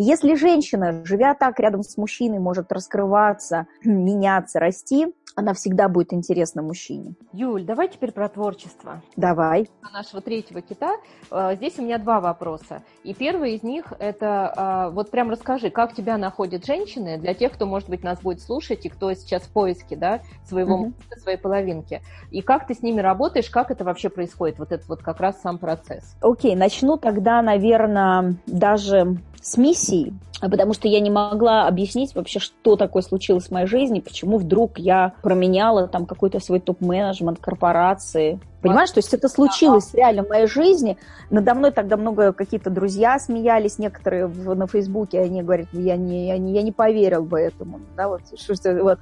Если 0.00 0.36
женщина, 0.36 1.04
живя 1.04 1.34
так 1.34 1.58
рядом 1.58 1.82
с 1.82 1.96
мужчиной, 1.96 2.38
может 2.38 2.70
раскрываться, 2.70 3.66
меняться, 3.84 4.60
расти, 4.60 5.12
она 5.38 5.54
всегда 5.54 5.88
будет 5.88 6.12
интересна 6.12 6.62
мужчине. 6.62 7.14
Юль, 7.32 7.62
давай 7.62 7.88
теперь 7.88 8.10
про 8.10 8.28
творчество. 8.28 9.02
Давай. 9.14 9.68
Нашего 9.92 10.20
третьего 10.20 10.62
кита. 10.62 10.96
Э, 11.30 11.54
здесь 11.54 11.78
у 11.78 11.82
меня 11.82 11.98
два 11.98 12.18
вопроса. 12.18 12.82
И 13.04 13.14
первый 13.14 13.54
из 13.54 13.62
них 13.62 13.92
это, 14.00 14.88
э, 14.90 14.94
вот 14.94 15.12
прям 15.12 15.30
расскажи, 15.30 15.70
как 15.70 15.94
тебя 15.94 16.18
находят 16.18 16.66
женщины, 16.66 17.18
для 17.18 17.34
тех, 17.34 17.52
кто, 17.52 17.66
может 17.66 17.88
быть, 17.88 18.02
нас 18.02 18.20
будет 18.20 18.42
слушать, 18.42 18.84
и 18.84 18.88
кто 18.88 19.14
сейчас 19.14 19.44
в 19.44 19.52
поиске, 19.52 19.94
да, 19.94 20.22
своего 20.44 20.74
угу. 20.74 20.92
своей 21.22 21.38
половинки. 21.38 22.02
И 22.32 22.42
как 22.42 22.66
ты 22.66 22.74
с 22.74 22.82
ними 22.82 23.00
работаешь, 23.00 23.48
как 23.48 23.70
это 23.70 23.84
вообще 23.84 24.08
происходит, 24.08 24.58
вот 24.58 24.72
этот 24.72 24.88
вот 24.88 25.02
как 25.02 25.20
раз 25.20 25.40
сам 25.40 25.58
процесс? 25.58 26.16
Окей, 26.20 26.56
начну 26.56 26.96
тогда, 26.96 27.42
наверное, 27.42 28.34
даже 28.46 29.18
с 29.40 29.56
миссией, 29.56 30.14
потому 30.40 30.74
что 30.74 30.88
я 30.88 31.00
не 31.00 31.10
могла 31.10 31.66
объяснить 31.66 32.14
вообще, 32.14 32.38
что 32.38 32.76
такое 32.76 33.02
случилось 33.02 33.46
в 33.46 33.50
моей 33.50 33.66
жизни, 33.66 34.00
почему 34.00 34.38
вдруг 34.38 34.78
я 34.78 35.14
променяла 35.28 35.86
там 35.88 36.06
какой-то 36.06 36.40
свой 36.40 36.58
топ-менеджмент 36.58 37.38
корпорации. 37.38 38.40
Понимаешь, 38.62 38.90
то 38.90 38.98
есть 38.98 39.12
это 39.12 39.28
случилось 39.28 39.92
реально 39.92 40.24
в 40.24 40.30
моей 40.30 40.46
жизни. 40.46 40.96
Надо 41.28 41.52
мной 41.52 41.70
тогда 41.70 41.98
много 41.98 42.32
какие-то 42.32 42.70
друзья 42.70 43.18
смеялись, 43.18 43.78
некоторые 43.78 44.26
в, 44.26 44.54
на 44.54 44.66
Фейсбуке, 44.66 45.20
они 45.20 45.42
говорят, 45.42 45.68
я 45.72 45.96
не, 45.96 46.28
я 46.28 46.38
не, 46.38 46.54
я 46.54 46.62
не 46.62 46.72
поверил 46.72 47.24
бы 47.24 47.38
этому. 47.38 47.80
Да, 47.94 48.08
вот, 48.08 48.22
что, 48.40 48.82
вот. 48.82 49.00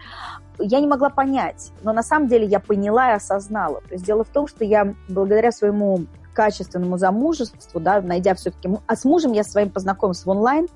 Я 0.58 0.80
не 0.80 0.88
могла 0.88 1.10
понять, 1.10 1.70
но 1.84 1.92
на 1.92 2.02
самом 2.02 2.26
деле 2.26 2.44
я 2.44 2.58
поняла 2.58 3.12
и 3.12 3.14
осознала. 3.14 3.82
То 3.82 3.92
есть 3.92 4.04
дело 4.04 4.24
в 4.24 4.28
том, 4.28 4.48
что 4.48 4.64
я 4.64 4.94
благодаря 5.08 5.52
своему 5.52 6.06
качественному 6.34 6.98
замужеству, 6.98 7.78
да, 7.78 8.00
найдя 8.00 8.34
все-таки... 8.34 8.68
А 8.84 8.96
с 8.96 9.04
мужем 9.04 9.30
я 9.30 9.44
своим 9.44 9.70
познакомилась 9.70 10.26
в 10.26 10.28
онлайн, 10.28 10.66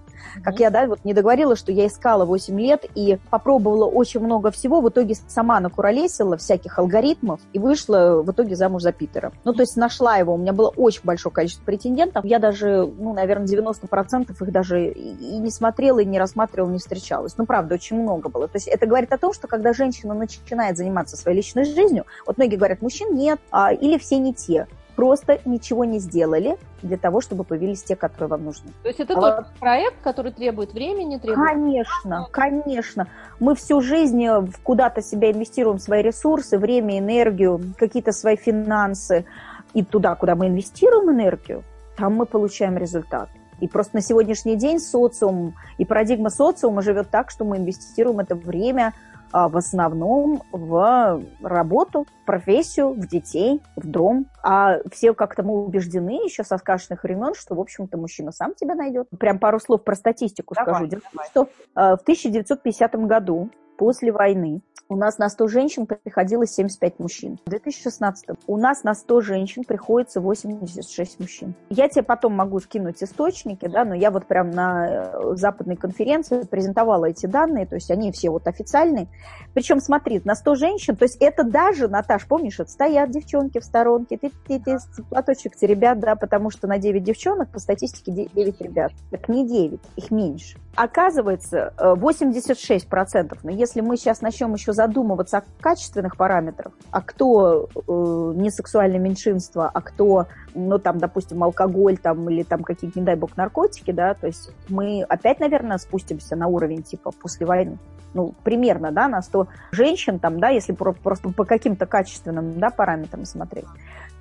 Как 0.43 0.61
я, 0.61 0.71
да, 0.71 0.87
вот 0.87 1.05
не 1.05 1.15
договорила, 1.15 1.57
что 1.57 1.73
я 1.73 1.87
искала 1.87 2.25
8 2.25 2.61
лет 2.61 2.85
и 2.95 3.19
попробовала 3.31 3.87
очень 3.87 4.21
много 4.21 4.51
всего, 4.51 4.81
в 4.81 4.89
итоге 4.89 5.15
сама 5.29 5.61
накуролесила 5.61 6.37
всяких 6.37 6.79
алгоритмов 6.79 7.41
и 7.53 7.59
вышла 7.59 8.23
в 8.23 8.31
итоге 8.31 8.57
замуж 8.57 8.83
за 8.83 8.93
Питера. 8.93 9.33
Ну, 9.45 9.53
то 9.53 9.63
есть 9.63 9.77
нашла 9.77 10.17
его, 10.17 10.35
у 10.35 10.39
меня 10.39 10.53
было 10.53 10.69
очень 10.69 11.03
большое 11.05 11.33
количество 11.33 11.65
претендентов, 11.65 12.25
я 12.25 12.39
даже, 12.39 12.87
ну, 12.99 13.13
наверное, 13.13 13.47
90% 13.47 14.31
их 14.31 14.53
даже 14.53 14.89
и 14.89 15.39
не 15.39 15.51
смотрела, 15.51 16.01
и 16.01 16.05
не 16.05 16.19
рассматривала, 16.19 16.71
не 16.71 16.79
встречалась. 16.79 17.37
Ну, 17.37 17.47
правда, 17.47 17.75
очень 17.75 18.01
много 18.01 18.29
было. 18.29 18.49
То 18.49 18.57
есть 18.57 18.69
это 18.69 18.87
говорит 18.87 19.13
о 19.13 19.19
том, 19.19 19.33
что 19.33 19.49
когда 19.49 19.73
женщина 19.73 20.15
начинает 20.15 20.77
заниматься 20.77 21.17
своей 21.17 21.37
личной 21.39 21.65
жизнью, 21.65 22.07
вот 22.27 22.39
многие 22.39 22.57
говорят, 22.57 22.83
мужчин 22.83 23.15
нет, 23.15 23.41
а, 23.51 23.73
или 23.73 23.99
все 23.99 24.19
не 24.19 24.35
те 24.35 24.67
просто 25.01 25.41
ничего 25.47 25.87
не 25.87 25.99
сделали 25.99 26.59
для 26.83 26.99
того, 26.99 27.23
чтобы 27.23 27.43
появились 27.43 27.83
те, 27.83 27.97
которые 27.97 28.29
вам 28.29 28.45
нужны. 28.45 28.71
То 28.83 28.89
есть 28.89 29.01
это 29.01 29.15
а 29.15 29.43
тот 29.43 29.47
проект, 29.59 30.03
который 30.03 30.31
требует 30.31 30.75
времени, 30.75 31.17
требует... 31.17 31.49
Конечно, 31.49 32.29
конечно. 32.31 33.07
Мы 33.39 33.55
всю 33.55 33.81
жизнь 33.81 34.23
э, 34.23 34.47
куда-то 34.63 35.01
себя 35.01 35.33
инвестируем, 35.33 35.79
свои 35.79 36.03
ресурсы, 36.03 36.59
время, 36.59 36.99
энергию, 36.99 37.63
какие-то 37.79 38.13
свои 38.13 38.37
финансы. 38.37 39.25
И 39.73 39.83
туда, 39.83 40.15
куда 40.17 40.35
мы 40.35 40.49
инвестируем 40.49 41.11
энергию, 41.11 41.65
там 41.97 42.17
мы 42.17 42.27
получаем 42.27 42.77
результат. 42.77 43.31
И 43.59 43.69
просто 43.69 43.97
на 43.97 44.03
сегодняшний 44.03 44.57
день 44.57 44.81
социум 44.81 45.55
и 45.79 45.87
парадигма 45.87 46.29
социума 46.29 46.83
живет 46.83 47.09
так, 47.09 47.31
что 47.31 47.47
мы 47.47 47.57
инвестируем 47.57 48.19
это 48.19 48.35
время– 48.35 48.93
в 49.33 49.57
основном 49.57 50.43
в 50.53 51.23
работу, 51.43 52.07
в 52.23 52.27
профессию, 52.27 52.91
в 52.91 53.07
детей, 53.07 53.61
в 53.77 53.87
дом. 53.87 54.27
А 54.43 54.79
все 54.91 55.15
как-то 55.15 55.43
мы 55.43 55.65
убеждены 55.65 56.25
еще 56.25 56.45
со 56.45 56.59
сказочных 56.59 57.05
времен, 57.05 57.35
что, 57.35 57.55
в 57.55 57.61
общем-то, 57.61 57.97
мужчина 57.97 58.33
сам 58.33 58.55
тебя 58.55 58.75
найдет. 58.75 59.09
Прям 59.19 59.39
пару 59.39 59.61
слов 59.61 59.85
про 59.85 59.95
статистику 59.95 60.55
давай, 60.55 60.75
скажу. 60.75 60.87
Дело 60.91 61.03
давай. 61.13 61.29
что 61.29 61.49
а, 61.75 61.97
в 61.97 62.03
1950 62.03 62.95
году, 63.07 63.51
после 63.81 64.13
войны, 64.13 64.61
у 64.91 64.97
нас 64.97 65.19
на 65.19 65.31
100 65.31 65.47
женщин 65.47 65.87
приходилось 65.87 66.51
75 66.51 66.99
мужчин. 66.99 67.39
В 67.47 67.51
2016 67.51 68.31
у 68.49 68.57
нас 68.57 68.83
на 68.83 68.93
100 68.95 69.21
женщин 69.21 69.65
приходится 69.65 70.21
86 70.21 71.21
мужчин. 71.21 71.55
Я 71.71 71.89
тебе 71.89 72.03
потом 72.03 72.35
могу 72.35 72.59
скинуть 72.59 73.01
источники, 73.01 73.69
да, 73.69 73.85
но 73.85 73.95
я 73.95 74.11
вот 74.11 74.27
прям 74.27 74.51
на 74.51 74.89
э, 74.89 75.37
западной 75.37 75.77
конференции 75.77 76.43
презентовала 76.43 77.07
эти 77.07 77.27
данные, 77.27 77.67
то 77.67 77.77
есть 77.77 77.89
они 77.93 78.11
все 78.11 78.31
вот 78.31 78.49
официальные. 78.49 79.07
Причем, 79.55 79.81
смотри, 79.81 80.21
на 80.25 80.35
100 80.35 80.55
женщин, 80.57 80.97
то 80.97 81.05
есть 81.05 81.19
это 81.21 81.45
даже, 81.45 81.87
Наташ, 81.87 82.27
помнишь, 82.27 82.59
это 82.59 82.71
стоят 82.71 83.13
девчонки 83.13 83.61
в 83.61 83.65
сторонке, 83.65 84.19
ты, 84.19 84.33
ты, 84.49 84.59
ты 84.59 84.79
платочек 85.09 85.55
те 85.55 85.69
ребят, 85.69 86.01
да, 86.01 86.17
потому 86.17 86.51
что 86.51 86.67
на 86.67 86.79
9 86.79 87.03
девчонок 87.03 87.51
по 87.51 87.61
статистике 87.61 88.29
9 88.35 88.61
ребят. 88.61 88.91
Так 89.13 89.29
не 89.29 89.47
9, 89.47 89.81
их 89.95 90.11
меньше. 90.11 90.59
Оказывается, 90.75 91.73
86%, 91.79 93.15
э, 93.15 93.37
но 93.45 93.51
если 93.53 93.70
мы 93.79 93.97
сейчас 93.97 94.21
начнем 94.21 94.53
еще 94.53 94.73
задумываться 94.73 95.39
о 95.39 95.45
качественных 95.61 96.17
параметрах, 96.17 96.73
а 96.91 97.01
кто 97.01 97.69
э, 97.75 98.33
не 98.37 98.51
сексуальное 98.51 98.99
меньшинство, 98.99 99.71
а 99.73 99.81
кто, 99.81 100.27
ну, 100.55 100.79
там, 100.79 100.99
допустим, 100.99 101.45
алкоголь, 101.45 101.97
там, 101.97 102.29
или 102.29 102.43
там 102.43 102.65
какие-то, 102.65 102.99
не 102.99 103.07
дай 103.07 103.15
бог, 103.15 103.37
наркотики, 103.37 103.93
да, 103.93 104.15
то 104.15 104.27
есть 104.27 104.51
мы 104.69 105.05
опять, 105.09 105.39
наверное, 105.39 105.79
спустимся 105.79 106.35
на 106.35 106.49
уровень, 106.49 106.83
типа, 106.83 107.13
после 107.13 107.47
войны. 107.47 107.79
Ну, 108.13 108.35
примерно, 108.43 108.91
да, 108.91 109.07
на 109.07 109.23
100 109.23 109.47
женщин, 109.71 110.19
там, 110.19 110.41
да, 110.41 110.49
если 110.49 110.73
просто 110.73 111.29
по 111.29 111.45
каким-то 111.45 111.87
качественным, 111.87 112.59
да, 112.59 112.71
параметрам 112.71 113.25
смотреть. 113.25 113.67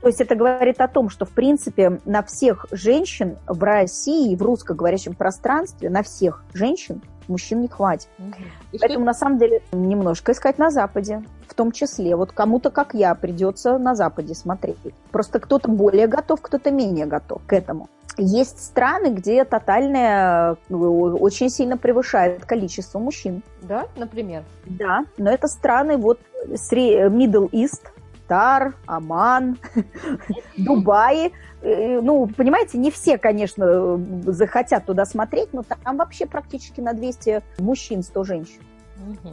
То 0.02 0.08
есть 0.08 0.22
это 0.22 0.36
говорит 0.36 0.80
о 0.80 0.88
том, 0.88 1.10
что, 1.10 1.26
в 1.26 1.32
принципе, 1.32 2.00
на 2.06 2.24
всех 2.24 2.68
женщин 2.72 3.38
в 3.47 3.62
России, 3.64 4.36
в 4.36 4.41
русскоговорящем 4.41 5.14
пространстве, 5.14 5.89
на 5.89 6.04
всех 6.04 6.43
женщин 6.54 7.02
мужчин 7.30 7.61
не 7.61 7.67
хватит. 7.67 8.09
Угу. 8.17 8.36
Поэтому, 8.80 8.99
что... 8.99 9.05
на 9.05 9.13
самом 9.13 9.38
деле, 9.38 9.61
немножко 9.71 10.32
искать 10.32 10.57
на 10.57 10.71
Западе. 10.71 11.23
В 11.47 11.53
том 11.53 11.71
числе, 11.71 12.15
вот 12.15 12.32
кому-то, 12.32 12.69
как 12.69 12.93
я, 12.93 13.13
придется 13.15 13.77
на 13.77 13.95
Западе 13.95 14.36
смотреть. 14.36 14.77
Просто 15.11 15.39
кто-то 15.39 15.69
более 15.69 16.07
готов, 16.07 16.41
кто-то 16.41 16.71
менее 16.71 17.05
готов 17.05 17.41
к 17.45 17.53
этому. 17.53 17.89
Есть 18.17 18.63
страны, 18.63 19.07
где 19.07 19.45
тотальное 19.45 20.57
ну, 20.67 21.15
очень 21.15 21.49
сильно 21.49 21.77
превышает 21.77 22.45
количество 22.45 22.99
мужчин. 22.99 23.43
Да, 23.61 23.88
например? 23.95 24.43
Да, 24.65 25.05
но 25.17 25.32
это 25.32 25.47
страны 25.47 25.97
вот 25.97 26.19
Middle 26.45 27.49
East, 27.51 27.82
Катар, 28.30 28.75
Оман, 28.86 29.57
Дубай. 30.57 31.34
Э, 31.62 31.99
ну, 32.01 32.28
понимаете, 32.28 32.78
не 32.78 32.91
все, 32.91 33.18
конечно, 33.18 33.99
захотят 34.26 34.86
туда 34.86 35.05
смотреть, 35.05 35.53
но 35.53 35.64
там 35.64 35.97
вообще 35.97 36.26
практически 36.26 36.82
на 36.82 36.93
200 36.93 37.41
мужчин 37.60 38.03
100 38.03 38.24
женщин. 38.24 38.62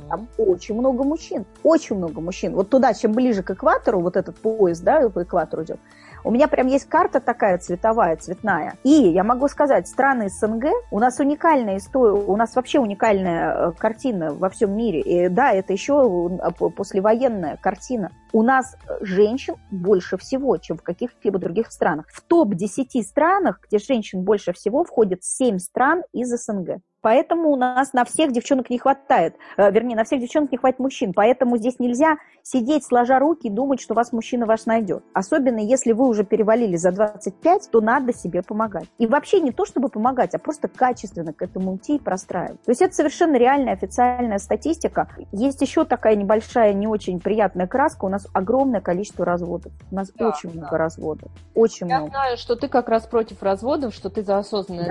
Там 0.09 0.29
очень 0.39 0.77
много 0.77 1.03
мужчин, 1.03 1.45
очень 1.63 1.97
много 1.97 2.21
мужчин. 2.21 2.55
Вот 2.55 2.71
туда, 2.71 2.95
чем 2.95 3.13
ближе 3.13 3.43
к 3.43 3.51
экватору, 3.51 4.01
вот 4.01 4.17
этот 4.17 4.37
поезд, 4.37 4.83
да, 4.85 5.09
по 5.09 5.25
экватору 5.25 5.65
идет, 5.65 5.81
у 6.25 6.31
меня 6.31 6.49
прям 6.49 6.67
есть 6.67 6.89
карта 6.89 7.21
такая 7.21 7.59
цветовая, 7.59 8.17
цветная. 8.17 8.75
И 8.83 8.91
я 8.91 9.23
могу 9.23 9.49
сказать, 9.49 9.87
страны 9.87 10.29
СНГ, 10.29 10.67
у 10.91 10.99
нас 10.99 11.21
уникальная 11.21 11.79
история, 11.79 12.15
у 12.15 12.37
нас 12.37 12.57
вообще 12.57 12.81
уникальная 12.81 13.69
э, 13.69 13.73
картина 13.79 14.33
во 14.33 14.51
всем 14.51 14.77
мире. 14.77 15.01
И 15.01 15.29
да, 15.29 15.53
это 15.53 15.73
еще 15.73 16.31
э, 16.41 16.51
послевоенная 16.51 17.59
картина. 17.61 18.11
У 18.33 18.43
нас 18.43 18.77
женщин 19.01 19.55
больше 19.71 20.17
всего, 20.17 20.57
чем 20.59 20.77
в 20.77 20.83
каких-либо 20.83 21.39
других 21.39 21.71
странах. 21.73 22.07
В 22.09 22.21
топ-10 22.23 23.03
странах, 23.03 23.61
где 23.67 23.79
женщин 23.79 24.23
больше 24.23 24.53
всего, 24.53 24.85
входят 24.85 25.23
7 25.23 25.59
стран 25.59 26.03
из 26.13 26.29
СНГ. 26.31 26.81
Поэтому 27.07 27.51
у 27.51 27.57
нас 27.57 27.93
на 27.93 28.05
всех 28.05 28.33
девчонок 28.33 28.69
не 28.69 28.79
хватает, 28.79 29.37
э, 29.57 29.71
вернее, 29.71 29.95
на 29.95 30.03
всех 30.03 30.21
девчонок 30.21 30.51
не 30.51 30.59
хватит 30.59 30.81
мужчин. 30.81 31.13
Поэтому 31.15 31.57
здесь 31.57 31.79
нельзя 31.79 32.17
сидеть 32.43 32.85
сложа 32.85 33.21
руки 33.21 33.47
и 33.47 33.51
думать, 33.51 33.81
что 33.81 33.95
вас 33.95 34.13
мужчина 34.13 34.45
ваш 34.45 34.67
найдет. 34.67 35.05
Особенно 35.13 35.59
если 35.61 35.93
вы 35.93 36.09
уже 36.09 36.25
перевалили 36.25 36.75
за 36.75 36.91
25, 36.91 37.71
то 37.71 37.81
надо 37.81 38.13
себе 38.13 38.43
помогать. 38.43 38.87
И 38.99 39.07
вообще 39.07 39.41
не 39.41 39.53
то, 39.53 39.65
чтобы 39.65 39.89
помогать, 39.89 40.35
а 40.35 40.39
просто 40.39 40.67
качественно 40.67 41.33
к 41.33 41.43
этому 41.43 41.77
идти 41.77 41.95
и 41.95 42.01
простраивать. 42.01 42.61
То 42.63 42.73
есть 42.73 42.83
это 42.83 42.93
совершенно 42.93 43.37
реальная 43.37 43.75
официальная 43.75 44.39
статистика. 44.39 45.09
Есть 45.31 45.61
еще 45.61 45.85
такая 45.85 46.17
небольшая, 46.17 46.73
не 46.73 46.89
очень 46.89 47.21
приятная 47.21 47.69
краска. 47.69 48.05
У 48.05 48.09
нас 48.09 48.16
огромное 48.33 48.81
количество 48.81 49.25
разводов. 49.25 49.73
У 49.91 49.95
нас 49.95 50.11
да, 50.15 50.29
очень 50.29 50.51
да. 50.53 50.61
много 50.61 50.79
разводов. 50.79 51.31
Очень 51.55 51.89
Я 51.89 51.99
много. 51.99 52.13
Я 52.13 52.19
знаю, 52.19 52.37
что 52.37 52.57
ты 52.57 52.69
как 52.69 52.89
раз 52.89 53.07
против 53.07 53.43
разводов, 53.43 53.95
что 53.95 54.11
ты 54.11 54.23
за 54.23 54.39
осознанное 54.39 54.89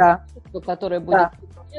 да. 0.52 0.62
которое 0.62 1.00
будет 1.00 1.18
да 1.18 1.32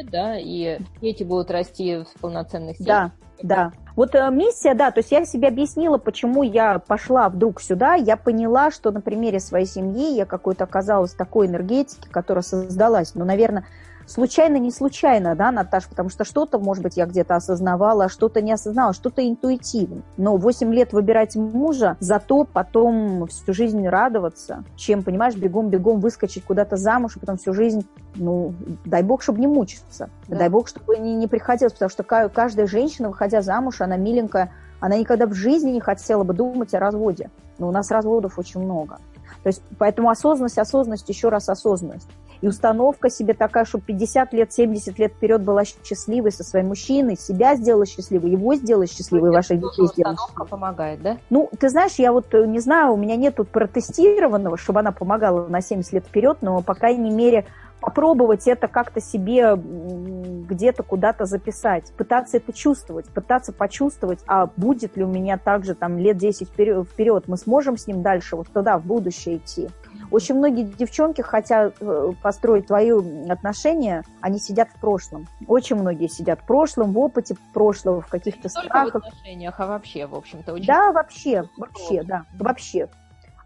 да, 0.04 0.38
и 0.38 0.78
дети 1.00 1.22
будут 1.22 1.50
расти 1.50 2.04
в 2.04 2.20
полноценных 2.20 2.76
семьях. 2.76 3.12
Да, 3.42 3.72
да. 3.72 3.72
Вот 3.94 4.14
э, 4.14 4.30
миссия, 4.30 4.74
да, 4.74 4.90
то 4.90 5.00
есть 5.00 5.10
я 5.10 5.24
себе 5.24 5.48
объяснила, 5.48 5.98
почему 5.98 6.42
я 6.42 6.78
пошла 6.78 7.28
вдруг 7.28 7.60
сюда. 7.60 7.94
Я 7.94 8.16
поняла, 8.16 8.70
что 8.70 8.90
на 8.90 9.00
примере 9.00 9.40
своей 9.40 9.66
семьи 9.66 10.14
я 10.14 10.26
какой-то 10.26 10.64
оказалась 10.64 11.12
такой 11.12 11.46
энергетики, 11.46 12.08
которая 12.08 12.42
создалась, 12.42 13.14
ну, 13.14 13.24
наверное, 13.24 13.64
случайно, 14.06 14.56
не 14.56 14.70
случайно, 14.70 15.34
да, 15.34 15.50
Наташа, 15.50 15.88
потому 15.88 16.08
что 16.08 16.24
что-то, 16.24 16.58
может 16.58 16.82
быть, 16.82 16.96
я 16.96 17.06
где-то 17.06 17.36
осознавала, 17.36 18.04
а 18.04 18.08
что-то 18.08 18.40
не 18.40 18.52
осознала, 18.52 18.92
что-то 18.92 19.26
интуитивно. 19.26 20.02
Но 20.16 20.36
8 20.36 20.72
лет 20.72 20.92
выбирать 20.92 21.36
мужа, 21.36 21.96
зато 22.00 22.44
потом 22.44 23.26
всю 23.26 23.52
жизнь 23.52 23.86
радоваться, 23.86 24.64
чем, 24.76 25.02
понимаешь, 25.02 25.34
бегом-бегом 25.34 26.00
выскочить 26.00 26.44
куда-то 26.44 26.76
замуж, 26.76 27.16
и 27.16 27.20
потом 27.20 27.36
всю 27.36 27.52
жизнь, 27.52 27.86
ну, 28.14 28.54
дай 28.84 29.02
бог, 29.02 29.22
чтобы 29.22 29.40
не 29.40 29.46
мучиться. 29.46 30.10
Да. 30.28 30.36
Дай 30.36 30.48
бог, 30.48 30.68
чтобы 30.68 30.96
не, 30.96 31.14
не 31.14 31.26
приходилось, 31.26 31.72
потому 31.72 31.90
что 31.90 32.02
каждая 32.02 32.66
женщина, 32.66 33.08
выходя 33.08 33.42
замуж, 33.42 33.80
она 33.80 33.96
миленькая, 33.96 34.52
она 34.80 34.96
никогда 34.96 35.26
в 35.26 35.32
жизни 35.32 35.70
не 35.70 35.80
хотела 35.80 36.22
бы 36.22 36.34
думать 36.34 36.74
о 36.74 36.78
разводе. 36.78 37.30
Но 37.58 37.68
у 37.68 37.72
нас 37.72 37.90
разводов 37.90 38.38
очень 38.38 38.60
много. 38.60 38.98
То 39.42 39.48
есть 39.48 39.62
поэтому 39.78 40.10
осознанность, 40.10 40.58
осознанность, 40.58 41.08
еще 41.08 41.28
раз 41.28 41.48
осознанность. 41.48 42.08
И 42.40 42.48
установка 42.48 43.10
себе 43.10 43.34
такая, 43.34 43.64
чтобы 43.64 43.84
50 43.84 44.32
лет, 44.32 44.52
70 44.52 44.98
лет 44.98 45.12
вперед 45.12 45.42
была 45.42 45.64
счастливой 45.64 46.32
со 46.32 46.44
своим 46.44 46.68
мужчиной, 46.68 47.16
себя 47.16 47.56
сделала 47.56 47.86
счастливой, 47.86 48.30
его 48.30 48.54
сделала 48.54 48.86
счастливой, 48.86 49.30
ваших 49.30 49.60
детей 49.60 49.86
сделала 49.86 50.14
Установка 50.14 50.44
помогает, 50.44 51.02
да? 51.02 51.18
Ну, 51.30 51.50
ты 51.58 51.68
знаешь, 51.68 51.94
я 51.98 52.12
вот 52.12 52.32
э, 52.34 52.46
не 52.46 52.60
знаю, 52.60 52.92
у 52.92 52.96
меня 52.96 53.16
нет 53.16 53.36
тут 53.36 53.48
протестированного, 53.48 54.56
чтобы 54.56 54.80
она 54.80 54.92
помогала 54.92 55.46
на 55.46 55.60
70 55.60 55.92
лет 55.92 56.06
вперед, 56.06 56.38
но, 56.40 56.60
по 56.62 56.74
крайней 56.74 57.10
мере, 57.10 57.46
попробовать 57.86 58.48
это 58.48 58.66
как-то 58.66 59.00
себе 59.00 59.54
где-то 59.56 60.82
куда-то 60.82 61.24
записать, 61.24 61.92
пытаться 61.96 62.38
это 62.38 62.52
чувствовать, 62.52 63.08
пытаться 63.08 63.52
почувствовать, 63.52 64.18
а 64.26 64.50
будет 64.56 64.96
ли 64.96 65.04
у 65.04 65.06
меня 65.06 65.38
также 65.38 65.76
там 65.76 65.96
лет 65.96 66.16
10 66.16 66.48
вперед, 66.48 67.28
мы 67.28 67.36
сможем 67.36 67.76
с 67.78 67.86
ним 67.86 68.02
дальше 68.02 68.34
вот 68.34 68.48
туда, 68.48 68.78
в 68.78 68.84
будущее 68.84 69.36
идти. 69.36 69.68
Очень 70.10 70.34
многие 70.34 70.64
девчонки 70.64 71.20
хотят 71.22 71.76
э, 71.80 72.12
построить 72.22 72.66
твои 72.66 72.90
отношения, 73.28 74.02
они 74.20 74.40
сидят 74.40 74.68
в 74.74 74.80
прошлом. 74.80 75.28
Очень 75.46 75.76
многие 75.76 76.08
сидят 76.08 76.40
в 76.40 76.46
прошлом, 76.46 76.92
в 76.92 76.98
опыте 76.98 77.36
прошлого, 77.54 78.00
в 78.00 78.08
каких-то 78.08 78.48
страхах. 78.48 78.94
в 78.94 79.06
отношениях, 79.06 79.54
а 79.58 79.66
вообще, 79.66 80.06
в 80.06 80.14
общем-то. 80.16 80.54
Очень... 80.54 80.66
Да, 80.66 80.90
вообще, 80.90 81.44
вообще, 81.56 82.02
да, 82.02 82.24
вообще. 82.36 82.88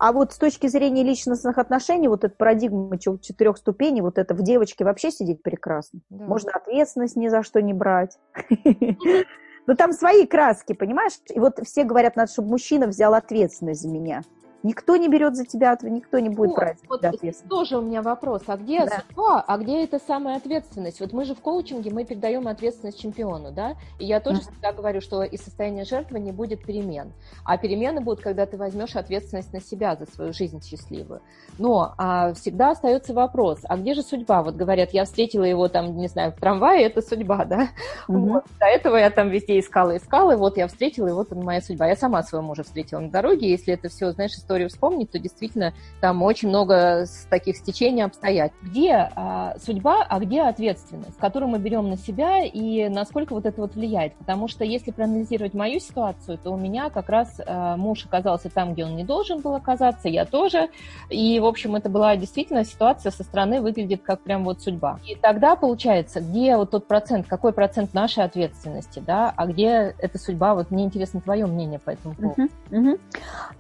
А 0.01 0.13
вот 0.13 0.33
с 0.33 0.39
точки 0.39 0.67
зрения 0.67 1.03
личностных 1.03 1.59
отношений, 1.59 2.09
вот 2.09 2.25
эта 2.25 2.35
парадигма 2.35 2.99
четырех 2.99 3.59
ступеней, 3.59 4.01
вот 4.01 4.17
это 4.17 4.35
в 4.35 4.43
девочке 4.43 4.83
вообще 4.83 5.11
сидит 5.11 5.43
прекрасно. 5.43 6.01
Да. 6.09 6.25
Можно 6.25 6.53
ответственность 6.53 7.17
ни 7.17 7.29
за 7.29 7.43
что 7.43 7.61
не 7.61 7.75
брать. 7.75 8.19
Но 9.67 9.77
там 9.77 9.93
свои 9.93 10.25
краски, 10.25 10.73
понимаешь? 10.73 11.13
И 11.29 11.39
вот 11.39 11.61
все 11.65 11.85
говорят, 11.85 12.17
надо, 12.17 12.33
чтобы 12.33 12.49
мужчина 12.49 12.87
взял 12.87 13.13
ответственность 13.13 13.83
за 13.83 13.91
меня. 13.91 14.23
Никто 14.63 14.97
не 14.97 15.09
берет 15.09 15.37
за 15.37 15.47
тебя, 15.47 15.77
никто 15.83 16.19
не 16.19 16.29
будет 16.29 16.51
вот, 16.51 16.57
брать 16.57 16.79
вот 16.89 17.05
ответственность. 17.05 17.49
Тоже 17.49 17.79
у 17.79 17.81
меня 17.81 18.03
вопрос. 18.03 18.43
А 18.47 18.57
где 18.57 18.85
да. 18.85 19.01
судьба, 19.01 19.45
а 19.47 19.59
где 19.59 19.85
эта 19.85 19.99
самая 19.99 20.37
ответственность? 20.37 21.01
Вот 21.01 21.13
мы 21.13 21.25
же 21.25 21.35
в 21.35 21.41
коучинге, 21.41 21.91
мы 21.91 22.05
передаем 22.05 22.47
ответственность 22.47 23.01
чемпиону, 23.01 23.53
да? 23.53 23.77
И 23.99 24.05
я 24.05 24.21
тоже 24.21 24.41
mm 24.41 24.51
всегда 24.51 24.73
говорю, 24.73 25.01
что 25.01 25.23
из 25.23 25.43
состояния 25.43 25.85
жертвы 25.85 26.19
не 26.19 26.33
будет 26.33 26.65
перемен. 26.65 27.13
А 27.45 27.57
перемены 27.57 28.01
будут, 28.01 28.23
когда 28.23 28.47
ты 28.47 28.57
возьмешь 28.57 28.97
ответственность 28.97 29.53
на 29.53 29.61
себя 29.61 29.97
за 29.97 30.07
свою 30.07 30.33
жизнь 30.33 30.63
счастливую. 30.63 31.21
Но 31.59 31.95
а, 31.99 32.33
всегда 32.35 32.71
остается 32.71 33.15
вопрос, 33.15 33.61
а 33.65 33.77
где 33.77 33.95
же 33.95 34.03
судьба? 34.03 34.43
Вот 34.43 34.57
говорят, 34.57 34.91
я 34.93 35.05
встретила 35.05 35.45
его 35.45 35.69
там, 35.69 35.97
не 35.97 36.09
знаю, 36.09 36.33
в 36.33 36.37
трамвае, 36.37 36.87
это 36.87 37.01
судьба, 37.03 37.45
да? 37.45 37.69
mm 38.09 38.31
Вот. 38.31 38.45
До 38.59 38.67
этого 38.67 38.97
я 38.97 39.11
там 39.11 39.31
везде 39.31 39.59
искала, 39.59 39.97
искала, 39.97 40.33
и 40.33 40.37
вот 40.37 40.57
я 40.57 40.67
встретила, 40.67 41.09
и 41.09 41.13
вот 41.13 41.31
моя 41.33 41.61
судьба. 41.61 41.87
Я 41.87 41.97
сама 41.97 42.23
своего 42.23 42.47
мужа 42.47 42.63
встретила 42.63 43.01
на 43.01 43.11
дороге, 43.11 43.51
если 43.51 43.75
это 43.75 43.89
все, 43.89 44.13
знаешь, 44.13 44.33
историю 44.51 44.69
вспомнить, 44.69 45.11
то 45.13 45.19
действительно 45.19 45.73
там 46.01 46.23
очень 46.23 46.49
много 46.49 47.05
таких 47.29 47.57
стечений 47.57 48.03
обстоятельств. 48.03 48.63
Где 48.63 49.11
а, 49.15 49.55
судьба, 49.65 50.05
а 50.09 50.19
где 50.19 50.43
ответственность, 50.43 51.17
которую 51.19 51.51
мы 51.51 51.59
берем 51.59 51.89
на 51.89 51.97
себя 51.97 52.45
и 52.45 52.89
насколько 52.89 53.33
вот 53.33 53.47
это 53.47 53.61
вот 53.61 53.75
влияет? 53.77 54.15
Потому 54.17 54.49
что 54.49 54.65
если 54.65 54.91
проанализировать 54.91 55.55
мою 55.55 55.79
ситуацию, 55.79 56.37
то 56.39 56.51
у 56.51 56.57
меня 56.57 56.91
как 56.91 57.09
раз 57.09 57.41
а, 57.47 57.77
муж 57.77 58.05
оказался 58.05 58.51
там, 58.51 58.73
где 58.73 58.85
он 58.85 58.97
не 58.97 59.05
должен 59.05 59.41
был 59.41 59.55
оказаться, 59.55 60.09
я 60.09 60.25
тоже. 60.25 60.69
И, 61.09 61.39
в 61.39 61.47
общем, 61.47 61.77
это 61.77 61.89
была 61.89 62.17
действительно 62.17 62.65
ситуация 62.65 63.13
со 63.13 63.23
стороны 63.23 63.61
выглядит 63.61 64.03
как 64.03 64.21
прям 64.21 64.45
вот 64.45 64.61
судьба. 64.61 64.99
И 65.07 65.15
тогда 65.15 65.55
получается, 65.55 66.21
где 66.21 66.57
вот 66.57 66.73
тот 66.73 66.89
процент, 66.89 67.29
какой 67.29 67.53
процент 67.53 67.95
нашей 67.95 68.25
ответственности, 68.25 69.01
да, 69.07 69.33
а 69.37 69.47
где 69.47 69.95
эта 69.99 70.19
судьба? 70.19 70.55
Вот 70.55 70.71
мне 70.71 70.85
интересно 70.85 71.21
твое 71.21 71.47
мнение 71.47 71.79
по 71.79 71.91
этому 71.91 72.15
поводу. 72.15 72.43
Uh-huh, 72.43 72.51
uh-huh. 72.71 73.01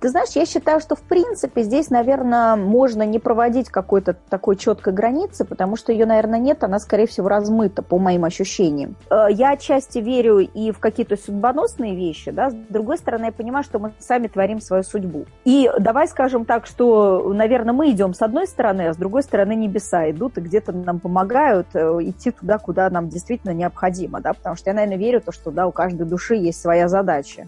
Ты 0.01 0.09
знаешь, 0.09 0.31
я 0.31 0.47
считаю, 0.47 0.80
что 0.81 0.97
в 0.97 1.03
принципе 1.03 1.63
здесь, 1.63 1.91
наверное, 1.91 2.57
можно 2.57 3.05
не 3.05 3.19
проводить 3.19 3.69
какой-то 3.69 4.15
такой 4.29 4.57
четкой 4.57 4.93
границы, 4.93 5.45
потому 5.45 5.77
что 5.77 5.93
ее, 5.93 6.07
наверное, 6.07 6.39
нет, 6.39 6.65
она, 6.65 6.79
скорее 6.79 7.07
всего, 7.07 7.29
размыта, 7.29 7.83
по 7.83 7.99
моим 7.99 8.25
ощущениям. 8.25 8.97
Э, 9.11 9.27
я 9.31 9.53
отчасти 9.53 9.99
верю 9.99 10.39
и 10.39 10.73
в 10.73 10.79
какие-то 10.79 11.17
судьбоносные 11.17 11.95
вещи, 11.95 12.31
да, 12.31 12.51
с 12.51 12.55
другой 12.69 12.99
стороны, 12.99 13.27
я 13.27 13.33
понимаю, 13.33 13.65
что 13.65 13.79
мы 13.79 13.93
сами 13.99 14.27
творим 14.27 14.61
свою 14.61 14.83
судьбу. 14.83 15.27
И 15.45 15.71
давай 15.79 16.09
скажем 16.09 16.45
так, 16.45 16.67
что, 16.67 17.33
наверное, 17.33 17.73
мы 17.73 17.91
идем 17.91 18.15
с 18.15 18.23
одной 18.23 18.47
стороны, 18.47 18.89
а 18.89 18.95
с 18.95 18.97
другой 18.97 19.23
стороны 19.23 19.55
небеса 19.55 20.11
идут 20.11 20.39
и 20.39 20.41
где-то 20.41 20.73
нам 20.73 21.01
помогают 21.01 21.69
э, 21.75 21.99
идти 22.03 22.31
туда, 22.31 22.59
куда 22.59 22.91
нам 22.91 23.09
действительно 23.09 23.53
необходимо, 23.53 24.21
да, 24.21 24.33
потому 24.33 24.57
что 24.57 24.71
я, 24.71 24.75
наверное, 24.75 24.99
верю, 24.99 25.21
то, 25.21 25.33
что, 25.33 25.51
да, 25.51 25.67
у 25.67 25.73
каждой 25.73 26.07
души 26.07 26.35
есть 26.35 26.61
своя 26.61 26.89
задача. 26.89 27.47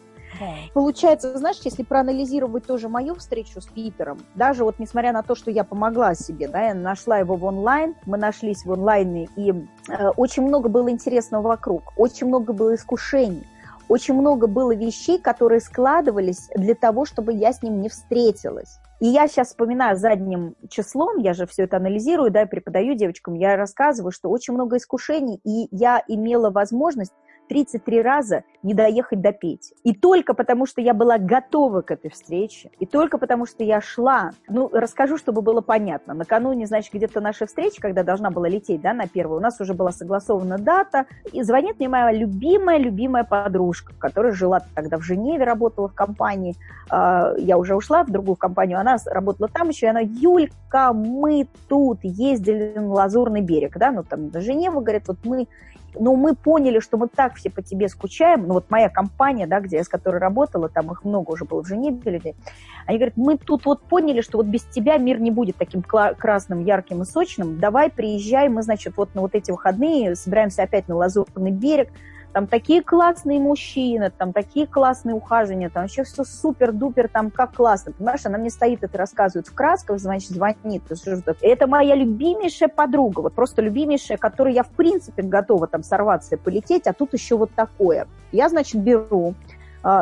Получается, 0.75 1.37
знаешь, 1.37 1.59
если 1.65 1.83
проанализировать 1.83 2.67
тоже 2.67 2.89
мою 2.89 3.15
встречу 3.15 3.61
с 3.61 3.67
Питером, 3.67 4.19
даже 4.35 4.65
вот 4.65 4.79
несмотря 4.79 5.13
на 5.13 5.23
то, 5.23 5.35
что 5.35 5.51
я 5.51 5.65
помогла 5.65 6.15
себе, 6.15 6.49
да, 6.49 6.69
я 6.69 6.75
нашла 6.75 7.19
его 7.19 7.37
в 7.37 7.45
онлайн, 7.45 7.95
мы 8.07 8.19
нашлись 8.19 8.65
в 8.65 8.73
онлайне, 8.73 9.29
и 9.37 9.53
э, 9.53 10.09
очень 10.17 10.43
много 10.43 10.69
было 10.69 10.91
интересного 10.91 11.49
вокруг, 11.49 11.93
очень 11.97 12.27
много 12.27 12.53
было 12.53 12.75
искушений, 12.75 13.47
очень 13.89 14.15
много 14.15 14.47
было 14.47 14.75
вещей, 14.75 15.19
которые 15.19 15.61
складывались 15.61 16.49
для 16.55 16.75
того, 16.75 17.05
чтобы 17.05 17.33
я 17.33 17.53
с 17.53 17.63
ним 17.63 17.81
не 17.81 17.89
встретилась. 17.89 18.79
И 19.01 19.07
я 19.07 19.27
сейчас 19.27 19.49
вспоминаю 19.49 19.97
задним 19.97 20.55
числом, 20.71 21.19
я 21.19 21.35
же 21.35 21.47
все 21.47 21.65
это 21.65 21.77
анализирую, 21.79 22.31
да, 22.31 22.47
преподаю 22.47 22.95
девочкам, 22.95 23.35
я 23.35 23.57
рассказываю, 23.57 24.13
что 24.13 24.31
очень 24.31 24.55
много 24.55 24.77
искушений, 24.77 25.41
и 25.45 25.67
я 25.73 26.03
имела 26.07 26.51
возможность 26.51 27.13
33 27.49 28.03
раза 28.03 28.45
не 28.63 28.75
доехать 28.75 29.21
до 29.21 29.33
Пети. 29.33 29.75
И 29.83 29.95
только 29.95 30.35
потому, 30.35 30.67
что 30.67 30.81
я 30.81 30.95
была 30.95 31.19
готова 31.19 31.83
к 31.83 31.91
этой 31.91 32.11
встрече, 32.11 32.71
и 32.79 32.87
только 32.87 33.19
потому, 33.19 33.47
что 33.47 33.65
я 33.65 33.81
шла, 33.81 34.31
ну, 34.49 34.71
расскажу, 34.73 35.19
чтобы 35.19 35.43
было 35.43 35.61
понятно. 35.61 36.15
Накануне, 36.15 36.67
значит, 36.67 36.93
где-то 36.93 37.21
нашей 37.21 37.47
встречи, 37.47 37.81
когда 37.81 38.03
должна 38.03 38.31
была 38.31 38.49
лететь, 38.49 38.81
да, 38.81 38.93
на 38.95 39.07
первую, 39.07 39.39
у 39.39 39.43
нас 39.43 39.61
уже 39.61 39.75
была 39.75 39.93
согласована 39.93 40.59
дата, 40.59 41.07
и 41.33 41.43
звонит 41.43 41.79
мне 41.79 41.89
моя 41.89 42.13
любимая-любимая 42.13 43.25
подружка, 43.25 43.93
которая 43.99 44.33
жила 44.33 44.63
тогда 44.75 44.99
в 44.99 45.03
Женеве, 45.03 45.45
работала 45.45 45.89
в 45.89 45.95
компании, 45.95 46.55
а, 46.89 47.35
я 47.39 47.59
уже 47.59 47.75
ушла 47.75 48.05
в 48.05 48.11
другую 48.11 48.37
компанию, 48.37 48.79
она 48.79 48.97
работала 49.07 49.49
там 49.49 49.69
еще, 49.69 49.87
и 49.87 49.89
она, 49.91 50.01
Юлька, 50.01 50.93
мы 50.93 51.49
тут 51.69 51.99
ездили 52.03 52.73
на 52.77 52.93
Лазурный 52.93 53.41
берег, 53.41 53.77
да, 53.79 53.91
ну, 53.91 54.05
там, 54.05 54.31
до 54.31 54.41
Женевы, 54.41 54.81
говорит, 54.81 55.09
вот 55.09 55.19
мы 55.25 55.49
но 55.99 56.15
мы 56.15 56.35
поняли, 56.35 56.81
что 56.81 56.97
мы 56.97 57.09
так 57.09 57.35
все 57.35 57.51
по 57.51 57.63
тебе 57.63 57.89
скучаем, 57.89 58.47
ну 58.47 58.55
вот 58.55 58.71
моя 58.71 58.89
компания, 58.89 59.47
да, 59.47 59.61
где 59.61 59.77
я 59.77 59.85
с 59.85 59.89
которой 59.89 60.19
работала, 60.19 60.69
там 60.69 60.91
их 60.93 61.05
много 61.05 61.33
уже 61.33 61.45
было 61.45 61.63
в 61.63 61.67
Женеве 61.67 62.11
людей, 62.11 62.35
они 62.87 62.99
говорят, 62.99 63.17
мы 63.17 63.37
тут 63.37 63.65
вот 63.65 63.83
поняли, 63.83 64.21
что 64.21 64.39
вот 64.39 64.47
без 64.47 64.63
тебя 64.63 64.97
мир 64.99 65.21
не 65.21 65.31
будет 65.31 65.57
таким 65.57 65.83
красным, 65.83 66.65
ярким 66.65 67.03
и 67.03 67.05
сочным, 67.05 67.59
давай 67.59 67.91
приезжай, 67.91 68.49
мы, 68.49 68.63
значит, 68.63 68.97
вот 68.97 69.15
на 69.15 69.21
вот 69.21 69.35
эти 69.35 69.51
выходные 69.51 70.17
собираемся 70.17 70.63
опять 70.63 70.89
на 70.89 70.97
Лазурный 70.97 71.51
берег, 71.51 71.89
там 72.33 72.47
такие 72.47 72.83
классные 72.83 73.39
мужчины, 73.39 74.11
там 74.11 74.33
такие 74.33 74.67
классные 74.67 75.15
ухаживания, 75.15 75.71
там 75.71 75.83
вообще 75.83 76.05
все 76.05 76.25
супер-дупер, 76.25 77.09
там 77.09 77.31
как 77.31 77.55
классно. 77.55 77.93
Понимаешь, 77.93 78.25
она 78.25 78.39
мне 78.39 78.51
стоит 78.51 78.83
это 78.83 78.99
рассказывает 78.99 79.47
в 79.47 79.55
красках, 79.55 79.99
значит, 79.99 80.31
звонит. 80.31 80.83
Это 81.41 81.67
моя 81.67 81.95
любимейшая 81.95 82.69
подруга, 82.69 83.21
вот 83.21 83.35
просто 83.35 83.63
любимейшая, 83.63 84.17
которой 84.17 84.55
я 84.55 84.63
в 84.63 84.71
принципе 84.71 85.23
готова 85.23 85.67
там 85.67 85.83
сорваться 85.83 86.35
и 86.35 86.39
полететь, 86.39 86.87
а 86.87 86.93
тут 86.93 87.13
еще 87.13 87.37
вот 87.37 87.53
такое. 87.55 88.07
Я, 88.33 88.49
значит, 88.49 88.81
беру, 88.83 89.35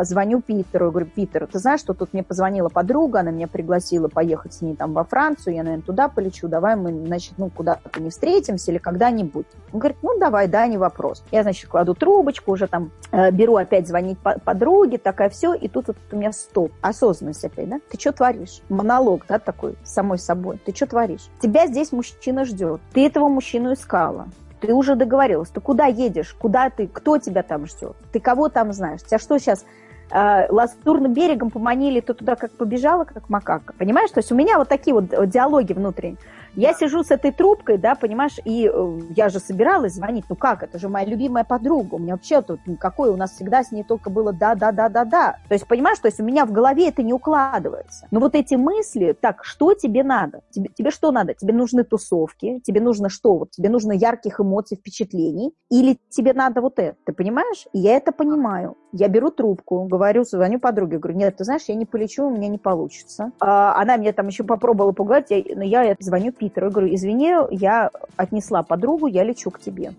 звоню 0.03 0.41
Питеру, 0.41 0.91
говорю, 0.91 1.07
Питер, 1.07 1.47
ты 1.47 1.59
знаешь, 1.59 1.81
что 1.81 1.95
тут 1.95 2.13
мне 2.13 2.23
позвонила 2.23 2.69
подруга, 2.69 3.21
она 3.21 3.31
меня 3.31 3.49
пригласила 3.49 4.09
поехать 4.09 4.55
с 4.55 4.61
ней 4.61 4.77
там 4.77 4.93
во 4.93 5.05
Францию, 5.05 5.55
я, 5.55 5.63
наверное, 5.63 5.85
туда 5.85 6.09
полечу, 6.09 6.49
давай 6.49 6.77
мы, 6.77 7.07
значит, 7.07 7.35
ну, 7.39 7.51
куда-то 7.51 8.01
не 8.01 8.11
встретимся 8.11 8.71
или 8.71 8.79
когда-нибудь. 8.79 9.47
Он 9.73 9.79
говорит, 9.79 9.99
ну, 10.03 10.19
давай, 10.19 10.49
да, 10.49 10.67
не 10.67 10.79
вопрос. 10.79 11.25
Я, 11.31 11.43
значит, 11.43 11.69
кладу 11.69 11.95
трубочку, 11.95 12.53
уже 12.53 12.67
там 12.67 12.91
э, 13.13 13.31
беру 13.31 13.57
опять 13.57 13.89
звонить 13.89 14.19
подруге, 14.19 14.99
такая 14.99 15.29
все, 15.31 15.55
и 15.55 15.69
тут 15.69 15.89
вот 15.89 15.97
у 16.13 16.17
меня 16.17 16.33
стоп, 16.33 16.73
осознанность 16.81 17.45
опять, 17.45 17.69
да? 17.69 17.81
Ты 17.91 17.99
что 17.99 18.13
творишь? 18.13 18.61
Монолог, 18.69 19.25
да, 19.29 19.39
такой, 19.39 19.77
самой 19.85 20.19
собой. 20.19 20.61
Ты 20.65 20.75
что 20.75 20.87
творишь? 20.87 21.29
Тебя 21.41 21.67
здесь 21.67 21.93
мужчина 21.93 22.45
ждет. 22.45 22.81
Ты 22.93 23.07
этого 23.07 23.29
мужчину 23.29 23.73
искала. 23.73 24.29
Ты 24.61 24.75
уже 24.75 24.95
договорилась. 24.95 25.49
Ты 25.49 25.61
куда 25.61 25.87
едешь? 25.87 26.35
Куда 26.39 26.71
ты? 26.71 26.87
Кто 26.87 27.19
тебя 27.19 27.43
там 27.43 27.67
ждет? 27.67 27.97
Ты 28.13 28.21
кого 28.21 28.49
там 28.49 28.73
знаешь? 28.73 29.03
Тебя 29.03 29.19
что 29.19 29.39
сейчас 29.39 29.65
э, 30.11 30.47
лазурным 30.51 31.13
берегом 31.13 31.51
поманили, 31.51 32.01
ты 32.01 32.15
туда 32.15 32.37
как 32.37 32.53
побежала, 32.53 33.05
как 33.05 33.29
макака. 33.29 33.73
Понимаешь? 33.79 34.11
То 34.11 34.19
есть 34.19 34.31
у 34.31 34.35
меня 34.35 34.59
вот 34.59 34.69
такие 34.69 34.95
вот 34.95 35.07
диалоги 35.31 35.73
внутренние. 35.73 36.19
Я 36.61 36.75
сижу 36.75 37.03
с 37.03 37.11
этой 37.11 37.33
трубкой, 37.33 37.79
да, 37.79 37.95
понимаешь, 37.95 38.39
и 38.45 38.71
э, 38.71 39.01
я 39.17 39.31
же 39.31 39.41
собиралась 39.41 39.95
звонить, 39.95 40.27
ну 40.29 40.37
как, 40.37 40.63
это 40.63 40.79
же 40.79 40.91
моя 40.91 41.07
любимая 41.07 41.43
подруга, 41.43 41.95
у 41.95 41.99
меня 41.99 42.13
вообще 42.13 42.43
тут 42.43 42.67
никакой, 42.67 43.09
у 43.09 43.17
нас 43.17 43.31
всегда 43.31 43.65
с 43.65 43.73
ней 43.73 43.83
только 43.83 44.11
было 44.11 44.35
да-да-да-да-да. 44.35 45.39
То 45.49 45.55
есть, 45.55 45.67
понимаешь, 45.67 45.99
то 46.01 46.09
есть 46.09 46.21
у 46.21 46.23
меня 46.23 46.45
в 46.45 46.53
голове 46.53 46.89
это 46.89 47.03
не 47.03 47.15
укладывается. 47.15 48.07
Но 48.11 48.21
вот 48.21 48.35
эти 48.35 48.57
мысли, 48.57 49.17
так, 49.19 49.43
что 49.43 49.73
тебе 49.73 50.05
надо? 50.05 50.43
Тебе, 50.51 50.69
тебе 50.69 50.91
что 50.91 51.13
надо? 51.13 51.33
Тебе 51.33 51.55
нужны 51.55 51.83
тусовки, 51.83 52.61
тебе 52.61 52.83
нужно 52.83 53.09
что? 53.09 53.39
Вот 53.39 53.53
тебе 53.53 53.71
нужно 53.71 53.93
ярких 53.93 54.39
эмоций, 54.39 54.77
впечатлений, 54.77 55.55
или 55.71 55.99
тебе 56.11 56.35
надо 56.35 56.61
вот 56.61 56.79
это, 56.79 56.95
ты 57.07 57.15
понимаешь? 57.15 57.69
И 57.73 57.79
я 57.79 57.97
это 57.97 58.13
понимаю. 58.13 58.77
Я 58.93 59.09
беру 59.09 59.31
трубку, 59.31 59.85
говорю, 59.85 60.25
звоню 60.25 60.59
подруге, 60.59 60.99
говорю, 60.99 61.17
нет, 61.17 61.37
ты 61.37 61.45
знаешь, 61.45 61.63
я 61.69 61.75
не 61.75 61.87
полечу, 61.87 62.27
у 62.27 62.31
меня 62.31 62.49
не 62.49 62.59
получится. 62.59 63.33
А, 63.41 63.81
она 63.81 63.97
мне 63.97 64.13
там 64.13 64.27
еще 64.27 64.45
попробовала 64.45 64.93
пугать, 64.93 65.31
я, 65.31 65.43
но 65.55 65.63
я 65.63 65.97
звоню 66.01 66.33
Питеру, 66.33 66.50
я 66.57 66.71
говорю, 66.71 66.95
извини, 66.95 67.33
я 67.51 67.91
отнесла 68.17 68.63
подругу, 68.63 69.07
я 69.07 69.25
лечу 69.25 69.51
к 69.51 69.61
тебе. 69.61 69.93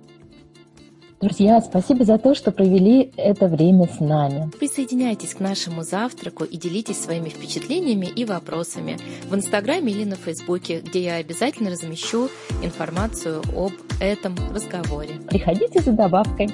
Друзья, 1.22 1.62
спасибо 1.62 2.04
за 2.04 2.18
то, 2.18 2.34
что 2.34 2.52
провели 2.52 3.12
это 3.16 3.48
время 3.48 3.86
с 3.86 4.00
нами. 4.00 4.50
Присоединяйтесь 4.58 5.36
к 5.36 5.40
нашему 5.40 5.84
завтраку 5.84 6.46
и 6.46 6.58
делитесь 6.58 7.00
своими 7.00 7.30
впечатлениями 7.30 8.08
и 8.08 8.26
вопросами 8.26 8.98
в 9.30 9.36
Инстаграме 9.36 9.92
или 9.92 10.04
на 10.04 10.16
Фейсбуке, 10.16 10.82
где 10.82 11.04
я 11.04 11.16
обязательно 11.18 11.70
размещу 11.70 12.28
информацию 12.64 13.44
об 13.56 13.74
этом 14.00 14.36
разговоре. 14.52 15.22
Приходите 15.30 15.80
за 15.82 15.92
добавкой. 15.92 16.50